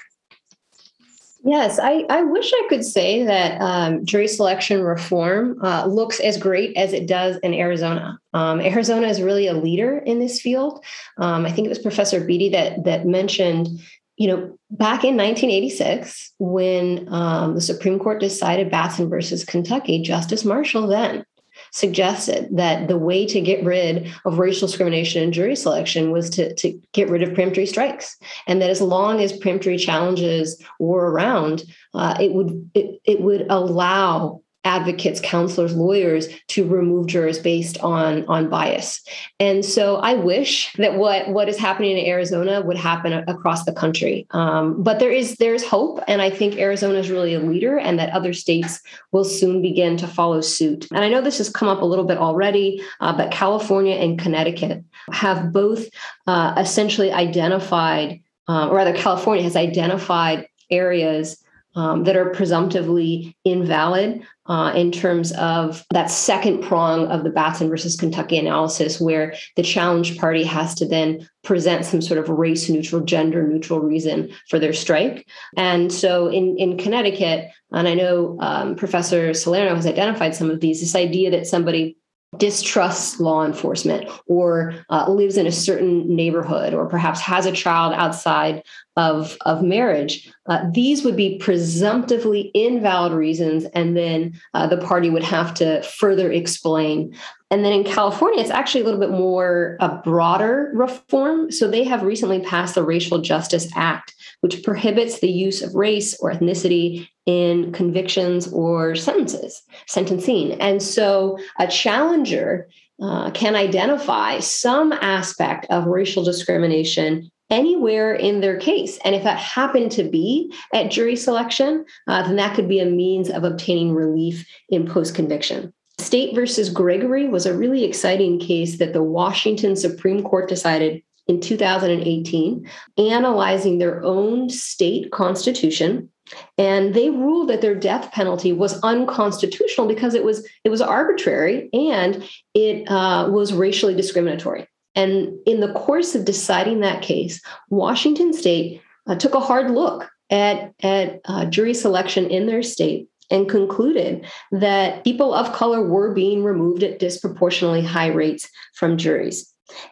Yes, 1.43 1.79
I, 1.79 2.05
I 2.09 2.23
wish 2.23 2.51
I 2.53 2.65
could 2.67 2.83
say 2.83 3.23
that 3.23 3.61
um, 3.61 4.05
jury 4.05 4.27
selection 4.27 4.81
reform 4.81 5.57
uh, 5.63 5.85
looks 5.85 6.19
as 6.19 6.37
great 6.37 6.75
as 6.75 6.91
it 6.91 7.07
does 7.07 7.37
in 7.37 7.53
Arizona. 7.53 8.19
Um, 8.33 8.59
Arizona 8.59 9.07
is 9.07 9.21
really 9.21 9.47
a 9.47 9.53
leader 9.53 9.99
in 9.99 10.19
this 10.19 10.41
field. 10.41 10.83
Um, 11.17 11.45
I 11.45 11.51
think 11.51 11.65
it 11.65 11.69
was 11.69 11.79
Professor 11.79 12.19
Beety 12.19 12.51
that 12.51 12.83
that 12.83 13.05
mentioned, 13.05 13.69
you 14.17 14.27
know, 14.27 14.57
back 14.69 15.05
in 15.05 15.15
1986 15.15 16.33
when 16.39 17.11
um, 17.11 17.55
the 17.55 17.61
Supreme 17.61 17.99
Court 17.99 18.19
decided 18.19 18.69
Batson 18.69 19.09
versus 19.09 19.45
Kentucky, 19.45 20.01
Justice 20.01 20.43
Marshall 20.43 20.87
then 20.87 21.23
suggested 21.71 22.47
that 22.51 22.87
the 22.87 22.97
way 22.97 23.25
to 23.25 23.41
get 23.41 23.63
rid 23.63 24.11
of 24.25 24.39
racial 24.39 24.67
discrimination 24.67 25.23
in 25.23 25.31
jury 25.31 25.55
selection 25.55 26.11
was 26.11 26.29
to, 26.31 26.53
to 26.55 26.79
get 26.93 27.09
rid 27.09 27.23
of 27.23 27.33
peremptory 27.33 27.65
strikes. 27.65 28.17
And 28.47 28.61
that 28.61 28.69
as 28.69 28.81
long 28.81 29.21
as 29.21 29.37
peremptory 29.37 29.77
challenges 29.77 30.61
were 30.79 31.11
around, 31.11 31.63
uh, 31.93 32.17
it 32.19 32.33
would 32.33 32.69
it, 32.73 32.99
it 33.05 33.21
would 33.21 33.45
allow 33.49 34.41
advocates 34.69 35.19
counselors 35.19 35.73
lawyers 35.75 36.27
to 36.47 36.63
remove 36.63 37.07
jurors 37.07 37.39
based 37.39 37.79
on 37.79 38.23
on 38.27 38.49
bias. 38.49 39.01
And 39.39 39.65
so 39.65 39.95
i 39.97 40.13
wish 40.13 40.71
that 40.73 40.95
what 40.95 41.27
what 41.29 41.49
is 41.49 41.57
happening 41.57 41.97
in 41.97 42.05
arizona 42.05 42.61
would 42.61 42.77
happen 42.77 43.11
across 43.27 43.65
the 43.65 43.73
country. 43.73 44.27
Um, 44.29 44.81
but 44.83 44.99
there 44.99 45.11
is 45.11 45.35
there's 45.37 45.65
hope 45.65 45.99
and 46.07 46.21
i 46.21 46.29
think 46.29 46.57
arizona 46.57 46.99
is 46.99 47.09
really 47.09 47.33
a 47.33 47.39
leader 47.39 47.77
and 47.77 47.97
that 47.97 48.11
other 48.11 48.31
states 48.31 48.79
will 49.11 49.23
soon 49.23 49.61
begin 49.61 49.97
to 49.97 50.07
follow 50.07 50.39
suit. 50.41 50.87
And 50.91 51.03
i 51.03 51.09
know 51.09 51.21
this 51.21 51.39
has 51.39 51.49
come 51.49 51.67
up 51.67 51.81
a 51.81 51.85
little 51.91 52.05
bit 52.05 52.19
already 52.19 52.81
uh, 53.01 53.13
but 53.17 53.31
california 53.31 53.95
and 53.95 54.19
connecticut 54.19 54.83
have 55.11 55.51
both 55.51 55.87
uh, 56.27 56.53
essentially 56.57 57.11
identified 57.11 58.21
uh, 58.47 58.69
or 58.69 58.75
rather 58.75 58.93
california 58.93 59.43
has 59.43 59.55
identified 59.55 60.47
areas 60.69 61.43
um, 61.79 62.03
that 62.03 62.17
are 62.17 62.31
presumptively 62.31 63.33
invalid 63.45 64.21
uh, 64.47 64.73
in 64.75 64.91
terms 64.91 65.31
of 65.33 65.85
that 65.91 66.11
second 66.11 66.61
prong 66.61 67.07
of 67.07 67.23
the 67.23 67.29
Batson 67.29 67.69
versus 67.69 67.95
Kentucky 67.95 68.37
analysis, 68.37 68.99
where 68.99 69.33
the 69.55 69.63
challenge 69.63 70.17
party 70.17 70.43
has 70.43 70.75
to 70.75 70.85
then 70.85 71.29
present 71.41 71.85
some 71.85 72.01
sort 72.01 72.19
of 72.19 72.27
race 72.27 72.67
neutral, 72.67 73.01
gender 73.01 73.47
neutral 73.47 73.79
reason 73.79 74.29
for 74.49 74.59
their 74.59 74.73
strike. 74.73 75.25
And 75.55 75.89
so 75.89 76.27
in, 76.27 76.57
in 76.57 76.77
Connecticut, 76.77 77.49
and 77.71 77.87
I 77.87 77.93
know 77.93 78.35
um, 78.41 78.75
Professor 78.75 79.33
Salerno 79.33 79.73
has 79.73 79.87
identified 79.87 80.35
some 80.35 80.51
of 80.51 80.59
these, 80.59 80.81
this 80.81 80.95
idea 80.95 81.31
that 81.31 81.47
somebody 81.47 81.95
distrusts 82.37 83.19
law 83.19 83.43
enforcement 83.43 84.07
or 84.27 84.75
uh, 84.89 85.09
lives 85.09 85.35
in 85.35 85.47
a 85.47 85.51
certain 85.51 86.15
neighborhood 86.15 86.73
or 86.73 86.85
perhaps 86.85 87.19
has 87.19 87.45
a 87.45 87.51
child 87.51 87.93
outside 87.93 88.63
of, 88.95 89.35
of 89.45 89.63
marriage, 89.63 90.31
uh, 90.47 90.63
these 90.71 91.03
would 91.03 91.15
be 91.15 91.39
presumptively 91.39 92.51
invalid 92.53 93.13
reasons. 93.13 93.65
And 93.73 93.97
then 93.97 94.39
uh, 94.53 94.67
the 94.67 94.77
party 94.77 95.09
would 95.09 95.23
have 95.23 95.53
to 95.55 95.81
further 95.83 96.31
explain. 96.31 97.15
And 97.49 97.65
then 97.65 97.73
in 97.73 97.83
California, 97.83 98.41
it's 98.41 98.51
actually 98.51 98.81
a 98.81 98.83
little 98.83 98.99
bit 98.99 99.09
more 99.09 99.77
a 99.79 99.95
broader 100.03 100.71
reform. 100.75 101.51
So 101.51 101.67
they 101.67 101.83
have 101.83 102.03
recently 102.03 102.41
passed 102.41 102.75
the 102.75 102.83
Racial 102.83 103.19
Justice 103.21 103.71
Act, 103.75 104.13
which 104.41 104.63
prohibits 104.63 105.19
the 105.19 105.29
use 105.29 105.61
of 105.61 105.75
race 105.75 106.17
or 106.19 106.31
ethnicity 106.31 107.07
in 107.25 107.71
convictions 107.71 108.51
or 108.51 108.95
sentences, 108.95 109.61
sentencing. 109.85 110.53
And 110.61 110.81
so 110.81 111.37
a 111.59 111.67
challenger 111.67 112.69
uh, 113.01 113.31
can 113.31 113.55
identify 113.55 114.39
some 114.39 114.91
aspect 114.93 115.65
of 115.69 115.87
racial 115.87 116.23
discrimination 116.23 117.29
anywhere 117.49 118.13
in 118.13 118.41
their 118.41 118.57
case. 118.57 118.99
And 119.03 119.15
if 119.15 119.23
that 119.23 119.39
happened 119.39 119.91
to 119.93 120.03
be 120.03 120.53
at 120.73 120.91
jury 120.91 121.15
selection, 121.15 121.85
uh, 122.07 122.23
then 122.23 122.35
that 122.35 122.55
could 122.55 122.69
be 122.69 122.79
a 122.79 122.85
means 122.85 123.29
of 123.29 123.43
obtaining 123.43 123.93
relief 123.93 124.47
in 124.69 124.87
post 124.87 125.15
conviction. 125.15 125.73
State 125.97 126.33
versus 126.33 126.69
Gregory 126.69 127.27
was 127.27 127.45
a 127.45 127.57
really 127.57 127.83
exciting 127.83 128.39
case 128.39 128.79
that 128.79 128.93
the 128.93 129.03
Washington 129.03 129.75
Supreme 129.75 130.23
Court 130.23 130.47
decided 130.47 131.01
in 131.29 131.39
2018, 131.39 132.67
analyzing 132.97 133.77
their 133.77 134.03
own 134.03 134.49
state 134.49 135.11
constitution. 135.11 136.09
And 136.57 136.95
they 136.95 137.11
ruled 137.11 137.49
that 137.49 137.61
their 137.61 137.75
death 137.75 138.11
penalty 138.11 138.51
was 138.51 138.81
unconstitutional 138.81 139.87
because 139.87 140.15
it 140.15 140.23
was 140.23 140.47
it 140.63 140.69
was 140.69 140.81
arbitrary 140.81 141.69
and 141.71 142.27
it 142.53 142.89
uh, 142.89 143.29
was 143.31 143.53
racially 143.53 143.95
discriminatory. 143.95 144.67
And 144.95 145.37
in 145.45 145.59
the 145.59 145.73
course 145.73 146.15
of 146.15 146.25
deciding 146.25 146.79
that 146.79 147.03
case, 147.03 147.41
Washington 147.69 148.33
State 148.33 148.81
uh, 149.07 149.15
took 149.15 149.35
a 149.35 149.39
hard 149.39 149.71
look 149.71 150.09
at 150.31 150.73
at 150.81 151.21
uh, 151.25 151.45
jury 151.45 151.75
selection 151.75 152.27
in 152.29 152.47
their 152.47 152.63
state 152.63 153.07
and 153.31 153.47
concluded 153.47 154.25
that 154.51 155.03
people 155.03 155.33
of 155.33 155.53
color 155.53 155.83
were 155.83 156.13
being 156.13 156.43
removed 156.43 156.81
at 156.81 156.97
disproportionately 156.97 157.83
high 157.83 158.07
rates 158.07 158.49
from 158.73 158.97
juries. 158.97 159.48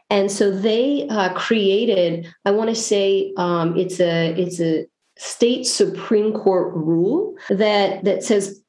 And 0.09 0.31
so 0.31 0.51
they 0.51 1.07
uh, 1.09 1.33
created, 1.33 2.27
I 2.45 2.51
want 2.51 2.69
to 2.69 2.75
say 2.75 3.33
um, 3.37 3.77
it's 3.77 3.99
a 3.99 4.33
it's 4.37 4.59
a 4.59 4.85
state 5.17 5.65
supreme 5.65 6.33
court 6.33 6.73
rule 6.75 7.35
that 7.49 8.03
that 8.03 8.23
says 8.23 8.61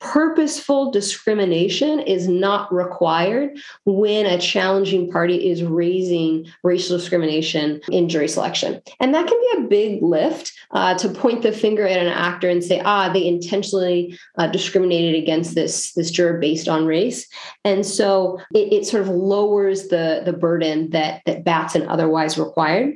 purposeful 0.00 0.90
discrimination 0.90 2.00
is 2.00 2.28
not 2.28 2.72
required 2.72 3.56
when 3.84 4.26
a 4.26 4.38
challenging 4.38 5.10
party 5.10 5.48
is 5.48 5.62
raising 5.62 6.46
racial 6.62 6.96
discrimination 6.98 7.80
in 7.90 8.08
jury 8.08 8.28
selection. 8.28 8.80
And 9.00 9.14
that 9.14 9.26
can 9.26 9.40
be 9.40 9.58
a 9.58 9.68
big 9.68 10.02
lift 10.02 10.52
uh, 10.72 10.94
to 10.98 11.08
point 11.08 11.42
the 11.42 11.52
finger 11.52 11.86
at 11.86 12.00
an 12.00 12.12
actor 12.12 12.48
and 12.48 12.62
say, 12.62 12.80
ah, 12.84 13.10
they 13.12 13.26
intentionally 13.26 14.18
uh, 14.38 14.48
discriminated 14.48 15.20
against 15.20 15.54
this, 15.54 15.92
this 15.94 16.10
juror 16.10 16.38
based 16.38 16.68
on 16.68 16.86
race. 16.86 17.26
And 17.64 17.84
so 17.86 18.38
it, 18.54 18.72
it 18.72 18.86
sort 18.86 19.02
of 19.02 19.08
lowers 19.08 19.88
the, 19.88 20.22
the 20.24 20.32
burden 20.32 20.90
that, 20.90 21.22
that 21.26 21.44
Batson 21.44 21.88
otherwise 21.88 22.38
required. 22.38 22.94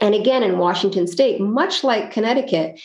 And 0.00 0.14
again, 0.14 0.42
in 0.42 0.58
Washington 0.58 1.06
state, 1.06 1.40
much 1.40 1.84
like 1.84 2.10
Connecticut, 2.10 2.80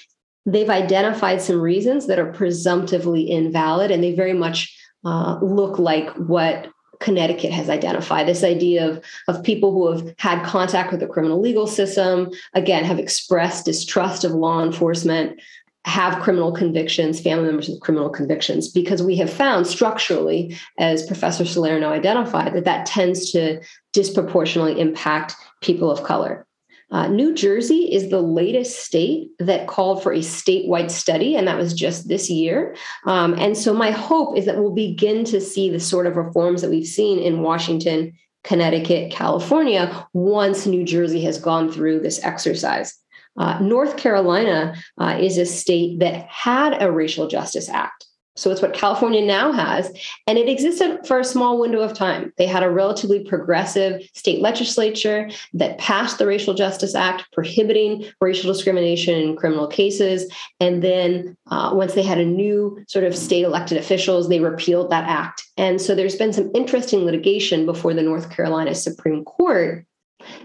they've 0.45 0.69
identified 0.69 1.41
some 1.41 1.59
reasons 1.59 2.07
that 2.07 2.19
are 2.19 2.31
presumptively 2.31 3.29
invalid, 3.29 3.91
and 3.91 4.03
they 4.03 4.13
very 4.13 4.33
much 4.33 4.77
uh, 5.03 5.37
look 5.41 5.79
like 5.79 6.09
what 6.15 6.67
Connecticut 6.99 7.51
has 7.51 7.69
identified 7.69 8.27
this 8.27 8.43
idea 8.43 8.87
of, 8.87 9.03
of 9.27 9.43
people 9.43 9.71
who 9.71 9.91
have 9.91 10.15
had 10.17 10.45
contact 10.45 10.91
with 10.91 11.01
the 11.01 11.07
criminal 11.07 11.41
legal 11.41 11.67
system, 11.67 12.29
again, 12.53 12.83
have 12.83 12.99
expressed 12.99 13.65
distrust 13.65 14.23
of 14.23 14.31
law 14.31 14.63
enforcement, 14.63 15.39
have 15.85 16.21
criminal 16.21 16.51
convictions, 16.51 17.19
family 17.19 17.45
members 17.45 17.69
with 17.69 17.81
criminal 17.81 18.09
convictions, 18.09 18.69
because 18.69 19.03
we 19.03 19.15
have 19.15 19.31
found 19.31 19.67
structurally, 19.67 20.57
as 20.79 21.05
Professor 21.05 21.45
Salerno 21.45 21.89
identified, 21.89 22.53
that 22.53 22.65
that 22.65 22.85
tends 22.85 23.31
to 23.31 23.61
disproportionately 23.93 24.79
impact 24.79 25.35
people 25.61 25.91
of 25.91 26.03
color. 26.03 26.44
Uh, 26.91 27.07
New 27.07 27.33
Jersey 27.33 27.91
is 27.91 28.09
the 28.09 28.21
latest 28.21 28.85
state 28.85 29.29
that 29.39 29.67
called 29.67 30.03
for 30.03 30.13
a 30.13 30.19
statewide 30.19 30.91
study, 30.91 31.35
and 31.35 31.47
that 31.47 31.57
was 31.57 31.73
just 31.73 32.07
this 32.07 32.29
year. 32.29 32.75
Um, 33.05 33.33
and 33.39 33.57
so, 33.57 33.73
my 33.73 33.91
hope 33.91 34.37
is 34.37 34.45
that 34.45 34.57
we'll 34.57 34.73
begin 34.73 35.23
to 35.25 35.41
see 35.41 35.69
the 35.69 35.79
sort 35.79 36.07
of 36.07 36.15
reforms 36.15 36.61
that 36.61 36.69
we've 36.69 36.85
seen 36.85 37.19
in 37.19 37.41
Washington, 37.41 38.13
Connecticut, 38.43 39.11
California 39.11 40.07
once 40.13 40.65
New 40.65 40.83
Jersey 40.85 41.23
has 41.23 41.39
gone 41.39 41.71
through 41.71 42.01
this 42.01 42.23
exercise. 42.23 42.93
Uh, 43.37 43.59
North 43.59 43.97
Carolina 43.97 44.75
uh, 44.99 45.17
is 45.19 45.37
a 45.37 45.45
state 45.45 45.99
that 45.99 46.25
had 46.27 46.81
a 46.81 46.91
racial 46.91 47.27
justice 47.27 47.67
act. 47.67 48.04
So 48.35 48.51
it's 48.51 48.61
what 48.61 48.73
California 48.73 49.25
now 49.25 49.51
has. 49.51 49.91
And 50.27 50.37
it 50.37 50.49
existed 50.49 50.99
for 51.05 51.19
a 51.19 51.23
small 51.23 51.59
window 51.59 51.79
of 51.79 51.93
time. 51.93 52.33
They 52.37 52.47
had 52.47 52.63
a 52.63 52.69
relatively 52.69 53.23
progressive 53.23 54.07
state 54.13 54.41
legislature 54.41 55.29
that 55.53 55.77
passed 55.77 56.17
the 56.17 56.27
Racial 56.27 56.53
Justice 56.53 56.95
Act 56.95 57.31
prohibiting 57.31 58.05
racial 58.19 58.51
discrimination 58.51 59.17
in 59.17 59.35
criminal 59.35 59.67
cases. 59.67 60.31
And 60.59 60.83
then 60.83 61.37
uh, 61.47 61.71
once 61.73 61.93
they 61.93 62.03
had 62.03 62.17
a 62.17 62.25
new 62.25 62.83
sort 62.87 63.05
of 63.05 63.15
state 63.15 63.43
elected 63.43 63.77
officials, 63.77 64.27
they 64.27 64.39
repealed 64.39 64.89
that 64.89 65.07
act. 65.07 65.43
And 65.57 65.81
so 65.81 65.95
there's 65.95 66.15
been 66.15 66.33
some 66.33 66.51
interesting 66.53 67.05
litigation 67.05 67.65
before 67.65 67.93
the 67.93 68.01
North 68.01 68.29
Carolina 68.29 68.75
Supreme 68.75 69.23
Court 69.23 69.85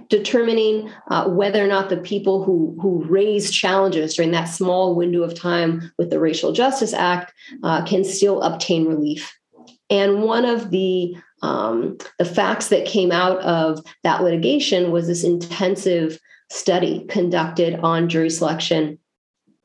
determining 0.08 0.90
uh, 1.10 1.28
whether 1.28 1.62
or 1.62 1.66
not 1.66 1.88
the 1.88 1.96
people 1.96 2.44
who, 2.44 2.76
who 2.80 3.04
raise 3.04 3.50
challenges 3.50 4.14
during 4.14 4.30
that 4.32 4.44
small 4.44 4.94
window 4.94 5.22
of 5.22 5.34
time 5.34 5.90
with 5.98 6.10
the 6.10 6.20
Racial 6.20 6.52
Justice 6.52 6.92
Act 6.92 7.32
uh, 7.62 7.84
can 7.84 8.04
still 8.04 8.42
obtain 8.42 8.86
relief. 8.86 9.36
And 9.88 10.22
one 10.22 10.44
of 10.44 10.70
the 10.70 11.16
um, 11.42 11.96
the 12.18 12.24
facts 12.26 12.68
that 12.68 12.84
came 12.84 13.10
out 13.10 13.38
of 13.38 13.82
that 14.02 14.22
litigation 14.22 14.90
was 14.90 15.06
this 15.06 15.24
intensive 15.24 16.18
study 16.50 17.06
conducted 17.08 17.80
on 17.80 18.10
jury 18.10 18.28
selection 18.28 18.98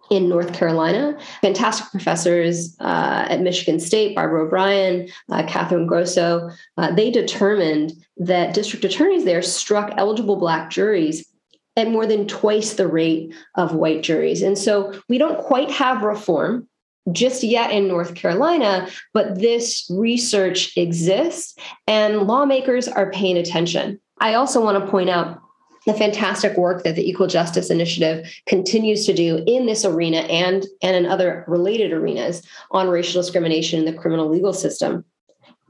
in 0.09 0.29
North 0.29 0.53
Carolina. 0.53 1.17
Fantastic 1.41 1.89
professors 1.91 2.75
uh, 2.79 3.25
at 3.29 3.41
Michigan 3.41 3.79
State, 3.79 4.15
Barbara 4.15 4.45
O'Brien, 4.45 5.09
uh, 5.31 5.43
Catherine 5.47 5.87
Grosso, 5.87 6.49
uh, 6.77 6.91
they 6.93 7.09
determined 7.09 7.93
that 8.17 8.53
district 8.53 8.85
attorneys 8.85 9.25
there 9.25 9.41
struck 9.41 9.93
eligible 9.97 10.35
Black 10.35 10.69
juries 10.69 11.27
at 11.75 11.89
more 11.89 12.05
than 12.05 12.27
twice 12.27 12.73
the 12.73 12.87
rate 12.87 13.33
of 13.55 13.75
white 13.75 14.01
juries. 14.01 14.41
And 14.41 14.57
so 14.57 14.93
we 15.09 15.17
don't 15.17 15.43
quite 15.43 15.71
have 15.71 16.03
reform 16.03 16.67
just 17.11 17.43
yet 17.43 17.71
in 17.71 17.87
North 17.87 18.15
Carolina, 18.15 18.87
but 19.13 19.39
this 19.39 19.89
research 19.93 20.75
exists 20.77 21.55
and 21.87 22.23
lawmakers 22.23 22.87
are 22.87 23.11
paying 23.11 23.37
attention. 23.37 23.99
I 24.19 24.33
also 24.35 24.63
want 24.63 24.83
to 24.83 24.89
point 24.89 25.09
out 25.09 25.41
the 25.85 25.93
fantastic 25.93 26.57
work 26.57 26.83
that 26.83 26.95
the 26.95 27.07
Equal 27.07 27.27
Justice 27.27 27.69
Initiative 27.69 28.27
continues 28.45 29.05
to 29.05 29.13
do 29.13 29.43
in 29.45 29.65
this 29.65 29.85
arena 29.85 30.19
and, 30.19 30.65
and 30.81 30.95
in 30.95 31.05
other 31.05 31.45
related 31.47 31.91
arenas 31.91 32.41
on 32.71 32.89
racial 32.89 33.21
discrimination 33.21 33.79
in 33.79 33.85
the 33.85 33.93
criminal 33.93 34.29
legal 34.29 34.53
system. 34.53 35.05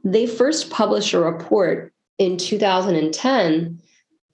They 0.04 0.26
first 0.26 0.70
published 0.70 1.14
a 1.14 1.20
report 1.20 1.94
in 2.18 2.38
2010 2.38 3.82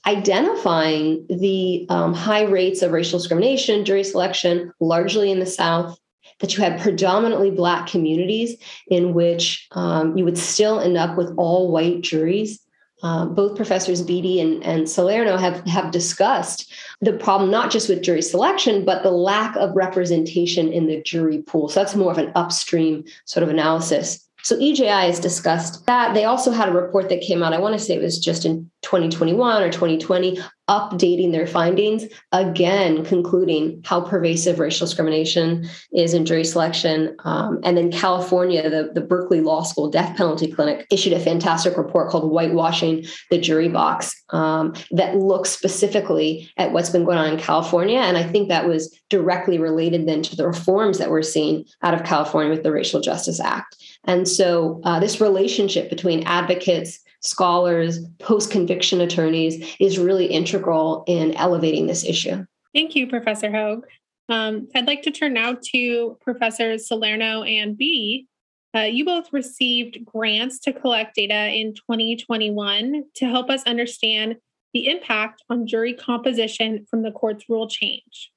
identifying 0.06 1.26
the 1.30 1.86
um, 1.90 2.14
high 2.14 2.44
rates 2.44 2.82
of 2.82 2.92
racial 2.92 3.20
discrimination, 3.20 3.86
jury 3.86 4.04
selection, 4.04 4.72
largely 4.80 5.32
in 5.32 5.40
the 5.40 5.46
South, 5.46 5.98
that 6.40 6.58
you 6.58 6.64
had 6.64 6.80
predominantly 6.80 7.52
Black 7.52 7.88
communities 7.88 8.58
in 8.88 9.14
which 9.14 9.68
um, 9.72 10.18
you 10.18 10.26
would 10.26 10.38
still 10.38 10.80
end 10.80 10.98
up 10.98 11.18
with 11.18 11.32
all 11.38 11.72
white 11.72 12.02
juries 12.02 12.60
uh, 13.04 13.26
both 13.26 13.56
professors 13.56 14.04
Beety 14.04 14.40
and, 14.40 14.64
and 14.64 14.90
Salerno 14.90 15.38
have, 15.38 15.66
have 15.66 15.92
discussed 15.92 16.72
the 17.02 17.14
problem 17.14 17.50
not 17.50 17.72
just 17.72 17.90
with 17.90 18.04
jury 18.04 18.22
selection, 18.22 18.86
but 18.86 19.04
the 19.04 19.12
lack 19.12 19.56
of 19.56 19.76
representation 19.76 20.72
in 20.72 20.88
the 20.88 21.02
jury 21.02 21.42
pool. 21.42 21.68
So 21.68 21.80
that's 21.80 21.96
more 21.96 22.12
of 22.12 22.18
an 22.18 22.32
upstream 22.36 23.04
sort 23.26 23.44
of 23.44 23.50
analysis. 23.50 24.21
So 24.44 24.58
EJI 24.58 24.88
has 24.88 25.20
discussed 25.20 25.86
that. 25.86 26.14
They 26.14 26.26
also 26.26 26.52
had 26.52 26.70
a 26.70 26.74
report 26.74 27.10
that 27.10 27.22
came 27.22 27.44
out, 27.44 27.54
I 27.54 27.60
want 27.60 27.74
to 27.74 27.80
say 27.80 27.96
it 27.96 28.02
was 28.02 28.20
just 28.20 28.46
in 28.46 28.70
2021 28.82 29.62
or 29.62 29.70
2020, 29.70 30.40
updating 30.70 31.32
their 31.32 31.46
findings, 31.46 32.06
again, 32.32 33.04
concluding 33.04 33.82
how 33.84 34.00
pervasive 34.00 34.58
racial 34.58 34.88
discrimination 34.88 35.68
is 35.92 36.14
in 36.14 36.26
jury 36.26 36.46
selection. 36.46 37.16
Um, 37.26 37.60
and 37.64 37.78
then 37.78 37.92
California, 37.92 38.70
the, 38.70 38.92
the 38.94 39.02
Berkeley 39.02 39.42
Law 39.42 39.64
School 39.64 39.90
Death 39.90 40.16
Penalty 40.16 40.50
Clinic 40.50 40.88
issued 40.90 41.14
a 41.14 41.20
fantastic 41.20 41.78
report 41.78 42.10
called 42.10 42.32
Whitewashing 42.32 43.06
the 43.30 43.38
Jury 43.38 43.68
Box 43.68 44.16
um, 44.30 44.74
that 44.92 45.18
looks 45.18 45.50
specifically 45.50 46.50
at 46.58 46.72
what's 46.72 46.90
been 46.90 47.04
going 47.04 47.18
on 47.18 47.34
in 47.34 47.40
California. 47.40 48.00
And 48.00 48.18
I 48.18 48.24
think 48.24 48.48
that 48.48 48.68
was 48.68 48.98
directly 49.10 49.60
related 49.60 50.08
then 50.08 50.24
to 50.24 50.36
the 50.38 50.48
reforms 50.48 50.98
that 51.00 51.12
we're 51.12 51.22
seeing 51.22 51.66
out 51.82 51.94
of 51.94 52.06
California 52.06 52.50
with 52.50 52.64
the 52.64 52.72
Racial 52.72 53.02
Justice 53.02 53.42
Act. 53.42 53.76
And 54.06 54.28
so 54.28 54.82
uh, 54.84 55.00
this 55.00 55.22
relationship 55.22 55.90
between 55.90 56.24
advocates, 56.24 57.00
scholars, 57.22 58.00
post 58.20 58.52
conviction 58.52 59.02
attorneys 59.02 59.76
is 59.80 60.00
really 60.00 60.26
integral 60.26 61.04
in 61.08 61.34
elevating 61.36 61.88
this 61.88 62.04
issue. 62.04 62.46
Thank 62.74 62.96
you, 62.96 63.08
Professor 63.08 63.52
Hoag. 63.52 63.86
Um, 64.30 64.68
I'd 64.74 64.88
like 64.88 65.04
to 65.04 65.12
turn 65.12 65.34
now 65.34 65.58
to 65.74 66.18
Professors 66.22 66.88
Salerno 66.88 67.44
and 67.44 67.78
B. 67.78 68.28
Uh, 68.76 68.82
you 68.82 69.04
both 69.04 69.34
received 69.34 70.06
grants 70.06 70.60
to 70.60 70.72
collect 70.72 71.16
data 71.16 71.50
in 71.50 71.74
2021 71.74 73.04
to 73.16 73.26
help 73.26 73.50
us 73.50 73.64
understand 73.64 74.38
the 74.74 74.88
impact 74.88 75.44
on 75.50 75.68
jury 75.68 75.94
composition 75.94 76.86
from 76.90 77.04
the 77.04 77.12
court's 77.12 77.50
rule 77.50 77.68
change. 77.68 78.32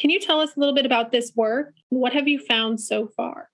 Can 0.00 0.10
you 0.10 0.18
tell 0.18 0.40
us 0.40 0.56
a 0.56 0.60
little 0.60 0.74
bit 0.74 0.84
about 0.84 1.12
this 1.12 1.32
work? 1.36 1.74
What 1.90 2.12
have 2.12 2.26
you 2.26 2.40
found 2.40 2.80
so 2.80 3.06
far? 3.16 3.48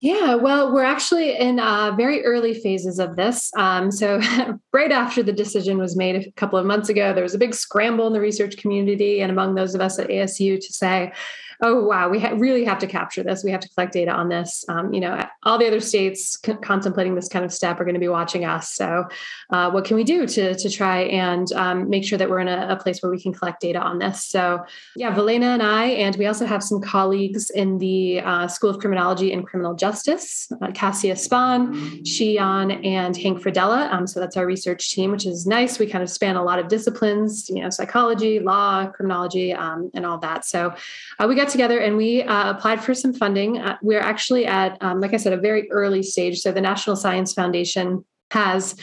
Yeah, 0.00 0.36
well, 0.36 0.72
we're 0.72 0.84
actually 0.84 1.36
in 1.36 1.58
uh, 1.58 1.92
very 1.96 2.24
early 2.24 2.54
phases 2.54 3.00
of 3.00 3.16
this. 3.16 3.50
Um, 3.56 3.90
so, 3.90 4.20
right 4.72 4.92
after 4.92 5.24
the 5.24 5.32
decision 5.32 5.76
was 5.76 5.96
made 5.96 6.14
a 6.14 6.30
couple 6.32 6.56
of 6.56 6.66
months 6.66 6.88
ago, 6.88 7.12
there 7.12 7.24
was 7.24 7.34
a 7.34 7.38
big 7.38 7.52
scramble 7.52 8.06
in 8.06 8.12
the 8.12 8.20
research 8.20 8.58
community 8.58 9.20
and 9.20 9.32
among 9.32 9.56
those 9.56 9.74
of 9.74 9.80
us 9.80 9.98
at 9.98 10.08
ASU 10.08 10.60
to 10.60 10.72
say, 10.72 11.12
oh 11.62 11.84
wow 11.84 12.08
we 12.08 12.20
ha- 12.20 12.34
really 12.36 12.64
have 12.64 12.78
to 12.78 12.86
capture 12.86 13.22
this. 13.22 13.44
We 13.44 13.50
have 13.50 13.60
to 13.60 13.68
collect 13.70 13.92
data 13.92 14.12
on 14.12 14.28
this. 14.28 14.64
Um, 14.68 14.92
you 14.92 15.00
know 15.00 15.24
all 15.42 15.58
the 15.58 15.66
other 15.66 15.80
states 15.80 16.38
c- 16.44 16.54
contemplating 16.62 17.14
this 17.14 17.28
kind 17.28 17.44
of 17.44 17.52
step 17.52 17.80
are 17.80 17.84
going 17.84 17.94
to 17.94 18.00
be 18.00 18.08
watching 18.08 18.44
us. 18.44 18.72
So 18.74 19.06
uh, 19.50 19.70
what 19.70 19.84
can 19.84 19.96
we 19.96 20.04
do 20.04 20.26
to, 20.26 20.54
to 20.54 20.70
try 20.70 21.00
and 21.02 21.50
um, 21.52 21.88
make 21.88 22.04
sure 22.04 22.18
that 22.18 22.28
we're 22.28 22.40
in 22.40 22.48
a, 22.48 22.68
a, 22.70 22.76
place 22.76 23.02
where 23.02 23.10
we 23.10 23.20
can 23.20 23.32
collect 23.32 23.60
data 23.60 23.80
on 23.80 23.98
this? 23.98 24.24
So 24.24 24.64
yeah 24.96 25.14
Valena 25.14 25.54
and 25.54 25.62
i 25.62 25.86
and 25.86 26.16
we 26.16 26.26
also 26.26 26.46
have 26.46 26.62
some 26.62 26.80
colleagues 26.80 27.50
in 27.50 27.78
the 27.78 28.20
uh, 28.20 28.46
school 28.48 28.70
of 28.70 28.78
criminology 28.78 29.32
and 29.32 29.46
criminal 29.46 29.74
justice 29.74 30.50
uh, 30.62 30.70
Cassia 30.72 31.14
Spohn 31.14 32.02
shion 32.02 32.84
and 32.86 33.16
Hank 33.16 33.40
Fradella. 33.40 33.90
Um, 33.92 34.06
so 34.06 34.20
that's 34.20 34.36
our 34.36 34.46
research 34.46 34.90
team 34.90 35.10
which 35.10 35.26
is 35.26 35.46
nice. 35.46 35.78
We 35.78 35.86
kind 35.86 36.02
of 36.02 36.10
span 36.10 36.36
a 36.36 36.42
lot 36.42 36.58
of 36.58 36.68
disciplines 36.68 37.48
you 37.48 37.62
know 37.62 37.70
psychology 37.70 38.40
law 38.40 38.86
criminology 38.86 39.52
um, 39.52 39.90
and 39.94 40.04
all 40.06 40.18
that. 40.18 40.44
So 40.44 40.74
uh, 41.18 41.26
we 41.28 41.34
got 41.34 41.47
together 41.48 41.78
and 41.78 41.96
we 41.96 42.22
uh, 42.22 42.50
applied 42.50 42.82
for 42.82 42.94
some 42.94 43.12
funding. 43.12 43.58
Uh, 43.58 43.76
we're 43.82 44.00
actually 44.00 44.46
at, 44.46 44.76
um, 44.82 45.00
like 45.00 45.14
I 45.14 45.16
said, 45.16 45.32
a 45.32 45.36
very 45.36 45.70
early 45.70 46.02
stage. 46.02 46.40
So 46.40 46.52
the 46.52 46.60
National 46.60 46.96
Science 46.96 47.32
Foundation 47.32 48.04
has 48.30 48.76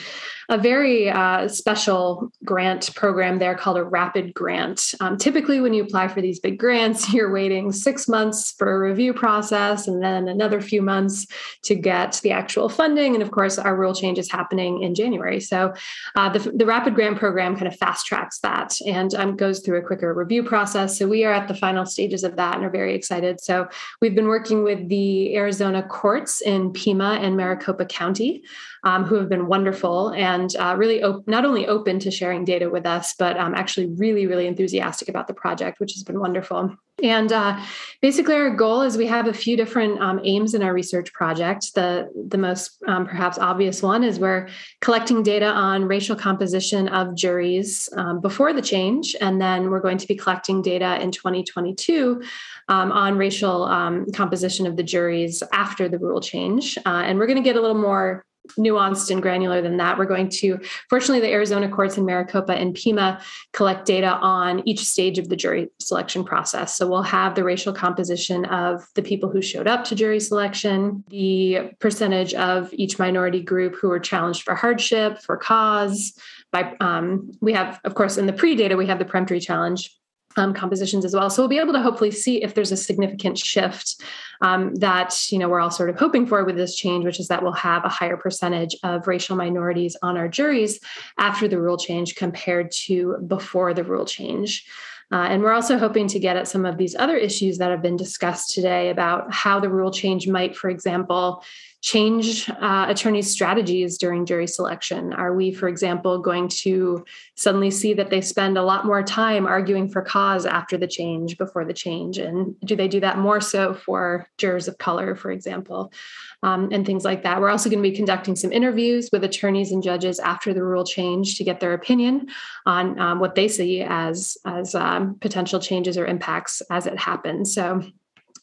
a 0.50 0.58
very 0.58 1.10
uh, 1.10 1.48
special 1.48 2.32
grant 2.44 2.94
program 2.96 3.40
there 3.40 3.56
called 3.56 3.78
a 3.78 3.84
rapid 3.84 4.34
grant. 4.34 4.94
Um, 5.00 5.18
typically, 5.18 5.60
when 5.60 5.74
you 5.74 5.84
apply 5.84 6.08
for 6.08 6.22
these 6.22 6.40
big 6.40 6.60
grants, 6.60 7.12
you're 7.14 7.32
waiting 7.32 7.72
six 7.72 8.08
months 8.08 8.52
for 8.52 8.76
a 8.76 8.90
review 8.90 9.14
process 9.14 9.88
and 9.88 10.04
then 10.04 10.28
another 10.28 10.62
few 10.62 10.82
months 10.82 11.28
to 11.64 11.76
get 11.76 12.20
the 12.24 12.32
actual 12.32 12.70
funding. 12.70 13.14
And 13.14 13.24
of 13.24 13.32
course, 13.32 13.58
our 13.58 13.76
rule 13.76 13.94
change 13.94 14.18
is 14.18 14.32
happening 14.32 14.84
in 14.84 14.96
January. 14.96 15.40
So 15.40 15.74
uh, 16.16 16.30
the, 16.30 16.52
the 16.52 16.66
rapid 16.66 16.96
grant 16.96 17.18
program 17.18 17.56
kind 17.56 17.68
of 17.68 17.76
fast 17.76 18.06
tracks 18.06 18.40
that 18.40 18.80
and 18.86 19.14
um, 19.16 19.36
goes 19.36 19.60
through 19.60 19.80
a 19.80 19.82
quicker 19.82 20.14
review 20.14 20.44
process. 20.44 20.98
So 20.98 21.08
we 21.08 21.24
are 21.26 21.34
at 21.34 21.48
the 21.48 21.56
final 21.56 21.86
stages 21.86 22.24
of 22.24 22.36
that 22.36 22.56
and 22.56 22.66
are 22.66 22.70
very 22.70 22.94
excited. 22.94 23.40
So 23.42 23.68
we've 24.02 24.16
been 24.16 24.28
working 24.28 24.64
with 24.64 24.90
the 24.90 25.36
Arizona 25.36 25.84
courts 25.84 26.42
in 26.42 26.72
Pima 26.72 27.20
and 27.22 27.38
Maricopa 27.38 27.86
County, 27.86 28.44
um, 28.84 29.04
who 29.04 29.16
have 29.16 29.30
been 29.30 29.48
wonderful. 29.48 30.10
And 30.10 30.35
and 30.36 30.56
uh, 30.58 30.76
really 30.78 31.02
op- 31.04 31.28
not 31.28 31.46
only 31.46 31.68
open 31.68 32.00
to 32.00 32.12
sharing 32.12 32.46
data 32.46 32.70
with 32.70 32.86
us, 32.86 33.14
but 33.18 33.38
um, 33.38 33.56
actually 33.56 33.88
really, 33.88 34.28
really 34.28 34.48
enthusiastic 34.48 35.10
about 35.10 35.28
the 35.28 35.34
project, 35.34 35.80
which 35.80 35.94
has 35.94 36.04
been 36.04 36.20
wonderful. 36.20 36.76
And 37.04 37.32
uh, 37.34 37.62
basically, 38.02 38.36
our 38.36 38.52
goal 38.52 38.82
is 38.82 38.98
we 38.98 39.06
have 39.08 39.28
a 39.28 39.34
few 39.34 39.58
different 39.58 40.00
um, 40.00 40.22
aims 40.24 40.54
in 40.54 40.64
our 40.64 40.74
research 40.74 41.12
project. 41.12 41.76
The, 41.76 42.10
the 42.30 42.38
most 42.38 42.82
um, 42.88 43.06
perhaps 43.06 43.38
obvious 43.38 43.84
one 43.84 44.02
is 44.04 44.18
we're 44.18 44.48
collecting 44.80 45.22
data 45.22 45.48
on 45.48 45.86
racial 45.86 46.16
composition 46.16 46.88
of 46.88 47.14
juries 47.14 47.90
um, 47.98 48.22
before 48.22 48.54
the 48.54 48.62
change. 48.62 49.14
And 49.20 49.42
then 49.42 49.70
we're 49.70 49.82
going 49.82 49.98
to 49.98 50.08
be 50.08 50.16
collecting 50.16 50.62
data 50.62 51.02
in 51.02 51.12
2022 51.12 52.24
um, 52.70 52.92
on 52.94 53.18
racial 53.18 53.64
um, 53.66 54.06
composition 54.14 54.66
of 54.66 54.78
the 54.78 54.84
juries 54.84 55.44
after 55.52 55.90
the 55.90 56.00
rule 56.00 56.22
change. 56.22 56.78
Uh, 56.86 57.04
and 57.06 57.20
we're 57.20 57.28
going 57.28 57.44
to 57.44 57.44
get 57.44 57.58
a 57.58 57.62
little 57.62 57.78
more 57.78 58.24
nuanced 58.58 59.10
and 59.12 59.22
granular 59.22 59.62
than 59.62 59.78
that. 59.78 59.98
We're 59.98 60.06
going 60.06 60.30
to, 60.30 60.60
fortunately, 60.90 61.22
the 61.22 61.32
Arizona 61.32 61.70
courts 61.70 61.98
in 61.98 62.06
Maricopa 62.06 62.54
and 62.54 62.74
Pima 62.74 63.22
collect 63.54 63.86
data 63.86 64.14
on 64.14 64.68
each 64.68 64.86
stage 64.86 65.18
of 65.18 65.30
the 65.30 65.36
jury 65.36 65.70
selection 65.80 66.24
process. 66.24 66.76
So 66.76 66.88
we'll 66.88 67.04
have 67.04 67.36
the 67.36 67.44
racial 67.44 67.74
composition 67.74 68.46
of 68.46 68.84
the 68.96 69.04
people 69.04 69.30
who 69.30 69.42
showed 69.42 69.68
up 69.68 69.84
to 69.86 69.96
jury 69.96 70.20
selection, 70.20 71.04
the 71.10 71.72
percentage 71.80 72.34
of 72.34 72.74
each 72.74 73.00
minority 73.00 73.42
group 73.42 73.76
who 73.76 73.90
were 73.90 74.00
challenged 74.00 74.44
for 74.44 74.56
hardship, 74.56 75.20
for 75.20 75.38
cause. 75.38 76.18
By 76.52 76.76
um, 76.80 77.32
we 77.42 77.54
have, 77.54 77.80
of 77.84 77.96
course, 77.96 78.18
in 78.18 78.28
the 78.28 78.34
pre 78.34 78.56
data 78.56 78.78
we 78.78 78.88
have 78.88 79.00
the 79.00 79.06
peremptory 79.06 79.40
challenge 79.40 79.92
um, 80.38 80.54
compositions 80.54 81.06
as 81.06 81.16
well. 81.16 81.30
So 81.30 81.42
we'll 81.42 81.50
be 81.50 81.60
able 81.60 81.74
to 81.74 81.82
hopefully 81.82 82.12
see 82.12 82.44
if 82.44 82.54
there's 82.54 82.72
a 82.72 82.78
significant 82.78 83.38
shift 83.38 84.02
um, 84.42 84.76
that 84.76 85.32
you 85.32 85.40
know 85.40 85.50
we're 85.50 85.60
all 85.60 85.72
sort 85.72 85.90
of 85.90 85.98
hoping 85.98 86.26
for 86.26 86.44
with 86.44 86.56
this 86.56 86.76
change, 86.76 87.06
which 87.06 87.20
is 87.20 87.28
that 87.28 87.42
we'll 87.42 87.54
have 87.54 87.86
a 87.86 87.90
higher 87.90 88.18
percentage 88.18 88.76
of 88.84 89.08
racial 89.08 89.36
minorities 89.36 89.96
on 90.02 90.18
our 90.18 90.28
juries 90.28 90.80
after 91.18 91.48
the 91.48 91.60
rule 91.60 91.78
change 91.78 92.16
compared 92.16 92.72
to 92.72 93.18
before 93.28 93.74
the 93.74 93.84
rule 93.84 94.06
change. 94.06 94.66
Uh, 95.12 95.28
and 95.30 95.44
we're 95.44 95.54
also 95.54 95.78
hoping 95.78 96.08
to 96.08 96.20
get 96.20 96.36
at 96.36 96.48
some 96.48 96.66
of 96.66 96.78
these 96.78 96.96
other 96.96 97.16
issues 97.16 97.60
that 97.60 97.70
have 97.70 97.82
been 97.82 97.96
discussed 97.96 98.54
today 98.54 98.90
about 98.90 99.32
how 99.32 99.60
the 99.60 99.70
rule 99.70 99.92
change 99.92 100.28
might, 100.28 100.56
for 100.56 100.70
example, 100.70 101.44
change 101.86 102.50
uh, 102.50 102.88
attorneys' 102.90 103.32
strategies 103.32 104.00
during 104.00 104.26
jury 104.26 104.48
selection? 104.48 105.14
Are 105.14 105.36
we, 105.36 105.52
for 105.52 105.68
example, 105.68 106.18
going 106.18 106.48
to 106.48 107.06
suddenly 107.36 107.70
see 107.70 107.94
that 107.94 108.10
they 108.10 108.22
spend 108.22 108.58
a 108.58 108.64
lot 108.64 108.88
more 108.88 109.04
time 109.04 109.46
arguing 109.46 109.88
for 109.88 110.02
cause 110.02 110.48
after 110.48 110.80
the 110.80 110.88
change 110.88 111.38
before 111.38 111.64
the 111.64 111.76
change? 111.76 112.18
And 112.18 112.60
do 112.62 112.76
they 112.76 112.88
do 112.88 113.00
that 113.02 113.20
more 113.20 113.40
so 113.40 113.76
for 113.76 114.28
jurors 114.40 114.68
of 114.68 114.80
color, 114.80 115.16
for 115.16 115.30
example, 115.30 115.94
um, 116.42 116.70
and 116.72 116.88
things 116.88 117.06
like 117.06 117.22
that? 117.22 117.40
We're 117.40 117.52
also 117.52 117.70
going 117.70 117.84
to 117.84 117.88
be 117.88 117.96
conducting 117.96 118.36
some 118.36 118.52
interviews 118.52 119.10
with 119.14 119.24
attorneys 119.24 119.72
and 119.72 119.84
judges 119.84 120.20
after 120.20 120.56
the 120.56 120.64
rule 120.64 120.86
change 120.86 121.38
to 121.38 121.44
get 121.44 121.60
their 121.60 121.74
opinion 121.74 122.30
on 122.66 123.00
um, 123.00 123.20
what 123.20 123.36
they 123.36 123.48
see 123.48 123.84
as, 123.84 124.40
as 124.44 124.74
um, 124.74 125.20
potential 125.22 125.60
changes 125.60 126.00
or 126.00 126.08
impacts 126.08 126.64
as 126.72 126.88
it 126.88 126.98
happens. 126.98 127.54
So 127.54 127.84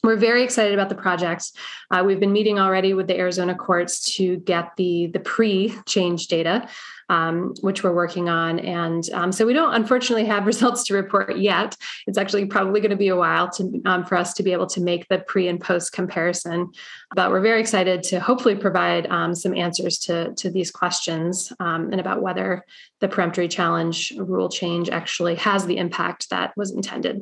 we're 0.03 0.17
very 0.17 0.43
excited 0.43 0.75
about 0.75 0.89
the 0.89 0.97
project. 0.97 1.53
Uh, 1.91 2.03
we've 2.05 2.19
been 2.19 2.33
meeting 2.33 2.59
already 2.59 2.93
with 2.93 3.07
the 3.07 3.17
Arizona 3.17 3.55
courts 3.55 4.15
to 4.17 4.37
get 4.39 4.73
the 4.77 5.07
the 5.09 5.21
pre-change 5.21 6.27
data, 6.27 6.69
um, 7.09 7.55
which 7.61 7.85
we're 7.85 7.95
working 7.95 8.29
on, 8.29 8.59
and 8.59 9.09
um, 9.13 9.31
so 9.31 9.47
we 9.47 9.53
don't 9.53 9.75
unfortunately 9.75 10.25
have 10.25 10.45
results 10.53 10.83
to 10.85 10.95
report 10.95 11.37
yet. 11.39 11.77
It's 12.09 12.19
actually 12.19 12.47
probably 12.47 12.81
going 12.81 12.91
to 12.91 12.97
be 12.97 13.09
a 13.09 13.17
while 13.17 13.49
to 13.51 13.81
um, 13.85 14.05
for 14.05 14.17
us 14.17 14.35
to 14.35 14.43
be 14.43 14.53
able 14.53 14.67
to 14.69 14.81
make 14.81 15.07
the 15.07 15.21
pre 15.21 15.47
and 15.47 15.61
post 15.61 15.93
comparison, 15.93 16.73
but 17.15 17.31
we're 17.31 17.41
very 17.41 17.61
excited 17.61 18.03
to 18.05 18.19
hopefully 18.19 18.57
provide 18.57 19.07
um, 19.07 19.37
some 19.37 19.55
answers 19.57 19.99
to 20.01 20.35
to 20.35 20.51
these 20.51 20.73
questions 20.73 21.53
um, 21.61 21.91
and 21.93 22.01
about 22.01 22.23
whether 22.23 22.65
the 22.99 23.09
peremptory 23.09 23.47
challenge 23.47 24.13
rule 24.17 24.49
change 24.49 24.89
actually 24.91 25.37
has 25.37 25.65
the 25.67 25.77
impact 25.77 26.31
that 26.31 26.53
was 26.57 26.73
intended. 26.73 27.21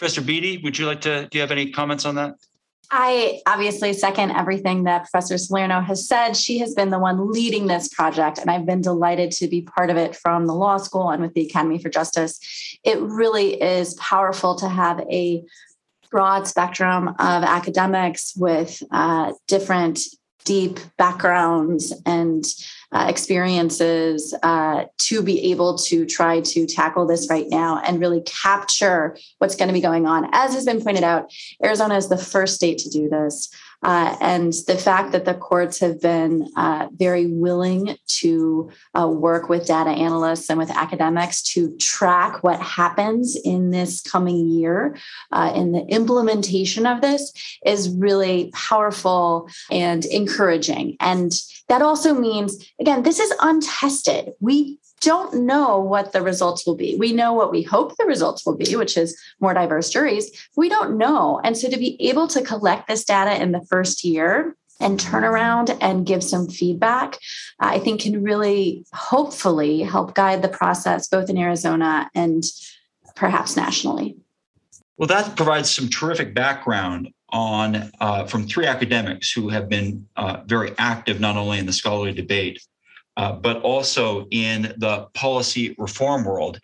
Professor 0.00 0.22
Beety, 0.22 0.62
would 0.62 0.78
you 0.78 0.86
like 0.86 1.02
to, 1.02 1.28
do 1.28 1.36
you 1.36 1.42
have 1.42 1.50
any 1.50 1.72
comments 1.72 2.06
on 2.06 2.14
that? 2.14 2.32
I 2.90 3.42
obviously 3.46 3.92
second 3.92 4.30
everything 4.30 4.84
that 4.84 5.02
Professor 5.02 5.36
Salerno 5.36 5.82
has 5.82 6.08
said. 6.08 6.38
She 6.38 6.56
has 6.60 6.72
been 6.74 6.88
the 6.88 6.98
one 6.98 7.30
leading 7.30 7.66
this 7.66 7.88
project, 7.88 8.38
and 8.38 8.50
I've 8.50 8.64
been 8.64 8.80
delighted 8.80 9.30
to 9.32 9.46
be 9.46 9.60
part 9.60 9.90
of 9.90 9.98
it 9.98 10.16
from 10.16 10.46
the 10.46 10.54
law 10.54 10.78
school 10.78 11.10
and 11.10 11.20
with 11.20 11.34
the 11.34 11.42
Academy 11.42 11.78
for 11.78 11.90
Justice. 11.90 12.40
It 12.82 12.98
really 12.98 13.60
is 13.60 13.92
powerful 13.96 14.54
to 14.54 14.70
have 14.70 15.00
a 15.00 15.44
broad 16.10 16.48
spectrum 16.48 17.08
of 17.08 17.44
academics 17.44 18.32
with 18.34 18.82
uh, 18.90 19.34
different 19.48 20.00
deep 20.44 20.78
backgrounds 20.96 21.92
and 22.06 22.44
uh, 22.92 23.06
experiences 23.08 24.34
uh, 24.42 24.84
to 24.98 25.22
be 25.22 25.50
able 25.50 25.78
to 25.78 26.04
try 26.04 26.40
to 26.40 26.66
tackle 26.66 27.06
this 27.06 27.28
right 27.30 27.46
now 27.48 27.80
and 27.84 28.00
really 28.00 28.22
capture 28.22 29.16
what's 29.38 29.54
going 29.54 29.68
to 29.68 29.74
be 29.74 29.80
going 29.80 30.06
on. 30.06 30.28
As 30.32 30.54
has 30.54 30.64
been 30.64 30.82
pointed 30.82 31.04
out, 31.04 31.32
Arizona 31.64 31.96
is 31.96 32.08
the 32.08 32.18
first 32.18 32.56
state 32.56 32.78
to 32.78 32.90
do 32.90 33.08
this. 33.08 33.48
Uh, 33.82 34.16
and 34.20 34.52
the 34.66 34.76
fact 34.76 35.12
that 35.12 35.24
the 35.24 35.34
courts 35.34 35.78
have 35.78 36.00
been 36.00 36.46
uh, 36.56 36.88
very 36.92 37.26
willing 37.26 37.96
to 38.06 38.70
uh, 38.98 39.08
work 39.08 39.48
with 39.48 39.66
data 39.66 39.90
analysts 39.90 40.50
and 40.50 40.58
with 40.58 40.70
academics 40.70 41.42
to 41.42 41.74
track 41.76 42.42
what 42.42 42.60
happens 42.60 43.36
in 43.36 43.70
this 43.70 44.02
coming 44.02 44.48
year 44.50 44.96
uh, 45.32 45.52
in 45.54 45.72
the 45.72 45.84
implementation 45.86 46.86
of 46.86 47.00
this 47.00 47.32
is 47.64 47.88
really 47.88 48.50
powerful 48.52 49.48
and 49.70 50.04
encouraging. 50.06 50.96
And 51.00 51.32
that 51.68 51.82
also 51.82 52.12
means, 52.12 52.70
again, 52.80 53.02
this 53.04 53.20
is 53.20 53.32
untested. 53.40 54.32
We 54.40 54.79
don't 55.00 55.46
know 55.46 55.78
what 55.78 56.12
the 56.12 56.22
results 56.22 56.66
will 56.66 56.76
be. 56.76 56.96
We 56.96 57.12
know 57.12 57.32
what 57.32 57.50
we 57.50 57.62
hope 57.62 57.96
the 57.96 58.04
results 58.04 58.44
will 58.44 58.56
be, 58.56 58.76
which 58.76 58.96
is 58.96 59.18
more 59.40 59.54
diverse 59.54 59.90
juries. 59.90 60.30
We 60.56 60.68
don't 60.68 60.98
know. 60.98 61.40
And 61.42 61.56
so 61.56 61.68
to 61.68 61.76
be 61.76 61.96
able 62.00 62.28
to 62.28 62.42
collect 62.42 62.86
this 62.86 63.04
data 63.04 63.40
in 63.40 63.52
the 63.52 63.64
first 63.66 64.04
year 64.04 64.56
and 64.78 64.98
turn 64.98 65.24
around 65.24 65.76
and 65.80 66.06
give 66.06 66.22
some 66.22 66.48
feedback, 66.48 67.18
I 67.58 67.78
think 67.78 68.02
can 68.02 68.22
really 68.22 68.84
hopefully 68.92 69.82
help 69.82 70.14
guide 70.14 70.42
the 70.42 70.48
process 70.48 71.08
both 71.08 71.28
in 71.28 71.38
Arizona 71.38 72.10
and 72.14 72.44
perhaps 73.14 73.56
nationally. 73.56 74.16
Well, 74.96 75.06
that 75.06 75.34
provides 75.36 75.74
some 75.74 75.88
terrific 75.88 76.34
background 76.34 77.08
on 77.30 77.90
uh, 78.00 78.26
from 78.26 78.46
three 78.46 78.66
academics 78.66 79.32
who 79.32 79.48
have 79.48 79.68
been 79.68 80.06
uh, 80.16 80.42
very 80.46 80.72
active 80.78 81.20
not 81.20 81.36
only 81.36 81.58
in 81.58 81.66
the 81.66 81.72
scholarly 81.72 82.12
debate 82.12 82.60
uh, 83.20 83.32
but 83.32 83.60
also 83.60 84.26
in 84.30 84.72
the 84.78 85.06
policy 85.12 85.74
reform 85.76 86.24
world. 86.24 86.58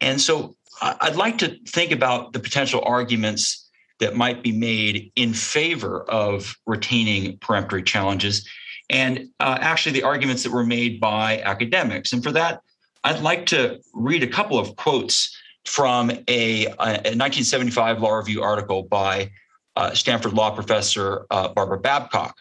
And 0.00 0.20
so 0.20 0.56
I'd 0.80 1.14
like 1.14 1.38
to 1.38 1.56
think 1.68 1.92
about 1.92 2.32
the 2.32 2.40
potential 2.40 2.82
arguments 2.84 3.70
that 4.00 4.16
might 4.16 4.42
be 4.42 4.50
made 4.50 5.12
in 5.14 5.32
favor 5.32 6.02
of 6.10 6.56
retaining 6.66 7.38
peremptory 7.38 7.84
challenges 7.84 8.44
and 8.90 9.28
uh, 9.38 9.58
actually 9.60 9.92
the 9.92 10.02
arguments 10.02 10.42
that 10.42 10.50
were 10.50 10.66
made 10.66 10.98
by 10.98 11.40
academics. 11.42 12.12
And 12.12 12.20
for 12.20 12.32
that, 12.32 12.62
I'd 13.04 13.22
like 13.22 13.46
to 13.46 13.78
read 13.94 14.24
a 14.24 14.26
couple 14.26 14.58
of 14.58 14.74
quotes 14.74 15.32
from 15.66 16.10
a, 16.26 16.66
a 16.66 17.14
1975 17.14 18.00
Law 18.00 18.14
Review 18.14 18.42
article 18.42 18.82
by 18.82 19.30
uh, 19.76 19.94
Stanford 19.94 20.32
law 20.32 20.50
professor 20.50 21.26
uh, 21.30 21.50
Barbara 21.50 21.78
Babcock, 21.78 22.34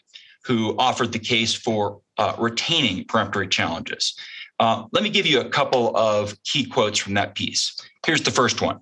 who 0.44 0.76
offered 0.78 1.12
the 1.12 1.20
case 1.20 1.54
for 1.54 2.02
uh, 2.18 2.36
retaining 2.38 3.06
peremptory 3.06 3.48
challenges. 3.48 4.16
Uh, 4.60 4.86
let 4.92 5.04
me 5.04 5.10
give 5.10 5.26
you 5.26 5.40
a 5.40 5.50
couple 5.50 5.96
of 5.98 6.42
key 6.44 6.66
quotes 6.66 7.00
from 7.00 7.16
that 7.16 7.36
piece. 7.36 7.76
Here's 8.06 8.22
the 8.22 8.32
first 8.32 8.62
one 8.62 8.80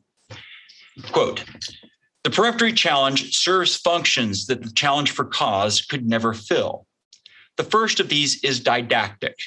Quote, 1.11 1.43
the 2.23 2.29
peremptory 2.29 2.73
challenge 2.73 3.35
serves 3.35 3.75
functions 3.75 4.47
that 4.47 4.61
the 4.61 4.71
challenge 4.71 5.11
for 5.11 5.25
cause 5.25 5.81
could 5.81 6.05
never 6.05 6.33
fill. 6.33 6.85
The 7.57 7.63
first 7.63 7.99
of 7.99 8.09
these 8.09 8.43
is 8.43 8.59
didactic. 8.59 9.37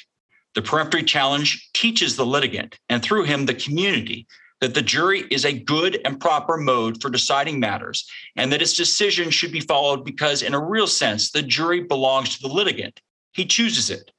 The 0.55 0.61
peremptory 0.61 1.03
challenge 1.03 1.69
teaches 1.73 2.15
the 2.15 2.25
litigant, 2.25 2.77
and 2.89 3.01
through 3.01 3.23
him, 3.23 3.45
the 3.45 3.55
community, 3.55 4.27
that 4.63 4.73
the 4.73 4.81
jury 4.81 5.25
is 5.29 5.43
a 5.43 5.51
good 5.51 5.99
and 6.05 6.21
proper 6.21 6.55
mode 6.55 7.01
for 7.01 7.09
deciding 7.09 7.59
matters, 7.59 8.09
and 8.37 8.49
that 8.49 8.61
its 8.61 8.73
decision 8.73 9.29
should 9.29 9.51
be 9.51 9.59
followed 9.59 10.05
because, 10.05 10.41
in 10.41 10.53
a 10.53 10.59
real 10.59 10.87
sense, 10.87 11.31
the 11.31 11.41
jury 11.41 11.81
belongs 11.81 12.35
to 12.35 12.41
the 12.41 12.53
litigant 12.53 13.01
he 13.33 13.45
chooses 13.45 13.89
it. 13.89 14.11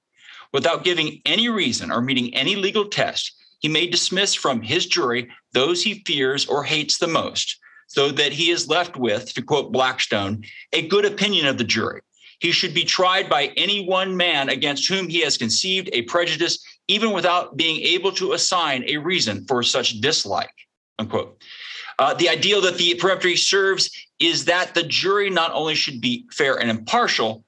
Without 0.53 0.85
giving 0.85 1.23
any 1.25 1.49
reason 1.49 1.91
or 1.91 2.03
meeting 2.03 2.35
any 2.35 2.57
legal 2.57 2.85
test, 2.85 3.33
he 3.61 3.69
may 3.69 3.87
dismiss 3.87 4.35
from 4.35 4.61
his 4.61 4.85
jury 4.85 5.31
those 5.53 5.83
he 5.83 6.03
fears 6.05 6.47
or 6.47 6.63
hates 6.63 6.99
the 6.99 7.07
most, 7.07 7.59
so 7.87 8.11
that 8.11 8.33
he 8.33 8.51
is 8.51 8.69
left 8.69 8.97
with, 8.97 9.33
to 9.33 9.41
quote 9.41 9.73
Blackstone, 9.73 10.45
a 10.75 10.87
good 10.87 11.07
opinion 11.07 11.47
of 11.47 11.57
the 11.57 11.65
jury. 11.65 12.03
He 12.41 12.51
should 12.51 12.75
be 12.75 12.85
tried 12.85 13.31
by 13.31 13.47
any 13.57 13.87
one 13.87 14.15
man 14.15 14.51
against 14.51 14.89
whom 14.89 15.09
he 15.09 15.21
has 15.21 15.39
conceived 15.39 15.89
a 15.93 16.03
prejudice, 16.03 16.63
even 16.89 17.13
without 17.13 17.57
being 17.57 17.81
able 17.81 18.13
to 18.13 18.33
assign 18.33 18.85
a 18.89 18.97
reason 18.99 19.45
for 19.47 19.63
such 19.63 20.01
dislike. 20.01 20.53
Unquote. 20.99 21.43
Uh, 21.99 22.15
the 22.15 22.29
ideal 22.29 22.61
that 22.61 22.77
the 22.77 22.95
peremptory 22.97 23.37
serves 23.37 23.91
is 24.19 24.45
that 24.45 24.75
the 24.75 24.83
jury 24.83 25.31
not 25.31 25.53
only 25.53 25.75
should 25.75 26.01
be 26.01 26.27
fair 26.33 26.57
and 26.57 26.71
impartial, 26.71 27.45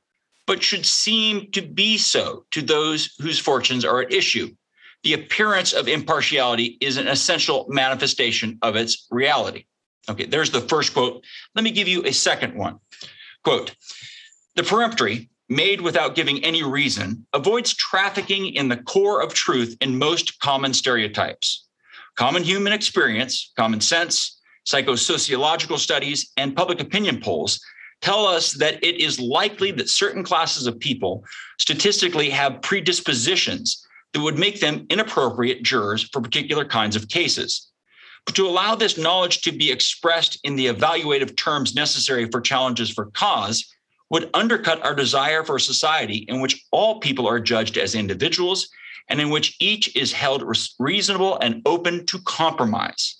but 0.46 0.62
should 0.62 0.86
seem 0.86 1.50
to 1.50 1.62
be 1.62 1.98
so 1.98 2.44
to 2.52 2.62
those 2.62 3.14
whose 3.20 3.38
fortunes 3.38 3.84
are 3.84 4.00
at 4.00 4.12
issue. 4.12 4.54
The 5.02 5.14
appearance 5.14 5.72
of 5.72 5.88
impartiality 5.88 6.78
is 6.80 6.96
an 6.96 7.08
essential 7.08 7.66
manifestation 7.68 8.58
of 8.62 8.76
its 8.76 9.06
reality. 9.10 9.66
Okay, 10.08 10.26
there's 10.26 10.50
the 10.50 10.60
first 10.60 10.94
quote. 10.94 11.24
Let 11.54 11.64
me 11.64 11.72
give 11.72 11.88
you 11.88 12.04
a 12.04 12.12
second 12.12 12.54
one. 12.54 12.78
Quote 13.42 13.74
The 14.54 14.62
peremptory, 14.62 15.30
made 15.48 15.80
without 15.80 16.14
giving 16.14 16.42
any 16.44 16.62
reason, 16.62 17.26
avoids 17.32 17.74
trafficking 17.74 18.46
in 18.54 18.68
the 18.68 18.76
core 18.76 19.22
of 19.22 19.34
truth 19.34 19.76
in 19.80 19.98
most 19.98 20.38
common 20.40 20.74
stereotypes. 20.74 21.66
Common 22.16 22.42
human 22.42 22.72
experience, 22.72 23.52
common 23.56 23.80
sense, 23.80 24.40
psychosociological 24.66 25.78
studies, 25.78 26.32
and 26.36 26.56
public 26.56 26.80
opinion 26.80 27.20
polls 27.20 27.60
tell 28.00 28.26
us 28.26 28.52
that 28.52 28.82
it 28.84 29.00
is 29.00 29.20
likely 29.20 29.70
that 29.70 29.88
certain 29.88 30.24
classes 30.24 30.66
of 30.66 30.78
people 30.78 31.24
statistically 31.58 32.30
have 32.30 32.60
predispositions 32.62 33.86
that 34.12 34.20
would 34.20 34.38
make 34.38 34.60
them 34.60 34.86
inappropriate 34.90 35.62
jurors 35.62 36.02
for 36.02 36.20
particular 36.20 36.64
kinds 36.64 36.96
of 36.96 37.08
cases. 37.08 37.70
But 38.24 38.34
to 38.36 38.46
allow 38.46 38.74
this 38.74 38.98
knowledge 38.98 39.42
to 39.42 39.52
be 39.52 39.70
expressed 39.70 40.38
in 40.42 40.56
the 40.56 40.66
evaluative 40.66 41.36
terms 41.36 41.74
necessary 41.74 42.28
for 42.30 42.40
challenges 42.40 42.90
for 42.90 43.06
cause 43.12 43.72
would 44.10 44.30
undercut 44.34 44.84
our 44.84 44.94
desire 44.94 45.42
for 45.42 45.56
a 45.56 45.60
society 45.60 46.18
in 46.28 46.40
which 46.40 46.64
all 46.70 47.00
people 47.00 47.26
are 47.26 47.40
judged 47.40 47.76
as 47.76 47.94
individuals 47.94 48.68
and 49.08 49.20
in 49.20 49.30
which 49.30 49.56
each 49.60 49.94
is 49.96 50.12
held 50.12 50.44
reasonable 50.78 51.38
and 51.38 51.62
open 51.66 52.04
to 52.06 52.18
compromise. 52.22 53.18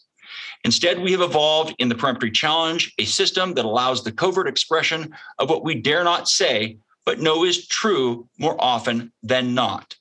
Instead, 0.65 1.01
we 1.01 1.13
have 1.13 1.21
evolved 1.21 1.75
in 1.79 1.89
the 1.89 1.95
peremptory 1.95 2.31
challenge 2.31 2.93
a 2.99 3.05
system 3.05 3.55
that 3.55 3.65
allows 3.65 4.03
the 4.03 4.13
covert 4.13 4.49
expression 4.49 5.15
of 5.39 5.49
what 5.49 5.65
we 5.65 5.75
dare 5.75 6.03
not 6.03 6.29
say, 6.29 6.77
but 7.05 7.21
know 7.21 7.45
is 7.45 7.69
true 7.69 8.29
more 8.39 8.57
often 8.59 9.13
than 9.23 9.55
not. 9.55 9.95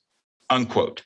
Unquote. 0.50 1.02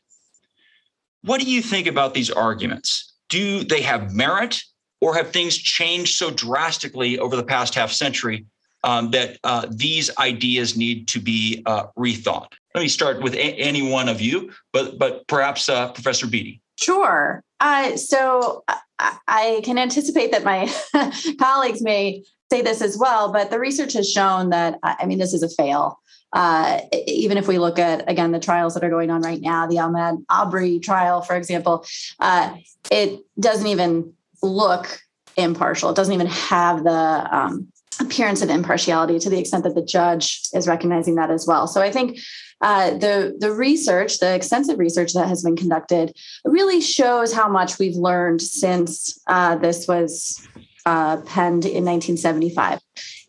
What 1.22 1.40
do 1.40 1.50
you 1.50 1.60
think 1.60 1.86
about 1.86 2.14
these 2.14 2.30
arguments? 2.30 3.12
Do 3.28 3.62
they 3.64 3.82
have 3.82 4.14
merit, 4.14 4.62
or 5.02 5.14
have 5.14 5.30
things 5.30 5.56
changed 5.56 6.16
so 6.16 6.30
drastically 6.30 7.18
over 7.18 7.36
the 7.36 7.42
past 7.42 7.74
half 7.74 7.90
century 7.90 8.46
um, 8.84 9.10
that 9.10 9.38
uh, 9.44 9.66
these 9.70 10.16
ideas 10.18 10.76
need 10.76 11.08
to 11.08 11.20
be 11.20 11.62
uh, 11.66 11.86
rethought? 11.98 12.52
Let 12.74 12.82
me 12.82 12.88
start 12.88 13.22
with 13.22 13.34
a- 13.34 13.56
any 13.56 13.82
one 13.82 14.08
of 14.08 14.20
you, 14.20 14.52
but 14.72 14.98
but 14.98 15.26
perhaps 15.26 15.68
uh, 15.68 15.92
Professor 15.92 16.26
Beety. 16.26 16.60
Sure. 16.76 17.42
Uh, 17.60 17.96
so 17.96 18.64
I, 18.98 19.18
I 19.28 19.60
can 19.64 19.76
anticipate 19.76 20.32
that 20.32 20.44
my 20.44 20.72
colleagues 21.38 21.82
may 21.82 22.24
say 22.50 22.62
this 22.62 22.80
as 22.80 22.96
well, 22.98 23.32
but 23.32 23.50
the 23.50 23.58
research 23.58 23.92
has 23.92 24.10
shown 24.10 24.50
that 24.50 24.78
I 24.82 25.06
mean 25.06 25.18
this 25.18 25.34
is 25.34 25.42
a 25.42 25.48
fail. 25.48 26.00
Uh, 26.32 26.80
even 27.08 27.36
if 27.36 27.48
we 27.48 27.58
look 27.58 27.78
at 27.78 28.08
again 28.08 28.30
the 28.30 28.38
trials 28.38 28.74
that 28.74 28.84
are 28.84 28.90
going 28.90 29.10
on 29.10 29.20
right 29.22 29.40
now, 29.40 29.66
the 29.66 29.76
Ahmaud 29.76 30.24
Arbery 30.30 30.78
trial, 30.78 31.22
for 31.22 31.34
example, 31.34 31.84
uh, 32.20 32.54
it 32.90 33.20
doesn't 33.38 33.66
even 33.66 34.12
look 34.42 35.00
impartial. 35.36 35.90
It 35.90 35.96
doesn't 35.96 36.14
even 36.14 36.28
have 36.28 36.84
the 36.84 37.28
um, 37.36 37.68
appearance 38.00 38.42
of 38.42 38.50
impartiality 38.50 39.18
to 39.18 39.30
the 39.30 39.38
extent 39.38 39.64
that 39.64 39.74
the 39.74 39.84
judge 39.84 40.40
is 40.54 40.66
recognizing 40.66 41.16
that 41.16 41.30
as 41.30 41.46
well. 41.46 41.66
So 41.66 41.80
I 41.80 41.90
think 41.90 42.18
uh, 42.60 42.90
the 42.90 43.36
the 43.38 43.52
research, 43.52 44.18
the 44.18 44.34
extensive 44.34 44.78
research 44.78 45.12
that 45.14 45.28
has 45.28 45.42
been 45.42 45.56
conducted, 45.56 46.16
really 46.44 46.80
shows 46.80 47.32
how 47.32 47.48
much 47.48 47.78
we've 47.78 47.96
learned 47.96 48.42
since 48.42 49.18
uh, 49.26 49.56
this 49.56 49.88
was 49.88 50.46
uh, 50.84 51.18
penned 51.18 51.64
in 51.64 51.84
1975. 51.84 52.80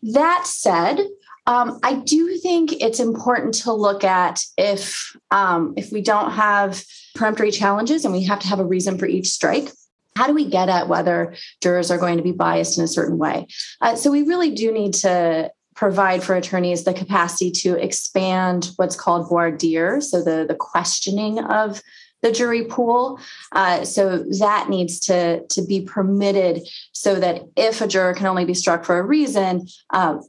That 0.02 0.46
said, 0.46 1.00
um, 1.46 1.78
I 1.82 1.94
do 1.94 2.36
think 2.38 2.72
it's 2.72 3.00
important 3.00 3.54
to 3.62 3.72
look 3.72 4.04
at 4.04 4.42
if 4.58 5.16
um, 5.30 5.74
if 5.76 5.90
we 5.92 6.02
don't 6.02 6.32
have 6.32 6.84
peremptory 7.14 7.50
challenges 7.50 8.04
and 8.04 8.12
we 8.12 8.24
have 8.24 8.40
to 8.40 8.48
have 8.48 8.60
a 8.60 8.64
reason 8.64 8.98
for 8.98 9.06
each 9.06 9.28
strike. 9.28 9.70
How 10.16 10.26
do 10.26 10.34
we 10.34 10.48
get 10.48 10.68
at 10.68 10.88
whether 10.88 11.34
jurors 11.60 11.90
are 11.90 11.98
going 11.98 12.16
to 12.16 12.22
be 12.22 12.32
biased 12.32 12.78
in 12.78 12.84
a 12.84 12.88
certain 12.88 13.18
way? 13.18 13.46
Uh, 13.80 13.96
so 13.96 14.10
we 14.10 14.22
really 14.22 14.50
do 14.50 14.72
need 14.72 14.94
to 14.94 15.50
provide 15.74 16.22
for 16.22 16.34
attorneys 16.34 16.84
the 16.84 16.92
capacity 16.92 17.50
to 17.50 17.82
expand 17.82 18.70
what's 18.76 18.96
called 18.96 19.28
voir 19.28 19.50
dire, 19.50 20.00
so 20.00 20.22
the, 20.22 20.44
the 20.46 20.54
questioning 20.54 21.38
of 21.38 21.82
the 22.20 22.30
jury 22.30 22.64
pool. 22.64 23.18
Uh, 23.52 23.84
so 23.84 24.18
that 24.38 24.68
needs 24.68 25.00
to, 25.00 25.44
to 25.48 25.64
be 25.64 25.80
permitted 25.80 26.60
so 26.92 27.18
that 27.18 27.42
if 27.56 27.80
a 27.80 27.88
juror 27.88 28.14
can 28.14 28.26
only 28.26 28.44
be 28.44 28.54
struck 28.54 28.84
for 28.84 28.98
a 28.98 29.02
reason, 29.02 29.66
um, 29.90 30.20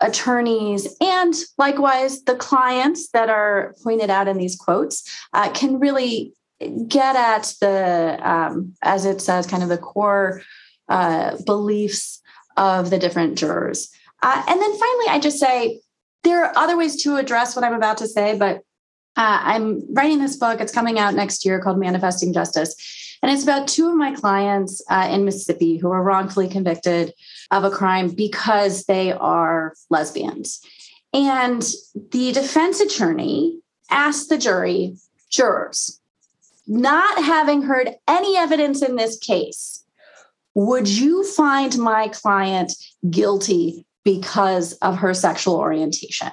attorneys 0.00 0.96
and 1.00 1.34
likewise 1.56 2.24
the 2.24 2.34
clients 2.34 3.10
that 3.10 3.30
are 3.30 3.74
pointed 3.82 4.10
out 4.10 4.28
in 4.28 4.36
these 4.36 4.56
quotes 4.56 5.08
uh, 5.32 5.48
can 5.50 5.78
really 5.78 6.32
get 6.88 7.16
at 7.16 7.54
the, 7.60 8.18
um, 8.22 8.74
as 8.82 9.04
it 9.04 9.20
says, 9.20 9.46
kind 9.46 9.62
of 9.62 9.68
the 9.68 9.78
core 9.78 10.42
uh, 10.88 11.36
beliefs 11.44 12.20
of 12.56 12.90
the 12.90 12.98
different 12.98 13.38
jurors. 13.38 13.90
Uh, 14.22 14.42
and 14.48 14.60
then 14.60 14.70
finally, 14.78 15.06
I 15.08 15.18
just 15.20 15.38
say 15.38 15.80
there 16.22 16.44
are 16.44 16.56
other 16.56 16.76
ways 16.76 17.02
to 17.02 17.16
address 17.16 17.54
what 17.54 17.64
I'm 17.64 17.74
about 17.74 17.98
to 17.98 18.08
say, 18.08 18.36
but 18.36 18.58
uh, 19.16 19.40
I'm 19.42 19.82
writing 19.94 20.18
this 20.18 20.36
book. 20.36 20.60
It's 20.60 20.72
coming 20.72 20.98
out 20.98 21.14
next 21.14 21.44
year 21.44 21.60
called 21.60 21.78
Manifesting 21.78 22.32
Justice. 22.32 22.74
And 23.22 23.30
it's 23.30 23.42
about 23.42 23.68
two 23.68 23.88
of 23.88 23.96
my 23.96 24.14
clients 24.14 24.82
uh, 24.90 25.08
in 25.10 25.24
Mississippi 25.24 25.78
who 25.78 25.88
were 25.88 26.02
wrongfully 26.02 26.48
convicted 26.48 27.12
of 27.50 27.64
a 27.64 27.70
crime 27.70 28.08
because 28.08 28.84
they 28.84 29.12
are 29.12 29.74
lesbians. 29.88 30.60
And 31.12 31.62
the 32.10 32.32
defense 32.32 32.80
attorney 32.80 33.60
asked 33.90 34.28
the 34.28 34.38
jury, 34.38 34.96
jurors, 35.30 36.00
not 36.66 37.22
having 37.22 37.62
heard 37.62 37.90
any 38.08 38.36
evidence 38.36 38.82
in 38.82 38.96
this 38.96 39.18
case, 39.18 39.84
would 40.54 40.88
you 40.88 41.24
find 41.24 41.76
my 41.78 42.08
client 42.08 42.72
guilty 43.10 43.86
because 44.04 44.74
of 44.74 44.98
her 44.98 45.14
sexual 45.14 45.56
orientation. 45.56 46.30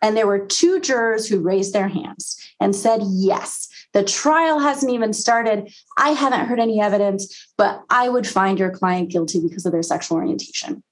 And 0.00 0.16
there 0.16 0.28
were 0.28 0.46
two 0.46 0.80
jurors 0.80 1.28
who 1.28 1.40
raised 1.40 1.72
their 1.72 1.88
hands 1.88 2.40
and 2.60 2.74
said, 2.74 3.00
Yes, 3.04 3.68
the 3.92 4.04
trial 4.04 4.60
hasn't 4.60 4.92
even 4.92 5.12
started. 5.12 5.72
I 5.96 6.10
haven't 6.10 6.46
heard 6.46 6.60
any 6.60 6.80
evidence, 6.80 7.52
but 7.58 7.82
I 7.90 8.08
would 8.08 8.26
find 8.26 8.58
your 8.58 8.70
client 8.70 9.10
guilty 9.10 9.40
because 9.40 9.66
of 9.66 9.72
their 9.72 9.82
sexual 9.82 10.18
orientation. 10.18 10.84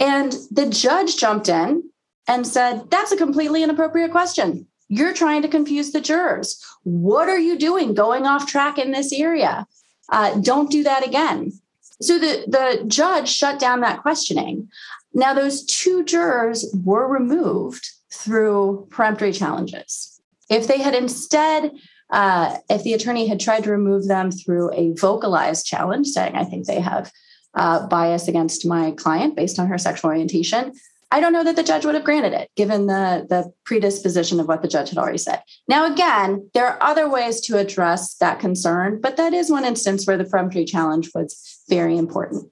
And 0.00 0.34
the 0.50 0.68
judge 0.68 1.16
jumped 1.16 1.48
in 1.48 1.84
and 2.26 2.46
said, 2.46 2.90
That's 2.90 3.12
a 3.12 3.16
completely 3.16 3.62
inappropriate 3.62 4.10
question. 4.10 4.66
You're 4.88 5.14
trying 5.14 5.42
to 5.42 5.48
confuse 5.48 5.92
the 5.92 6.00
jurors. 6.00 6.64
What 6.84 7.28
are 7.28 7.38
you 7.38 7.58
doing 7.58 7.94
going 7.94 8.26
off 8.26 8.46
track 8.46 8.78
in 8.78 8.92
this 8.92 9.12
area? 9.12 9.66
Uh, 10.08 10.38
don't 10.40 10.70
do 10.70 10.84
that 10.84 11.06
again. 11.06 11.52
So 12.00 12.18
the, 12.18 12.44
the 12.46 12.84
judge 12.86 13.28
shut 13.28 13.58
down 13.58 13.80
that 13.80 14.02
questioning. 14.02 14.68
Now, 15.14 15.34
those 15.34 15.64
two 15.64 16.04
jurors 16.04 16.72
were 16.84 17.08
removed 17.08 17.88
through 18.12 18.86
peremptory 18.90 19.32
challenges. 19.32 20.20
If 20.50 20.68
they 20.68 20.78
had 20.78 20.94
instead, 20.94 21.72
uh, 22.10 22.58
if 22.68 22.82
the 22.82 22.92
attorney 22.92 23.26
had 23.26 23.40
tried 23.40 23.64
to 23.64 23.70
remove 23.70 24.06
them 24.06 24.30
through 24.30 24.72
a 24.74 24.92
vocalized 24.92 25.66
challenge, 25.66 26.08
saying, 26.08 26.36
I 26.36 26.44
think 26.44 26.66
they 26.66 26.80
have 26.80 27.10
uh, 27.54 27.86
bias 27.88 28.28
against 28.28 28.66
my 28.66 28.92
client 28.92 29.34
based 29.34 29.58
on 29.58 29.66
her 29.66 29.78
sexual 29.78 30.10
orientation, 30.10 30.72
I 31.10 31.20
don't 31.20 31.32
know 31.32 31.44
that 31.44 31.56
the 31.56 31.62
judge 31.62 31.84
would 31.84 31.94
have 31.94 32.04
granted 32.04 32.32
it, 32.32 32.50
given 32.56 32.86
the, 32.86 33.26
the 33.28 33.52
predisposition 33.64 34.40
of 34.40 34.48
what 34.48 34.62
the 34.62 34.68
judge 34.68 34.88
had 34.88 34.98
already 34.98 35.18
said. 35.18 35.40
Now, 35.68 35.90
again, 35.90 36.50
there 36.52 36.66
are 36.66 36.82
other 36.82 37.08
ways 37.08 37.40
to 37.42 37.58
address 37.58 38.14
that 38.14 38.40
concern, 38.40 39.00
but 39.00 39.16
that 39.16 39.32
is 39.32 39.50
one 39.50 39.64
instance 39.64 40.06
where 40.06 40.16
the 40.16 40.24
peremptory 40.24 40.64
challenge 40.64 41.10
was 41.14 41.64
very 41.68 41.96
important. 41.96 42.50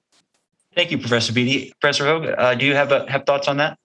Thank 0.73 0.91
you, 0.91 0.97
Professor 0.97 1.33
Beety. 1.33 1.73
Professor 1.79 2.05
Hoag, 2.05 2.33
uh, 2.37 2.55
do 2.55 2.65
you 2.65 2.75
have 2.75 2.91
uh, 2.91 3.05
have 3.07 3.25
thoughts 3.25 3.47
on 3.47 3.57
that? 3.57 3.77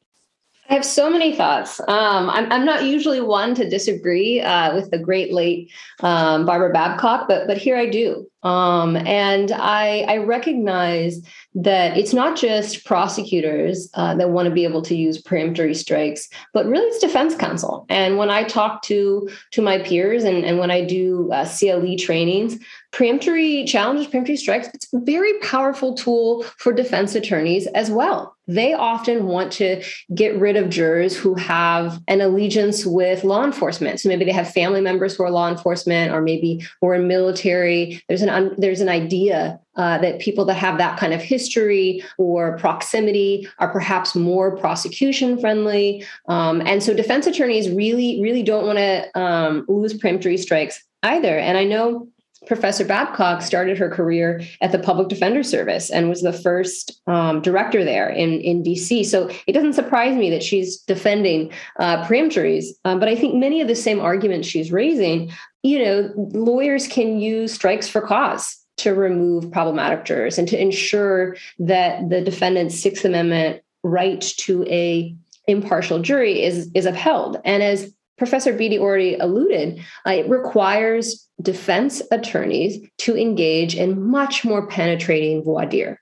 I 0.70 0.74
have 0.74 0.84
so 0.84 1.10
many 1.10 1.34
thoughts. 1.34 1.80
Um, 1.80 2.30
I'm, 2.30 2.50
I'm 2.52 2.64
not 2.64 2.84
usually 2.84 3.20
one 3.20 3.56
to 3.56 3.68
disagree 3.68 4.40
uh, 4.40 4.72
with 4.72 4.92
the 4.92 4.98
great 4.98 5.32
late 5.32 5.68
um, 5.98 6.46
Barbara 6.46 6.72
Babcock, 6.72 7.26
but 7.26 7.48
but 7.48 7.58
here 7.58 7.76
I 7.76 7.86
do. 7.86 8.30
Um, 8.44 8.96
and 8.96 9.52
I, 9.52 10.02
I 10.08 10.16
recognize 10.18 11.22
that 11.54 11.98
it's 11.98 12.14
not 12.14 12.38
just 12.38 12.84
prosecutors 12.86 13.90
uh, 13.94 14.14
that 14.14 14.30
want 14.30 14.48
to 14.48 14.54
be 14.54 14.64
able 14.64 14.80
to 14.82 14.94
use 14.94 15.20
peremptory 15.20 15.74
strikes, 15.74 16.28
but 16.54 16.66
really 16.66 16.86
it's 16.86 17.00
defense 17.00 17.34
counsel. 17.34 17.84
And 17.88 18.16
when 18.16 18.30
I 18.30 18.44
talk 18.44 18.82
to 18.82 19.28
to 19.50 19.62
my 19.62 19.80
peers 19.80 20.22
and, 20.22 20.44
and 20.44 20.58
when 20.58 20.70
I 20.70 20.84
do 20.84 21.30
uh, 21.32 21.46
CLE 21.46 21.96
trainings, 21.98 22.58
preemptory 22.92 23.66
challenges, 23.66 24.08
preemptory 24.08 24.36
strikes, 24.36 24.68
it's 24.74 24.92
a 24.92 24.98
very 24.98 25.38
powerful 25.40 25.94
tool 25.94 26.42
for 26.58 26.72
defense 26.72 27.14
attorneys 27.14 27.66
as 27.68 27.90
well. 27.90 28.34
They 28.48 28.74
often 28.74 29.26
want 29.26 29.52
to 29.52 29.82
get 30.12 30.36
rid 30.36 30.56
of 30.56 30.70
jurors 30.70 31.16
who 31.16 31.34
have 31.36 32.02
an 32.08 32.20
allegiance 32.20 32.84
with 32.84 33.22
law 33.22 33.44
enforcement. 33.44 34.00
So 34.00 34.08
maybe 34.08 34.24
they 34.24 34.32
have 34.32 34.50
family 34.52 34.80
members 34.80 35.14
who 35.14 35.22
are 35.22 35.30
law 35.30 35.48
enforcement, 35.48 36.12
or 36.12 36.20
maybe 36.20 36.66
who 36.80 36.88
are 36.88 36.94
in 36.94 37.06
military. 37.06 38.02
There's 38.08 38.22
an 38.22 38.54
there's 38.58 38.80
an 38.80 38.88
idea 38.88 39.60
uh, 39.76 39.98
that 39.98 40.18
people 40.18 40.44
that 40.46 40.54
have 40.54 40.78
that 40.78 40.98
kind 40.98 41.14
of 41.14 41.22
history 41.22 42.02
or 42.18 42.58
proximity 42.58 43.48
are 43.60 43.70
perhaps 43.70 44.16
more 44.16 44.56
prosecution 44.56 45.38
friendly. 45.38 46.04
Um, 46.26 46.60
and 46.66 46.82
so 46.82 46.92
defense 46.92 47.28
attorneys 47.28 47.70
really, 47.70 48.20
really 48.20 48.42
don't 48.42 48.66
want 48.66 48.78
to 48.78 49.18
um, 49.18 49.64
lose 49.68 49.94
preemptory 49.94 50.38
strikes 50.38 50.82
either. 51.02 51.38
And 51.38 51.56
I 51.56 51.64
know 51.64 52.08
Professor 52.46 52.84
Babcock 52.84 53.42
started 53.42 53.76
her 53.76 53.90
career 53.90 54.42
at 54.60 54.72
the 54.72 54.78
Public 54.78 55.08
Defender 55.08 55.42
Service 55.42 55.90
and 55.90 56.08
was 56.08 56.22
the 56.22 56.32
first 56.32 57.00
um, 57.06 57.42
director 57.42 57.84
there 57.84 58.08
in, 58.08 58.40
in 58.40 58.62
DC. 58.62 59.04
So 59.04 59.30
it 59.46 59.52
doesn't 59.52 59.74
surprise 59.74 60.16
me 60.16 60.30
that 60.30 60.42
she's 60.42 60.78
defending 60.78 61.52
uh, 61.78 62.04
preemptories. 62.06 62.68
Um, 62.84 62.98
but 62.98 63.08
I 63.08 63.14
think 63.14 63.34
many 63.34 63.60
of 63.60 63.68
the 63.68 63.76
same 63.76 64.00
arguments 64.00 64.48
she's 64.48 64.72
raising, 64.72 65.30
you 65.62 65.84
know, 65.84 66.12
lawyers 66.16 66.86
can 66.86 67.20
use 67.20 67.52
strikes 67.52 67.88
for 67.88 68.00
cause 68.00 68.56
to 68.78 68.94
remove 68.94 69.50
problematic 69.52 70.06
jurors 70.06 70.38
and 70.38 70.48
to 70.48 70.60
ensure 70.60 71.36
that 71.58 72.08
the 72.08 72.22
defendant's 72.22 72.80
Sixth 72.80 73.04
Amendment 73.04 73.62
right 73.82 74.22
to 74.38 74.64
a 74.64 75.14
impartial 75.46 76.00
jury 76.00 76.42
is, 76.42 76.70
is 76.74 76.86
upheld. 76.86 77.38
And 77.44 77.62
as 77.62 77.92
Professor 78.20 78.52
Beety 78.52 78.78
already 78.78 79.14
alluded, 79.14 79.82
uh, 80.06 80.10
it 80.10 80.28
requires 80.28 81.26
defense 81.40 82.02
attorneys 82.12 82.78
to 82.98 83.16
engage 83.16 83.74
in 83.74 84.10
much 84.10 84.44
more 84.44 84.66
penetrating 84.66 85.42
voir 85.42 85.64
dire. 85.64 85.98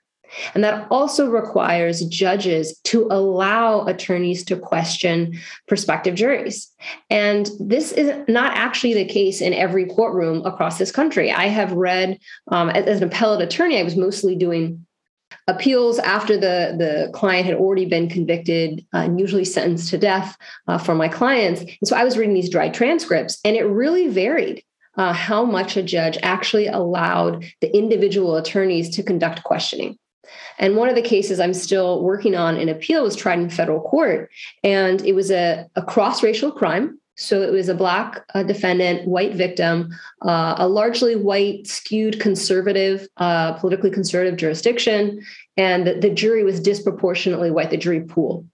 And 0.53 0.61
that 0.65 0.85
also 0.91 1.29
requires 1.29 2.01
judges 2.01 2.77
to 2.83 3.07
allow 3.09 3.85
attorneys 3.85 4.43
to 4.45 4.57
question 4.57 5.39
prospective 5.65 6.13
juries. 6.13 6.69
And 7.09 7.49
this 7.57 7.93
is 7.93 8.11
not 8.27 8.51
actually 8.53 8.95
the 8.95 9.05
case 9.05 9.39
in 9.39 9.53
every 9.53 9.85
courtroom 9.85 10.45
across 10.45 10.77
this 10.77 10.91
country. 10.91 11.31
I 11.31 11.45
have 11.45 11.71
read, 11.71 12.19
um, 12.49 12.69
as, 12.69 12.85
as 12.85 12.97
an 12.97 13.07
appellate 13.07 13.41
attorney, 13.41 13.79
I 13.79 13.83
was 13.83 13.95
mostly 13.95 14.35
doing 14.35 14.85
appeals 15.49 15.99
after 15.99 16.35
the, 16.35 16.75
the 16.77 17.09
client 17.13 17.45
had 17.45 17.55
already 17.55 17.85
been 17.85 18.07
convicted 18.07 18.85
uh, 18.93 18.99
and 18.99 19.19
usually 19.19 19.45
sentenced 19.45 19.89
to 19.89 19.97
death 19.97 20.37
uh, 20.67 20.77
for 20.77 20.95
my 20.95 21.07
clients. 21.07 21.61
And 21.61 21.85
so 21.85 21.95
I 21.95 22.03
was 22.03 22.17
reading 22.17 22.35
these 22.35 22.49
dry 22.49 22.69
transcripts, 22.69 23.39
and 23.43 23.55
it 23.55 23.63
really 23.63 24.07
varied. 24.07 24.63
Uh, 24.97 25.13
how 25.13 25.45
much 25.45 25.77
a 25.77 25.83
judge 25.83 26.17
actually 26.23 26.67
allowed 26.67 27.45
the 27.61 27.73
individual 27.73 28.35
attorneys 28.35 28.89
to 28.89 29.01
conduct 29.01 29.43
questioning. 29.43 29.97
And 30.57 30.75
one 30.75 30.89
of 30.89 30.95
the 30.95 31.01
cases 31.01 31.39
I'm 31.39 31.53
still 31.53 32.03
working 32.03 32.35
on 32.35 32.57
in 32.57 32.67
appeal 32.67 33.03
was 33.03 33.15
tried 33.15 33.39
in 33.39 33.49
federal 33.49 33.79
court. 33.79 34.29
And 34.61 35.01
it 35.05 35.13
was 35.13 35.31
a, 35.31 35.69
a 35.75 35.81
cross 35.81 36.21
racial 36.21 36.51
crime. 36.51 36.99
So 37.19 37.41
it 37.41 37.51
was 37.51 37.67
a 37.67 37.75
Black 37.75 38.23
uh, 38.33 38.43
defendant, 38.43 39.05
white 39.05 39.35
victim, 39.35 39.93
uh, 40.25 40.55
a 40.57 40.67
largely 40.69 41.17
white, 41.17 41.67
skewed 41.67 42.19
conservative, 42.19 43.07
uh, 43.17 43.53
politically 43.53 43.91
conservative 43.91 44.39
jurisdiction. 44.39 45.21
And 45.57 45.85
the, 45.85 45.95
the 45.95 46.09
jury 46.09 46.43
was 46.43 46.61
disproportionately 46.61 47.51
white, 47.51 47.71
the 47.71 47.77
jury 47.77 48.01
pool. 48.01 48.45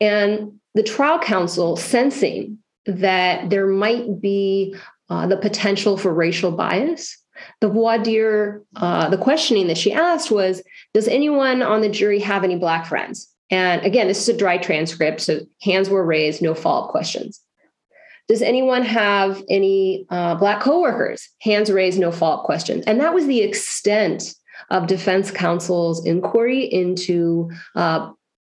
And 0.00 0.58
the 0.74 0.82
trial 0.82 1.20
counsel, 1.20 1.76
sensing 1.76 2.58
that 2.86 3.48
there 3.50 3.68
might 3.68 4.20
be 4.20 4.74
uh, 5.08 5.28
the 5.28 5.36
potential 5.36 5.96
for 5.96 6.12
racial 6.12 6.50
bias, 6.50 7.16
the 7.60 7.68
voir 7.68 7.98
dire, 7.98 8.62
uh, 8.74 9.08
the 9.08 9.18
questioning 9.18 9.68
that 9.68 9.78
she 9.78 9.92
asked 9.92 10.32
was 10.32 10.62
Does 10.94 11.06
anyone 11.06 11.62
on 11.62 11.80
the 11.80 11.88
jury 11.88 12.18
have 12.18 12.42
any 12.42 12.56
Black 12.56 12.86
friends? 12.86 13.30
And 13.50 13.82
again, 13.82 14.08
this 14.08 14.20
is 14.20 14.34
a 14.34 14.36
dry 14.36 14.58
transcript, 14.58 15.20
so 15.20 15.40
hands 15.62 15.88
were 15.88 16.04
raised, 16.04 16.42
no 16.42 16.54
follow 16.54 16.86
up 16.86 16.90
questions. 16.90 17.43
Does 18.28 18.42
anyone 18.42 18.82
have 18.82 19.42
any 19.48 20.06
uh, 20.10 20.34
Black 20.36 20.60
coworkers? 20.60 21.28
Hands 21.40 21.70
raised, 21.70 21.98
no 21.98 22.10
follow 22.10 22.38
up 22.38 22.44
questions. 22.44 22.84
And 22.86 23.00
that 23.00 23.14
was 23.14 23.26
the 23.26 23.42
extent 23.42 24.34
of 24.70 24.86
defense 24.86 25.30
counsel's 25.30 26.04
inquiry 26.06 26.64
into 26.64 27.50
uh, 27.74 28.10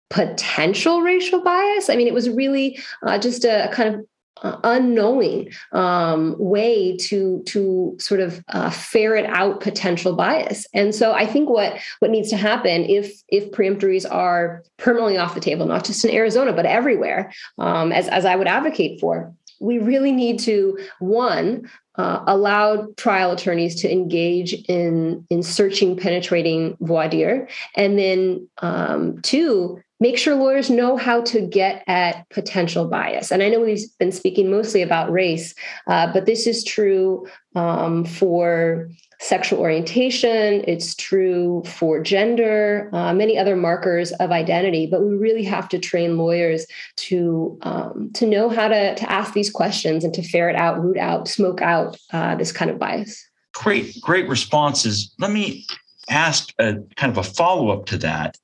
potential 0.09 1.01
racial 1.01 1.43
bias. 1.43 1.89
I 1.89 1.95
mean, 1.95 2.07
it 2.07 2.13
was 2.13 2.29
really 2.29 2.79
uh, 3.05 3.19
just 3.19 3.45
a 3.45 3.69
kind 3.71 3.95
of 3.95 4.05
uh, 4.41 4.57
unknowing 4.63 5.51
um, 5.73 6.35
way 6.39 6.95
to 6.95 7.43
to 7.45 7.95
sort 7.99 8.21
of 8.21 8.41
uh, 8.49 8.69
ferret 8.69 9.25
out 9.25 9.59
potential 9.59 10.15
bias. 10.15 10.65
And 10.73 10.95
so 10.95 11.11
I 11.11 11.25
think 11.25 11.49
what 11.49 11.77
what 11.99 12.11
needs 12.11 12.29
to 12.29 12.37
happen 12.37 12.85
if 12.85 13.21
if 13.27 13.51
preemptories 13.51 14.09
are 14.09 14.63
permanently 14.77 15.17
off 15.17 15.35
the 15.35 15.41
table, 15.41 15.65
not 15.65 15.83
just 15.83 16.05
in 16.05 16.11
Arizona 16.11 16.53
but 16.53 16.65
everywhere, 16.65 17.33
um, 17.57 17.91
as 17.91 18.07
as 18.07 18.25
I 18.25 18.35
would 18.35 18.47
advocate 18.47 19.01
for, 19.01 19.33
we 19.59 19.79
really 19.79 20.11
need 20.11 20.39
to 20.39 20.77
one 20.99 21.69
uh, 21.95 22.23
allow 22.27 22.87
trial 22.97 23.31
attorneys 23.31 23.75
to 23.81 23.91
engage 23.91 24.53
in 24.69 25.25
in 25.29 25.43
searching 25.43 25.97
penetrating 25.97 26.77
voir 26.79 27.09
dire 27.09 27.47
and 27.75 27.99
then 27.99 28.47
um, 28.59 29.21
two 29.21 29.81
make 29.99 30.17
sure 30.17 30.35
lawyers 30.35 30.69
know 30.69 30.95
how 30.95 31.21
to 31.21 31.41
get 31.41 31.83
at 31.87 32.27
potential 32.29 32.85
bias. 32.87 33.31
And 33.31 33.43
I 33.43 33.49
know 33.49 33.59
we've 33.59 33.85
been 33.99 34.11
speaking 34.11 34.49
mostly 34.49 34.81
about 34.81 35.11
race, 35.11 35.53
uh, 35.87 36.11
but 36.13 36.25
this 36.25 36.47
is 36.47 36.63
true 36.63 37.27
um, 37.55 38.05
for 38.05 38.89
sexual 39.19 39.59
orientation, 39.59 40.63
it's 40.67 40.95
true 40.95 41.63
for 41.65 42.01
gender, 42.01 42.89
uh, 42.93 43.13
many 43.13 43.37
other 43.37 43.55
markers 43.55 44.11
of 44.13 44.31
identity. 44.31 44.87
But 44.87 45.01
we 45.01 45.15
really 45.15 45.43
have 45.43 45.69
to 45.69 45.79
train 45.79 46.17
lawyers 46.17 46.65
to 46.97 47.57
um, 47.61 48.11
to 48.13 48.25
know 48.25 48.49
how 48.49 48.67
to, 48.67 48.95
to 48.95 49.11
ask 49.11 49.33
these 49.33 49.49
questions 49.49 50.03
and 50.03 50.13
to 50.13 50.23
ferret 50.23 50.55
out, 50.55 50.81
root 50.83 50.97
out, 50.97 51.27
smoke 51.27 51.61
out 51.61 51.97
uh, 52.13 52.35
this 52.35 52.51
kind 52.51 52.71
of 52.71 52.79
bias. 52.79 53.25
Great, 53.53 53.99
great 54.01 54.27
responses. 54.29 55.13
Let 55.19 55.31
me 55.31 55.65
ask 56.09 56.53
a 56.59 56.75
kind 56.95 57.11
of 57.11 57.17
a 57.17 57.23
follow 57.23 57.69
up 57.69 57.85
to 57.87 57.97
that 57.99 58.37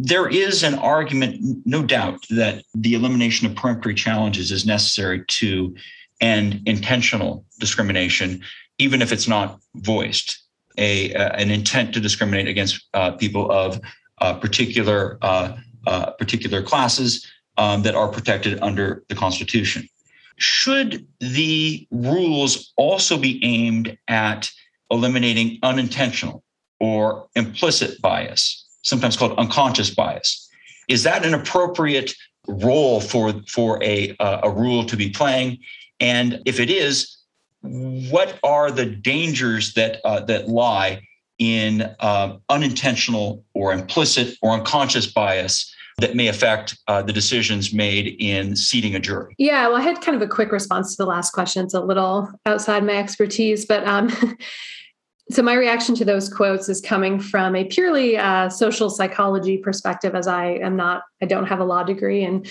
there 0.00 0.28
is 0.28 0.62
an 0.62 0.74
argument, 0.74 1.62
no 1.64 1.82
doubt, 1.82 2.24
that 2.30 2.62
the 2.74 2.94
elimination 2.94 3.48
of 3.48 3.56
peremptory 3.56 3.94
challenges 3.94 4.52
is 4.52 4.64
necessary 4.64 5.24
to 5.26 5.74
end 6.20 6.62
intentional 6.66 7.44
discrimination, 7.58 8.42
even 8.78 9.02
if 9.02 9.12
it's 9.12 9.28
not 9.28 9.60
voiced. 9.76 10.42
A, 10.80 11.12
uh, 11.14 11.30
an 11.30 11.50
intent 11.50 11.92
to 11.94 12.00
discriminate 12.00 12.46
against 12.46 12.86
uh, 12.94 13.10
people 13.12 13.50
of 13.50 13.80
uh, 14.20 14.34
particular 14.34 15.18
uh, 15.22 15.56
uh, 15.86 16.10
particular 16.12 16.62
classes 16.62 17.26
um, 17.56 17.82
that 17.82 17.96
are 17.96 18.08
protected 18.08 18.60
under 18.60 19.02
the 19.08 19.14
Constitution. 19.14 19.88
Should 20.36 21.04
the 21.18 21.86
rules 21.90 22.72
also 22.76 23.18
be 23.18 23.42
aimed 23.44 23.98
at 24.06 24.50
eliminating 24.90 25.58
unintentional 25.62 26.44
or 26.78 27.26
implicit 27.34 28.00
bias? 28.00 28.68
sometimes 28.82 29.16
called 29.16 29.38
unconscious 29.38 29.90
bias. 29.94 30.48
Is 30.88 31.02
that 31.02 31.24
an 31.24 31.34
appropriate 31.34 32.14
role 32.46 33.00
for 33.00 33.34
for 33.46 33.82
a 33.82 34.16
a 34.18 34.50
rule 34.50 34.84
to 34.84 34.96
be 34.96 35.10
playing? 35.10 35.58
And 36.00 36.40
if 36.46 36.60
it 36.60 36.70
is, 36.70 37.17
what 37.62 38.38
are 38.42 38.70
the 38.70 38.86
dangers 38.86 39.74
that 39.74 40.00
uh, 40.04 40.20
that 40.20 40.48
lie 40.48 41.02
in 41.38 41.82
uh, 42.00 42.36
unintentional 42.48 43.44
or 43.54 43.72
implicit 43.72 44.36
or 44.42 44.52
unconscious 44.52 45.06
bias 45.06 45.72
that 45.98 46.14
may 46.14 46.28
affect 46.28 46.78
uh, 46.86 47.02
the 47.02 47.12
decisions 47.12 47.72
made 47.72 48.16
in 48.20 48.56
seating 48.56 48.94
a 48.94 49.00
jury? 49.00 49.34
Yeah, 49.38 49.68
well, 49.68 49.76
I 49.76 49.82
had 49.82 50.00
kind 50.00 50.16
of 50.16 50.22
a 50.22 50.30
quick 50.30 50.52
response 50.52 50.96
to 50.96 51.02
the 51.02 51.08
last 51.08 51.32
question. 51.32 51.64
It's 51.64 51.74
a 51.74 51.80
little 51.80 52.28
outside 52.46 52.84
my 52.84 52.96
expertise, 52.96 53.66
but 53.66 53.86
um, 53.86 54.08
so 55.30 55.42
my 55.42 55.54
reaction 55.54 55.94
to 55.96 56.04
those 56.04 56.32
quotes 56.32 56.68
is 56.68 56.80
coming 56.80 57.20
from 57.20 57.54
a 57.54 57.64
purely 57.64 58.16
uh, 58.16 58.48
social 58.48 58.88
psychology 58.88 59.58
perspective 59.58 60.14
as 60.14 60.26
i 60.26 60.46
am 60.46 60.76
not 60.76 61.02
i 61.22 61.26
don't 61.26 61.46
have 61.46 61.60
a 61.60 61.64
law 61.64 61.82
degree. 61.82 62.24
And 62.24 62.46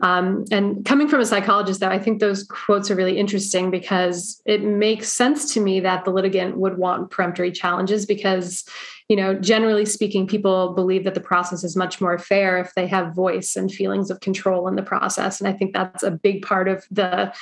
um, 0.00 0.44
and 0.52 0.84
coming 0.84 1.08
from 1.08 1.20
a 1.20 1.26
psychologist 1.26 1.80
though 1.80 1.88
i 1.88 1.98
think 1.98 2.20
those 2.20 2.44
quotes 2.44 2.90
are 2.90 2.94
really 2.96 3.18
interesting 3.18 3.70
because 3.70 4.40
it 4.44 4.62
makes 4.62 5.10
sense 5.10 5.52
to 5.54 5.60
me 5.60 5.80
that 5.80 6.04
the 6.04 6.10
litigant 6.10 6.58
would 6.58 6.78
want 6.78 7.10
peremptory 7.10 7.50
challenges 7.50 8.04
because 8.04 8.64
you 9.08 9.16
know 9.16 9.34
generally 9.34 9.86
speaking 9.86 10.26
people 10.26 10.74
believe 10.74 11.04
that 11.04 11.14
the 11.14 11.20
process 11.20 11.64
is 11.64 11.76
much 11.76 12.00
more 12.00 12.18
fair 12.18 12.58
if 12.58 12.74
they 12.74 12.86
have 12.86 13.14
voice 13.14 13.56
and 13.56 13.72
feelings 13.72 14.10
of 14.10 14.20
control 14.20 14.68
in 14.68 14.76
the 14.76 14.82
process. 14.82 15.40
And 15.40 15.48
i 15.48 15.52
think 15.52 15.72
that's 15.72 16.02
a 16.02 16.10
big 16.10 16.42
part 16.42 16.68
of 16.68 16.86
the 16.90 17.32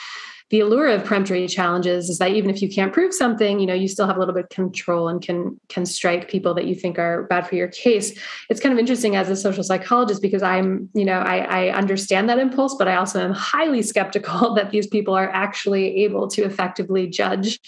the 0.51 0.61
allure 0.61 0.89
of 0.89 1.05
peremptory 1.05 1.49
challenges 1.49 2.09
is 2.09 2.19
that 2.19 2.31
even 2.31 2.51
if 2.51 2.63
you 2.63 2.69
can't 2.69 2.93
prove 2.93 3.13
something, 3.13 3.59
you 3.59 3.67
know, 3.67 3.75
you 3.75 3.89
still 3.89 4.07
have 4.07 4.17
a 4.17 4.19
little 4.21 4.35
bit 4.35 4.45
of 4.45 4.51
control 4.51 5.09
and 5.09 5.21
can 5.21 5.61
can 5.69 5.85
strike 5.85 6.29
people 6.29 6.55
that 6.55 6.67
you 6.67 6.75
think 6.75 7.01
are 7.01 7.25
bad 7.25 7.49
for 7.49 7.57
your 7.57 7.67
case. 7.69 8.17
It's 8.49 8.61
kind 8.61 8.73
of 8.73 8.79
interesting 8.79 9.17
as 9.17 9.29
a 9.29 9.35
social 9.35 9.65
psychologist 9.65 10.23
because 10.23 10.45
I'm, 10.45 10.89
you 10.95 11.05
know, 11.05 11.19
I, 11.19 11.39
I 11.39 11.69
understand 11.71 12.29
that 12.29 12.39
impulse, 12.39 12.77
but 12.77 12.87
I 12.87 12.95
also 12.95 13.21
am 13.21 13.33
highly 13.33 13.83
skeptical 13.83 14.55
that 14.57 14.71
these 14.71 14.87
people 14.87 15.15
are 15.15 15.31
actually 15.31 16.05
able 16.05 16.29
to 16.29 16.43
effectively 16.43 17.09
judge. 17.09 17.59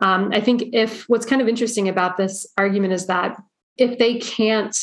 Um, 0.00 0.30
I 0.32 0.40
think 0.40 0.64
if 0.72 1.08
what's 1.08 1.26
kind 1.26 1.40
of 1.40 1.48
interesting 1.48 1.88
about 1.88 2.16
this 2.16 2.46
argument 2.58 2.94
is 2.94 3.06
that 3.06 3.40
if 3.76 3.98
they 3.98 4.18
can't 4.18 4.76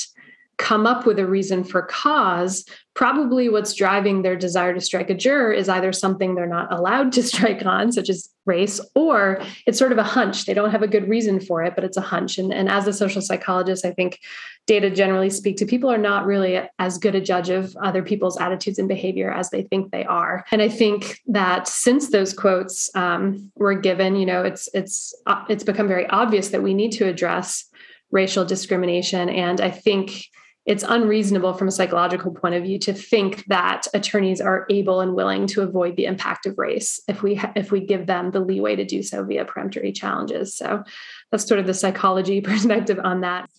come 0.57 0.85
up 0.85 1.05
with 1.05 1.17
a 1.19 1.25
reason 1.25 1.63
for 1.63 1.81
cause, 1.81 2.65
probably 2.93 3.47
what's 3.47 3.73
driving 3.73 4.21
their 4.21 4.35
desire 4.35 4.73
to 4.73 4.81
strike 4.81 5.09
a 5.09 5.13
juror 5.13 5.51
is 5.51 5.69
either 5.69 5.93
something 5.93 6.35
they're 6.35 6.45
not 6.45 6.71
allowed 6.73 7.11
to 7.13 7.23
strike 7.31 7.65
on, 7.65 7.91
such 7.91 8.09
as 8.09 8.29
race, 8.45 8.81
or 8.95 9.41
it's 9.65 9.77
sort 9.77 9.91
of 9.91 9.97
a 9.97 10.03
hunch. 10.03 10.45
They 10.45 10.53
don't 10.53 10.71
have 10.71 10.81
a 10.81 10.87
good 10.87 11.07
reason 11.07 11.39
for 11.39 11.63
it, 11.63 11.75
but 11.75 11.83
it's 11.83 11.97
a 11.97 12.01
hunch. 12.01 12.37
And, 12.37 12.53
and 12.53 12.69
as 12.69 12.87
a 12.87 12.93
social 12.93 13.21
psychologist, 13.21 13.85
I 13.85 13.91
think 13.91 14.19
data 14.67 14.89
generally 14.89 15.29
speak 15.29 15.57
to 15.57 15.65
people 15.65 15.91
are 15.91 15.97
not 15.97 16.25
really 16.25 16.61
as 16.79 16.97
good 16.97 17.15
a 17.15 17.21
judge 17.21 17.49
of 17.49 17.75
other 17.81 18.03
people's 18.03 18.39
attitudes 18.39 18.79
and 18.79 18.87
behavior 18.87 19.31
as 19.31 19.49
they 19.49 19.63
think 19.63 19.91
they 19.91 20.05
are. 20.05 20.45
And 20.51 20.61
I 20.61 20.69
think 20.69 21.19
that 21.27 21.67
since 21.67 22.09
those 22.09 22.33
quotes 22.33 22.93
um, 22.95 23.51
were 23.55 23.75
given, 23.75 24.15
you 24.15 24.25
know, 24.25 24.43
it's 24.43 24.69
it's 24.73 25.13
uh, 25.27 25.43
it's 25.49 25.63
become 25.63 25.87
very 25.87 26.07
obvious 26.07 26.49
that 26.49 26.63
we 26.63 26.73
need 26.73 26.91
to 26.93 27.07
address 27.07 27.65
racial 28.11 28.43
discrimination. 28.43 29.29
And 29.29 29.61
I 29.61 29.71
think 29.71 30.25
it's 30.66 30.84
unreasonable 30.88 31.53
from 31.53 31.68
a 31.68 31.72
psychological 31.72 32.32
point 32.32 32.53
of 32.53 32.64
view 32.64 32.78
to 32.78 32.93
think 32.93 33.43
that 33.45 33.88
attorneys 33.93 34.39
are 34.39 34.68
able 34.70 35.01
and 35.01 35.16
willing 35.16 35.47
to 35.47 35.62
avoid 35.62 35.95
the 35.95 36.05
impact 36.05 36.45
of 36.45 36.57
race 36.57 37.01
if 37.07 37.24
we 37.24 37.41
if 37.55 37.72
we 37.72 37.80
give 37.80 38.05
them 38.05 38.32
the 38.32 38.39
leeway 38.39 38.76
to 38.76 38.86
do 38.86 39.01
so 39.01 39.24
via 39.24 39.45
peremptory 39.45 39.91
challenges 39.91 40.55
so 40.55 40.84
that's 41.32 41.47
sort 41.47 41.59
of 41.59 41.68
the 41.68 41.74
psychology 41.74 42.41
perspective 42.49 42.99
on 43.03 43.22
that 43.22 43.49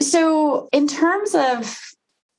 so 0.00 0.68
in 0.72 0.86
terms 0.86 1.34
of 1.34 1.78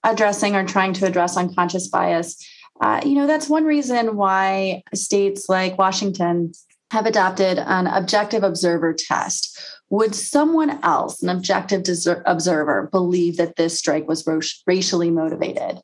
addressing 0.03 0.55
or 0.55 0.65
trying 0.65 0.93
to 0.93 1.05
address 1.05 1.37
unconscious 1.37 1.87
bias 1.87 2.43
uh, 2.81 2.99
you 3.05 3.13
know 3.13 3.27
that's 3.27 3.47
one 3.47 3.65
reason 3.65 4.15
why 4.15 4.81
states 4.93 5.47
like 5.47 5.77
washington 5.77 6.51
have 6.91 7.05
adopted 7.05 7.57
an 7.57 7.87
objective 7.87 8.43
observer 8.43 8.93
test. 8.93 9.57
Would 9.91 10.15
someone 10.15 10.79
else, 10.83 11.21
an 11.21 11.27
objective 11.27 11.83
observer, 12.25 12.87
believe 12.91 13.35
that 13.35 13.57
this 13.57 13.77
strike 13.77 14.07
was 14.07 14.25
racially 14.65 15.11
motivated? 15.11 15.79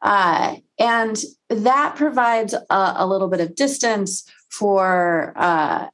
Uh, 0.00 0.56
and 0.78 1.22
that 1.50 1.94
provides 1.94 2.54
a, 2.54 2.94
a, 2.96 3.06
little 3.06 3.28
bit 3.28 3.40
of 3.40 3.54
distance 3.54 4.24
for 4.50 5.34
uh, 5.36 5.86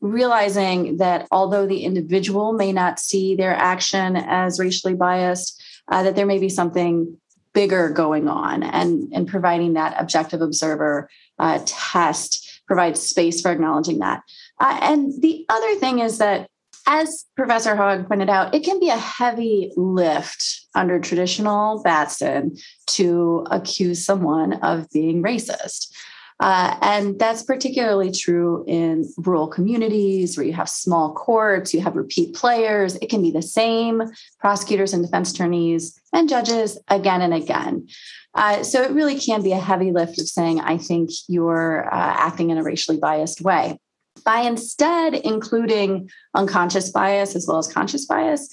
realizing 0.00 0.96
that 0.96 1.28
although 1.30 1.66
the 1.66 1.84
individual 1.84 2.52
may 2.52 2.72
not 2.72 2.98
see 2.98 3.36
their 3.36 3.54
action 3.54 4.16
as 4.16 4.58
racially 4.58 4.94
biased, 4.94 5.62
uh, 5.88 6.02
that 6.02 6.16
there 6.16 6.26
may 6.26 6.38
be 6.38 6.48
something 6.48 7.16
bigger 7.54 7.90
going 7.90 8.28
on, 8.28 8.64
and, 8.64 9.08
and 9.14 9.28
providing 9.28 9.74
that 9.74 9.94
objective 10.00 10.40
observer 10.42 11.08
uh, 11.38 11.60
test 11.64 12.62
provides 12.66 13.00
space 13.00 13.40
for 13.40 13.50
acknowledging 13.50 14.00
that. 14.00 14.22
Uh, 14.60 14.78
and 14.82 15.20
the 15.22 15.44
other 15.48 15.74
thing 15.76 15.98
is 15.98 16.18
that, 16.18 16.48
as 16.86 17.26
Professor 17.36 17.76
Hoag 17.76 18.06
pointed 18.08 18.30
out, 18.30 18.54
it 18.54 18.64
can 18.64 18.78
be 18.80 18.88
a 18.88 18.96
heavy 18.96 19.72
lift 19.76 20.66
under 20.74 20.98
traditional 20.98 21.82
Batson 21.82 22.56
to 22.88 23.46
accuse 23.50 24.04
someone 24.04 24.54
of 24.54 24.88
being 24.90 25.22
racist. 25.22 25.92
Uh, 26.40 26.74
and 26.80 27.18
that's 27.18 27.42
particularly 27.42 28.10
true 28.10 28.64
in 28.66 29.04
rural 29.18 29.46
communities 29.46 30.36
where 30.36 30.46
you 30.46 30.54
have 30.54 30.70
small 30.70 31.12
courts, 31.12 31.74
you 31.74 31.82
have 31.82 31.96
repeat 31.96 32.34
players. 32.34 32.96
It 32.96 33.10
can 33.10 33.20
be 33.20 33.30
the 33.30 33.42
same 33.42 34.02
prosecutors 34.38 34.94
and 34.94 35.04
defense 35.04 35.32
attorneys 35.32 36.00
and 36.14 36.30
judges 36.30 36.78
again 36.88 37.20
and 37.20 37.34
again. 37.34 37.86
Uh, 38.34 38.62
so 38.62 38.82
it 38.82 38.92
really 38.92 39.20
can 39.20 39.42
be 39.42 39.52
a 39.52 39.58
heavy 39.58 39.92
lift 39.92 40.18
of 40.18 40.28
saying, 40.28 40.60
I 40.60 40.78
think 40.78 41.10
you're 41.28 41.86
uh, 41.92 42.14
acting 42.18 42.48
in 42.48 42.56
a 42.56 42.62
racially 42.62 42.96
biased 42.96 43.42
way. 43.42 43.78
By 44.20 44.40
instead 44.40 45.14
including 45.14 46.10
unconscious 46.34 46.90
bias 46.90 47.34
as 47.34 47.46
well 47.46 47.58
as 47.58 47.72
conscious 47.72 48.06
bias, 48.06 48.48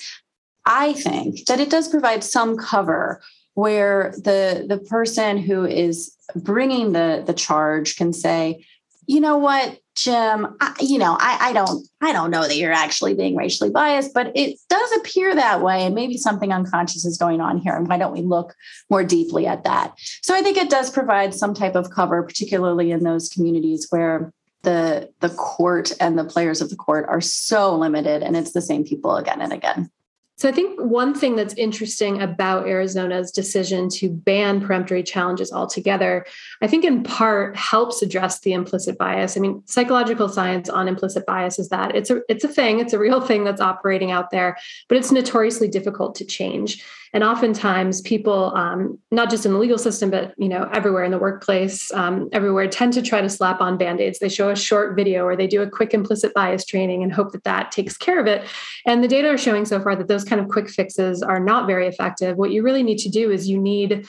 I 0.65 0.93
think 0.93 1.45
that 1.45 1.59
it 1.59 1.69
does 1.69 1.87
provide 1.87 2.23
some 2.23 2.57
cover 2.57 3.21
where 3.53 4.13
the 4.17 4.65
the 4.67 4.77
person 4.77 5.37
who 5.37 5.65
is 5.65 6.15
bringing 6.35 6.91
the 6.91 7.23
the 7.25 7.33
charge 7.33 7.95
can 7.95 8.13
say 8.13 8.63
you 9.07 9.21
know 9.21 9.37
what 9.37 9.79
jim? 9.95 10.55
I, 10.61 10.75
you 10.79 10.99
know 10.99 11.17
I, 11.19 11.49
I 11.49 11.53
don't 11.53 11.87
i 12.01 12.13
don't 12.13 12.29
know 12.29 12.43
that 12.43 12.57
you're 12.57 12.71
actually 12.71 13.15
being 13.15 13.35
racially 13.35 13.71
biased 13.71 14.13
but 14.13 14.31
it 14.35 14.59
does 14.69 14.91
appear 14.97 15.33
that 15.33 15.63
way 15.63 15.85
and 15.85 15.95
maybe 15.95 16.17
something 16.17 16.53
unconscious 16.53 17.03
is 17.03 17.17
going 17.17 17.41
on 17.41 17.57
here 17.57 17.75
and 17.75 17.87
why 17.87 17.97
don't 17.97 18.13
we 18.13 18.21
look 18.21 18.53
more 18.91 19.03
deeply 19.03 19.47
at 19.47 19.63
that? 19.63 19.95
So 20.21 20.35
i 20.35 20.43
think 20.43 20.57
it 20.57 20.69
does 20.69 20.91
provide 20.91 21.33
some 21.33 21.55
type 21.55 21.73
of 21.75 21.89
cover 21.89 22.21
particularly 22.21 22.91
in 22.91 23.03
those 23.03 23.27
communities 23.27 23.87
where 23.89 24.31
the 24.63 25.11
the 25.19 25.29
court 25.29 25.91
and 25.99 26.17
the 26.17 26.25
players 26.25 26.61
of 26.61 26.69
the 26.69 26.75
court 26.75 27.05
are 27.07 27.21
so 27.21 27.75
limited 27.75 28.23
and 28.23 28.35
it's 28.35 28.53
the 28.53 28.61
same 28.61 28.83
people 28.83 29.15
again 29.15 29.41
and 29.41 29.53
again 29.53 29.89
so 30.37 30.47
I 30.47 30.51
think 30.51 30.79
one 30.79 31.15
thing 31.15 31.35
that's 31.35 31.55
interesting 31.55 32.21
about 32.21 32.67
Arizona's 32.67 33.31
decision 33.31 33.89
to 33.89 34.07
ban 34.07 34.61
peremptory 34.61 35.01
challenges 35.01 35.51
altogether, 35.51 36.27
I 36.61 36.67
think 36.67 36.85
in 36.85 37.01
part 37.01 37.55
helps 37.55 38.03
address 38.03 38.41
the 38.41 38.53
implicit 38.53 38.99
bias. 38.99 39.35
I 39.35 39.39
mean, 39.39 39.63
psychological 39.65 40.29
science 40.29 40.69
on 40.69 40.87
implicit 40.87 41.25
bias 41.25 41.57
is 41.57 41.69
that 41.69 41.95
it's 41.95 42.11
a 42.11 42.21
it's 42.29 42.43
a 42.43 42.47
thing, 42.47 42.79
it's 42.79 42.93
a 42.93 42.99
real 42.99 43.19
thing 43.19 43.45
that's 43.45 43.61
operating 43.61 44.11
out 44.11 44.29
there, 44.29 44.57
but 44.87 44.99
it's 44.99 45.11
notoriously 45.11 45.67
difficult 45.69 46.13
to 46.15 46.25
change. 46.25 46.85
And 47.13 47.23
oftentimes, 47.23 48.01
people, 48.01 48.55
um, 48.55 48.99
not 49.11 49.29
just 49.29 49.45
in 49.45 49.53
the 49.53 49.59
legal 49.59 49.77
system, 49.77 50.09
but 50.09 50.33
you 50.37 50.49
know, 50.49 50.69
everywhere 50.73 51.03
in 51.03 51.11
the 51.11 51.17
workplace, 51.17 51.91
um, 51.93 52.29
everywhere, 52.31 52.67
tend 52.67 52.93
to 52.93 53.01
try 53.01 53.21
to 53.21 53.29
slap 53.29 53.61
on 53.61 53.77
band-aids. 53.77 54.19
They 54.19 54.29
show 54.29 54.49
a 54.49 54.55
short 54.55 54.95
video 54.95 55.25
or 55.25 55.35
they 55.35 55.47
do 55.47 55.61
a 55.61 55.69
quick 55.69 55.93
implicit 55.93 56.33
bias 56.33 56.65
training 56.65 57.03
and 57.03 57.11
hope 57.11 57.31
that 57.31 57.43
that 57.43 57.71
takes 57.71 57.97
care 57.97 58.19
of 58.19 58.27
it. 58.27 58.47
And 58.85 59.03
the 59.03 59.07
data 59.07 59.29
are 59.29 59.37
showing 59.37 59.65
so 59.65 59.79
far 59.81 59.95
that 59.95 60.07
those 60.07 60.23
kind 60.23 60.41
of 60.41 60.47
quick 60.49 60.69
fixes 60.69 61.21
are 61.21 61.39
not 61.39 61.67
very 61.67 61.87
effective. 61.87 62.37
What 62.37 62.51
you 62.51 62.63
really 62.63 62.83
need 62.83 62.99
to 62.99 63.09
do 63.09 63.31
is 63.31 63.49
you 63.49 63.59
need 63.59 64.07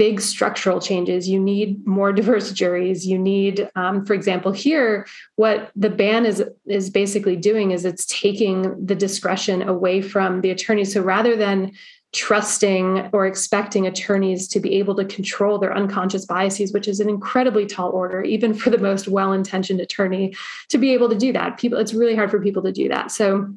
big 0.00 0.18
structural 0.18 0.80
changes. 0.80 1.28
You 1.28 1.38
need 1.38 1.86
more 1.86 2.10
diverse 2.20 2.52
juries. 2.52 3.06
You 3.06 3.18
need, 3.18 3.68
um, 3.76 4.06
for 4.06 4.14
example, 4.14 4.50
here, 4.50 5.06
what 5.36 5.70
the 5.76 5.90
ban 5.90 6.24
is 6.24 6.42
is 6.66 6.88
basically 6.88 7.36
doing 7.36 7.72
is 7.72 7.84
it's 7.84 8.06
taking 8.06 8.86
the 8.86 8.94
discretion 8.94 9.60
away 9.60 10.00
from 10.00 10.40
the 10.40 10.48
attorney. 10.50 10.86
So 10.86 11.02
rather 11.02 11.36
than 11.36 11.72
trusting 12.12 13.08
or 13.12 13.26
expecting 13.26 13.86
attorneys 13.86 14.48
to 14.48 14.58
be 14.58 14.74
able 14.74 14.96
to 14.96 15.04
control 15.04 15.58
their 15.58 15.76
unconscious 15.76 16.26
biases 16.26 16.72
which 16.72 16.88
is 16.88 16.98
an 16.98 17.08
incredibly 17.08 17.66
tall 17.66 17.90
order 17.90 18.22
even 18.22 18.52
for 18.52 18.70
the 18.70 18.78
most 18.78 19.06
well-intentioned 19.06 19.80
attorney 19.80 20.34
to 20.68 20.78
be 20.78 20.92
able 20.92 21.08
to 21.08 21.16
do 21.16 21.32
that. 21.32 21.58
People 21.58 21.78
it's 21.78 21.94
really 21.94 22.16
hard 22.16 22.30
for 22.30 22.40
people 22.40 22.62
to 22.62 22.72
do 22.72 22.88
that. 22.88 23.12
So 23.12 23.52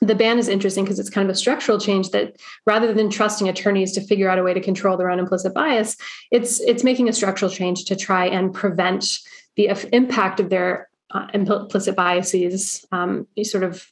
the 0.00 0.14
ban 0.14 0.38
is 0.38 0.48
interesting 0.48 0.84
because 0.84 0.98
it's 0.98 1.10
kind 1.10 1.28
of 1.28 1.34
a 1.34 1.38
structural 1.38 1.78
change 1.78 2.10
that 2.10 2.36
rather 2.66 2.94
than 2.94 3.10
trusting 3.10 3.48
attorneys 3.48 3.92
to 3.92 4.00
figure 4.00 4.28
out 4.28 4.38
a 4.38 4.42
way 4.42 4.54
to 4.54 4.60
control 4.60 4.96
their 4.96 5.10
own 5.10 5.18
implicit 5.18 5.52
bias 5.52 5.96
it's 6.30 6.60
it's 6.60 6.84
making 6.84 7.08
a 7.08 7.12
structural 7.12 7.50
change 7.50 7.84
to 7.84 7.96
try 7.96 8.26
and 8.26 8.54
prevent 8.54 9.18
the 9.56 9.68
impact 9.92 10.38
of 10.38 10.50
their 10.50 10.88
uh, 11.10 11.26
implicit 11.34 11.96
biases 11.96 12.84
um, 12.92 13.26
sort 13.42 13.64
of 13.64 13.90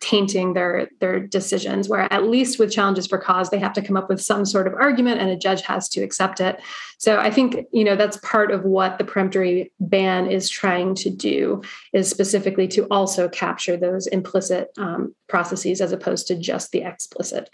tainting 0.00 0.54
their 0.54 0.88
their 1.00 1.20
decisions 1.20 1.88
where 1.88 2.10
at 2.12 2.24
least 2.24 2.58
with 2.58 2.72
challenges 2.72 3.06
for 3.06 3.18
cause 3.18 3.50
they 3.50 3.58
have 3.58 3.74
to 3.74 3.82
come 3.82 3.96
up 3.96 4.08
with 4.08 4.20
some 4.20 4.46
sort 4.46 4.66
of 4.66 4.74
argument 4.74 5.20
and 5.20 5.28
a 5.28 5.36
judge 5.36 5.62
has 5.62 5.88
to 5.90 6.02
accept 6.02 6.40
it. 6.40 6.60
So 6.98 7.18
i 7.18 7.30
think 7.30 7.66
you 7.72 7.84
know 7.84 7.96
that's 7.96 8.16
part 8.18 8.50
of 8.50 8.64
what 8.64 8.98
the 8.98 9.04
peremptory 9.04 9.72
ban 9.78 10.26
is 10.26 10.48
trying 10.48 10.94
to 10.96 11.10
do 11.10 11.62
is 11.92 12.08
specifically 12.08 12.66
to 12.68 12.86
also 12.90 13.28
capture 13.28 13.76
those 13.76 14.06
implicit 14.06 14.70
um, 14.78 15.14
processes 15.28 15.80
as 15.80 15.92
opposed 15.92 16.26
to 16.28 16.34
just 16.34 16.72
the 16.72 16.82
explicit. 16.82 17.50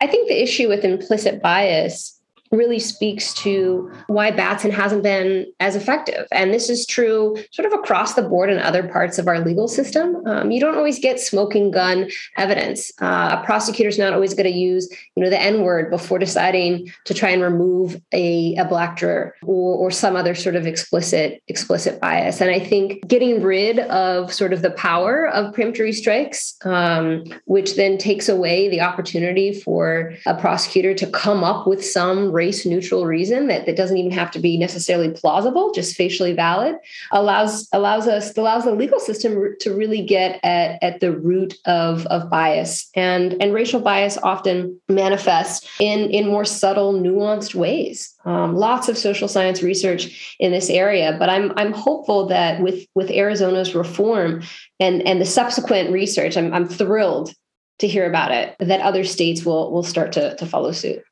I 0.00 0.06
think 0.06 0.28
the 0.28 0.42
issue 0.42 0.68
with 0.68 0.84
implicit 0.84 1.40
bias 1.40 2.20
really 2.56 2.78
speaks 2.78 3.34
to 3.34 3.90
why 4.06 4.30
Batson 4.30 4.70
hasn't 4.70 5.02
been 5.02 5.46
as 5.60 5.76
effective. 5.76 6.26
And 6.32 6.52
this 6.52 6.70
is 6.70 6.86
true 6.86 7.36
sort 7.50 7.66
of 7.66 7.72
across 7.72 8.14
the 8.14 8.22
board 8.22 8.50
in 8.50 8.58
other 8.58 8.86
parts 8.86 9.18
of 9.18 9.28
our 9.28 9.40
legal 9.40 9.68
system. 9.68 10.26
Um, 10.26 10.50
you 10.50 10.60
don't 10.60 10.76
always 10.76 10.98
get 10.98 11.20
smoking 11.20 11.70
gun 11.70 12.10
evidence. 12.36 12.92
Uh, 13.00 13.38
a 13.38 13.44
prosecutor's 13.44 13.98
not 13.98 14.12
always 14.12 14.34
going 14.34 14.50
to 14.50 14.58
use, 14.58 14.88
you 15.16 15.22
know, 15.22 15.30
the 15.30 15.40
N 15.40 15.62
word 15.62 15.90
before 15.90 16.18
deciding 16.18 16.90
to 17.04 17.14
try 17.14 17.30
and 17.30 17.42
remove 17.42 18.00
a, 18.12 18.54
a 18.56 18.64
black 18.64 18.96
juror 18.96 19.34
or, 19.42 19.76
or 19.76 19.90
some 19.90 20.16
other 20.16 20.34
sort 20.34 20.56
of 20.56 20.66
explicit 20.66 21.42
explicit 21.48 22.00
bias. 22.00 22.40
And 22.40 22.50
I 22.50 22.60
think 22.60 23.06
getting 23.06 23.42
rid 23.42 23.78
of 23.80 24.32
sort 24.32 24.52
of 24.52 24.62
the 24.62 24.70
power 24.70 25.28
of 25.28 25.54
peremptory 25.54 25.92
strikes, 25.92 26.56
um, 26.64 27.24
which 27.44 27.76
then 27.76 27.98
takes 27.98 28.28
away 28.28 28.68
the 28.68 28.80
opportunity 28.80 29.52
for 29.52 30.14
a 30.26 30.34
prosecutor 30.34 30.94
to 30.94 31.06
come 31.06 31.44
up 31.44 31.66
with 31.66 31.84
some 31.84 32.30
race 32.44 32.66
neutral 32.66 33.06
reason 33.06 33.46
that, 33.48 33.64
that 33.66 33.76
doesn't 33.76 33.96
even 33.96 34.12
have 34.12 34.30
to 34.32 34.38
be 34.38 34.56
necessarily 34.58 35.10
plausible, 35.10 35.72
just 35.72 35.96
facially 35.96 36.34
valid, 36.34 36.76
allows 37.10 37.68
allows 37.72 38.06
us 38.06 38.36
allows 38.36 38.64
the 38.64 38.74
legal 38.74 39.00
system 39.00 39.30
to 39.60 39.74
really 39.74 40.02
get 40.04 40.40
at, 40.44 40.82
at 40.82 41.00
the 41.00 41.12
root 41.12 41.54
of, 41.64 42.06
of 42.06 42.28
bias. 42.28 42.90
And, 42.94 43.40
and 43.40 43.54
racial 43.54 43.80
bias 43.80 44.18
often 44.22 44.80
manifests 44.88 45.68
in, 45.80 46.10
in 46.10 46.26
more 46.26 46.44
subtle, 46.44 46.92
nuanced 46.94 47.54
ways. 47.54 48.14
Um, 48.26 48.56
lots 48.56 48.88
of 48.88 48.96
social 48.98 49.28
science 49.28 49.62
research 49.62 50.36
in 50.38 50.50
this 50.52 50.70
area, 50.70 51.16
but 51.18 51.28
I'm 51.28 51.52
I'm 51.56 51.72
hopeful 51.72 52.26
that 52.28 52.62
with 52.62 52.86
with 52.94 53.10
Arizona's 53.10 53.74
reform 53.74 54.42
and 54.80 55.02
and 55.08 55.20
the 55.20 55.26
subsequent 55.26 55.92
research, 55.92 56.36
I'm 56.36 56.52
I'm 56.54 56.66
thrilled 56.66 57.34
to 57.80 57.88
hear 57.88 58.06
about 58.08 58.30
it 58.30 58.56
that 58.60 58.80
other 58.80 59.04
states 59.04 59.44
will 59.44 59.70
will 59.72 59.82
start 59.82 60.12
to 60.12 60.36
to 60.36 60.46
follow 60.46 60.72
suit. 60.72 61.02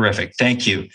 Terrific. 0.00 0.34
Thank 0.36 0.66
you. 0.66 0.88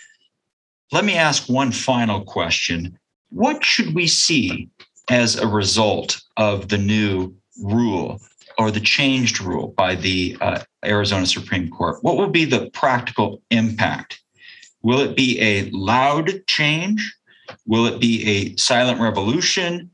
Let 0.90 1.04
me 1.04 1.14
ask 1.14 1.48
one 1.48 1.70
final 1.70 2.24
question. 2.24 2.98
What 3.30 3.64
should 3.64 3.94
we 3.94 4.08
see 4.08 4.68
as 5.08 5.36
a 5.36 5.46
result 5.46 6.20
of 6.36 6.70
the 6.70 6.78
new 6.78 7.32
rule 7.62 8.20
or 8.58 8.72
the 8.72 8.80
changed 8.80 9.40
rule 9.40 9.68
by 9.76 9.94
the 9.94 10.36
uh, 10.40 10.58
Arizona 10.84 11.24
Supreme 11.24 11.70
Court? 11.70 12.02
What 12.02 12.16
will 12.16 12.30
be 12.30 12.44
the 12.44 12.68
practical 12.70 13.40
impact? 13.52 14.20
Will 14.82 14.98
it 14.98 15.14
be 15.14 15.40
a 15.40 15.70
loud 15.70 16.44
change? 16.48 17.14
Will 17.64 17.86
it 17.86 18.00
be 18.00 18.26
a 18.26 18.56
silent 18.56 19.00
revolution? 19.00 19.88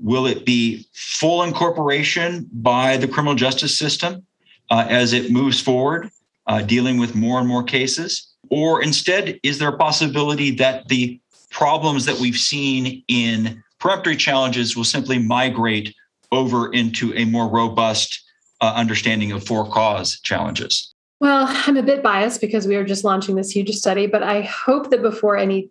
Will 0.00 0.26
it 0.26 0.46
be 0.46 0.86
full 0.92 1.42
incorporation 1.42 2.48
by 2.52 2.96
the 2.96 3.08
criminal 3.08 3.34
justice 3.34 3.76
system 3.76 4.24
uh, 4.70 4.86
as 4.88 5.12
it 5.12 5.32
moves 5.32 5.60
forward, 5.60 6.10
uh, 6.46 6.62
dealing 6.62 6.98
with 6.98 7.16
more 7.16 7.40
and 7.40 7.48
more 7.48 7.64
cases? 7.64 8.31
Or 8.52 8.82
instead, 8.82 9.40
is 9.42 9.58
there 9.58 9.70
a 9.70 9.78
possibility 9.78 10.50
that 10.56 10.88
the 10.88 11.18
problems 11.50 12.04
that 12.04 12.20
we've 12.20 12.36
seen 12.36 13.02
in 13.08 13.64
peremptory 13.80 14.14
challenges 14.14 14.76
will 14.76 14.84
simply 14.84 15.18
migrate 15.18 15.94
over 16.30 16.70
into 16.70 17.14
a 17.14 17.24
more 17.24 17.48
robust 17.48 18.22
uh, 18.60 18.74
understanding 18.76 19.32
of 19.32 19.46
for 19.46 19.66
cause 19.66 20.20
challenges? 20.20 20.94
Well, 21.18 21.46
I'm 21.48 21.78
a 21.78 21.82
bit 21.82 22.02
biased 22.02 22.42
because 22.42 22.66
we 22.66 22.76
are 22.76 22.84
just 22.84 23.04
launching 23.04 23.36
this 23.36 23.50
huge 23.50 23.74
study, 23.74 24.06
but 24.06 24.22
I 24.22 24.42
hope 24.42 24.90
that 24.90 25.00
before 25.00 25.38
any 25.38 25.70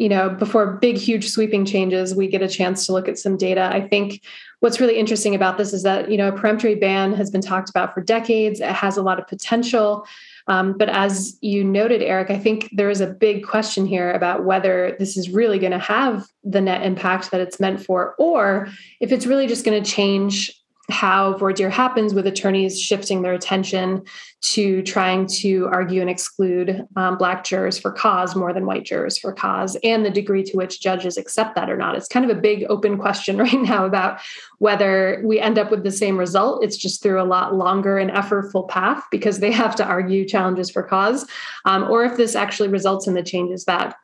you 0.00 0.08
know, 0.08 0.30
before 0.30 0.78
big, 0.78 0.96
huge 0.96 1.28
sweeping 1.28 1.66
changes, 1.66 2.14
we 2.14 2.26
get 2.26 2.40
a 2.40 2.48
chance 2.48 2.86
to 2.86 2.92
look 2.92 3.06
at 3.06 3.18
some 3.18 3.36
data. 3.36 3.68
I 3.70 3.86
think 3.86 4.22
what's 4.60 4.80
really 4.80 4.98
interesting 4.98 5.34
about 5.34 5.58
this 5.58 5.74
is 5.74 5.82
that, 5.82 6.10
you 6.10 6.16
know, 6.16 6.28
a 6.28 6.32
peremptory 6.32 6.74
ban 6.74 7.12
has 7.12 7.30
been 7.30 7.42
talked 7.42 7.68
about 7.68 7.92
for 7.92 8.00
decades. 8.00 8.60
It 8.60 8.70
has 8.70 8.96
a 8.96 9.02
lot 9.02 9.18
of 9.18 9.28
potential. 9.28 10.06
Um, 10.50 10.72
but 10.76 10.88
as 10.88 11.38
you 11.42 11.62
noted, 11.62 12.02
Erik, 12.02 12.28
I 12.28 12.38
think 12.38 12.70
there 12.72 12.90
is 12.90 13.00
a 13.00 13.06
big 13.06 13.46
question 13.46 13.86
here 13.86 14.10
about 14.10 14.44
whether 14.44 14.96
this 14.98 15.16
is 15.16 15.30
really 15.30 15.60
going 15.60 15.70
to 15.70 15.78
have 15.78 16.26
the 16.42 16.60
net 16.60 16.82
impact 16.82 17.30
that 17.30 17.40
it's 17.40 17.60
meant 17.60 17.86
for, 17.86 18.16
or 18.18 18.66
if 18.98 19.12
it's 19.12 19.26
really 19.26 19.46
just 19.46 19.64
going 19.64 19.80
to 19.80 19.88
change 19.88 20.52
how 20.90 21.36
voir 21.36 21.52
dire 21.52 21.70
happens 21.70 22.14
with 22.14 22.26
attorneys 22.26 22.80
shifting 22.80 23.22
their 23.22 23.32
attention 23.32 24.02
to 24.42 24.82
trying 24.82 25.26
to 25.26 25.68
argue 25.72 26.00
and 26.00 26.10
exclude 26.10 26.86
um, 26.96 27.18
black 27.18 27.44
jurors 27.44 27.78
for 27.78 27.92
cause 27.92 28.34
more 28.34 28.52
than 28.52 28.66
white 28.66 28.84
jurors 28.84 29.18
for 29.18 29.32
cause 29.32 29.76
and 29.84 30.04
the 30.04 30.10
degree 30.10 30.42
to 30.42 30.56
which 30.56 30.80
judges 30.80 31.16
accept 31.16 31.54
that 31.54 31.70
or 31.70 31.76
not. 31.76 31.96
It's 31.96 32.08
kind 32.08 32.28
of 32.28 32.36
a 32.36 32.40
big 32.40 32.64
open 32.68 32.98
question 32.98 33.38
right 33.46 33.60
now 33.60 33.84
about 33.84 34.20
whether 34.58 35.22
we 35.24 35.40
end 35.40 35.58
up 35.58 35.70
with 35.70 35.84
the 35.84 35.90
same 35.90 36.18
result. 36.18 36.64
It's 36.64 36.76
just 36.76 37.02
through 37.02 37.20
a 37.20 37.24
lot 37.24 37.54
longer 37.54 37.98
and 37.98 38.10
effortful 38.10 38.68
path 38.68 39.04
because 39.10 39.40
they 39.40 39.52
have 39.52 39.74
to 39.76 39.84
argue 39.84 40.26
challenges 40.26 40.70
for 40.70 40.82
cause 40.82 41.26
um, 41.64 41.84
or 41.90 42.04
if 42.04 42.16
this 42.16 42.34
actually 42.34 42.68
results 42.68 43.06
in 43.06 43.14
the 43.14 43.22
changes 43.22 43.64
that 43.64 43.96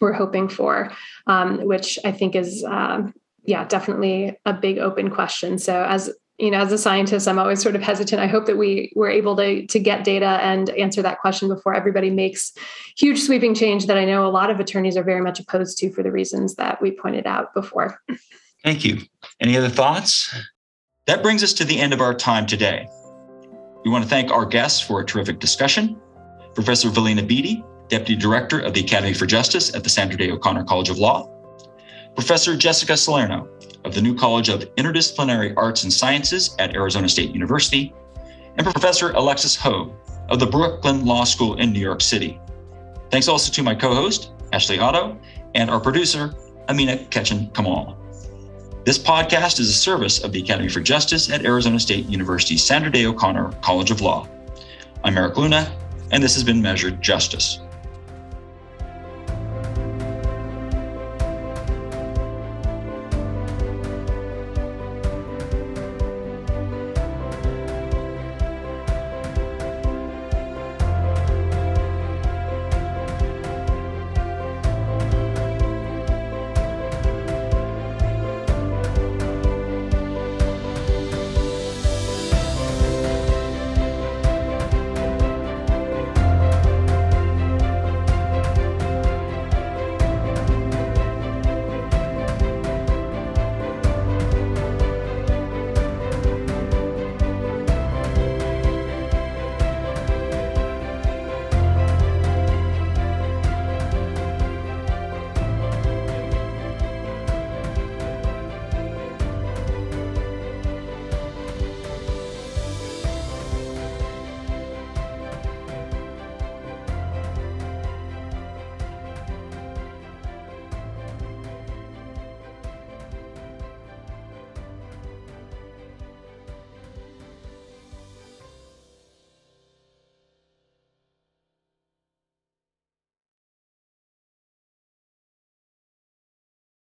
we're 0.00 0.12
hoping 0.12 0.48
for 0.48 0.92
um, 1.26 1.64
which 1.66 1.98
i 2.04 2.12
think 2.12 2.34
is 2.34 2.64
um, 2.64 3.14
yeah, 3.46 3.64
definitely 3.64 4.36
a 4.44 4.52
big 4.52 4.78
open 4.78 5.10
question. 5.10 5.58
So 5.58 5.84
as 5.84 6.10
you 6.38 6.50
know, 6.50 6.58
as 6.58 6.70
a 6.70 6.76
scientist, 6.76 7.26
I'm 7.26 7.38
always 7.38 7.62
sort 7.62 7.76
of 7.76 7.82
hesitant. 7.82 8.20
I 8.20 8.26
hope 8.26 8.44
that 8.44 8.58
we 8.58 8.92
were 8.94 9.08
able 9.08 9.36
to 9.36 9.66
to 9.66 9.78
get 9.78 10.04
data 10.04 10.38
and 10.42 10.68
answer 10.70 11.00
that 11.02 11.20
question 11.20 11.48
before 11.48 11.74
everybody 11.74 12.10
makes 12.10 12.52
huge 12.96 13.20
sweeping 13.20 13.54
change 13.54 13.86
that 13.86 13.96
I 13.96 14.04
know 14.04 14.26
a 14.26 14.28
lot 14.28 14.50
of 14.50 14.60
attorneys 14.60 14.96
are 14.96 15.02
very 15.02 15.22
much 15.22 15.40
opposed 15.40 15.78
to 15.78 15.90
for 15.90 16.02
the 16.02 16.12
reasons 16.12 16.56
that 16.56 16.82
we 16.82 16.90
pointed 16.90 17.26
out 17.26 17.54
before. 17.54 17.98
Thank 18.62 18.84
you. 18.84 19.00
Any 19.40 19.56
other 19.56 19.68
thoughts? 19.68 20.34
That 21.06 21.22
brings 21.22 21.42
us 21.42 21.52
to 21.54 21.64
the 21.64 21.78
end 21.78 21.92
of 21.92 22.00
our 22.00 22.12
time 22.12 22.46
today. 22.46 22.88
We 23.84 23.90
want 23.90 24.02
to 24.02 24.10
thank 24.10 24.30
our 24.32 24.44
guests 24.44 24.80
for 24.80 25.00
a 25.00 25.06
terrific 25.06 25.38
discussion. 25.38 26.00
Professor 26.54 26.88
Valena 26.88 27.26
Beety, 27.26 27.64
Deputy 27.88 28.16
Director 28.16 28.58
of 28.58 28.74
the 28.74 28.80
Academy 28.80 29.14
for 29.14 29.24
Justice 29.24 29.74
at 29.74 29.84
the 29.84 29.90
Sandra 29.90 30.18
Day 30.18 30.30
O'Connor 30.32 30.64
College 30.64 30.90
of 30.90 30.98
Law, 30.98 31.30
Professor 32.16 32.56
Jessica 32.56 32.96
Salerno 32.96 33.46
of 33.84 33.94
the 33.94 34.00
New 34.00 34.14
College 34.14 34.48
of 34.48 34.60
Interdisciplinary 34.76 35.52
Arts 35.54 35.82
and 35.82 35.92
Sciences 35.92 36.56
at 36.58 36.74
Arizona 36.74 37.10
State 37.10 37.30
University, 37.32 37.94
and 38.56 38.66
Professor 38.66 39.10
Alexis 39.10 39.54
Hoag 39.54 39.92
of 40.30 40.40
the 40.40 40.46
Brooklyn 40.46 41.04
Law 41.04 41.24
School 41.24 41.56
in 41.60 41.72
New 41.72 41.78
York 41.78 42.00
City. 42.00 42.40
Thanks 43.10 43.28
also 43.28 43.52
to 43.52 43.62
my 43.62 43.74
co 43.74 43.94
host, 43.94 44.30
Ashley 44.54 44.78
Otto, 44.78 45.18
and 45.54 45.70
our 45.70 45.78
producer, 45.78 46.34
Amina 46.70 46.96
Ketchen 47.10 47.52
Kamal. 47.54 47.98
This 48.86 48.98
podcast 48.98 49.60
is 49.60 49.68
a 49.68 49.74
service 49.74 50.24
of 50.24 50.32
the 50.32 50.40
Academy 50.40 50.70
for 50.70 50.80
Justice 50.80 51.30
at 51.30 51.44
Arizona 51.44 51.78
State 51.78 52.06
University's 52.06 52.64
Sandra 52.64 52.90
Day 52.90 53.04
O'Connor 53.04 53.52
College 53.60 53.90
of 53.90 54.00
Law. 54.00 54.26
I'm 55.04 55.18
Erik 55.18 55.36
Luna, 55.36 55.70
and 56.12 56.22
this 56.22 56.34
has 56.34 56.42
been 56.42 56.62
Measured 56.62 57.02
Justice. 57.02 57.60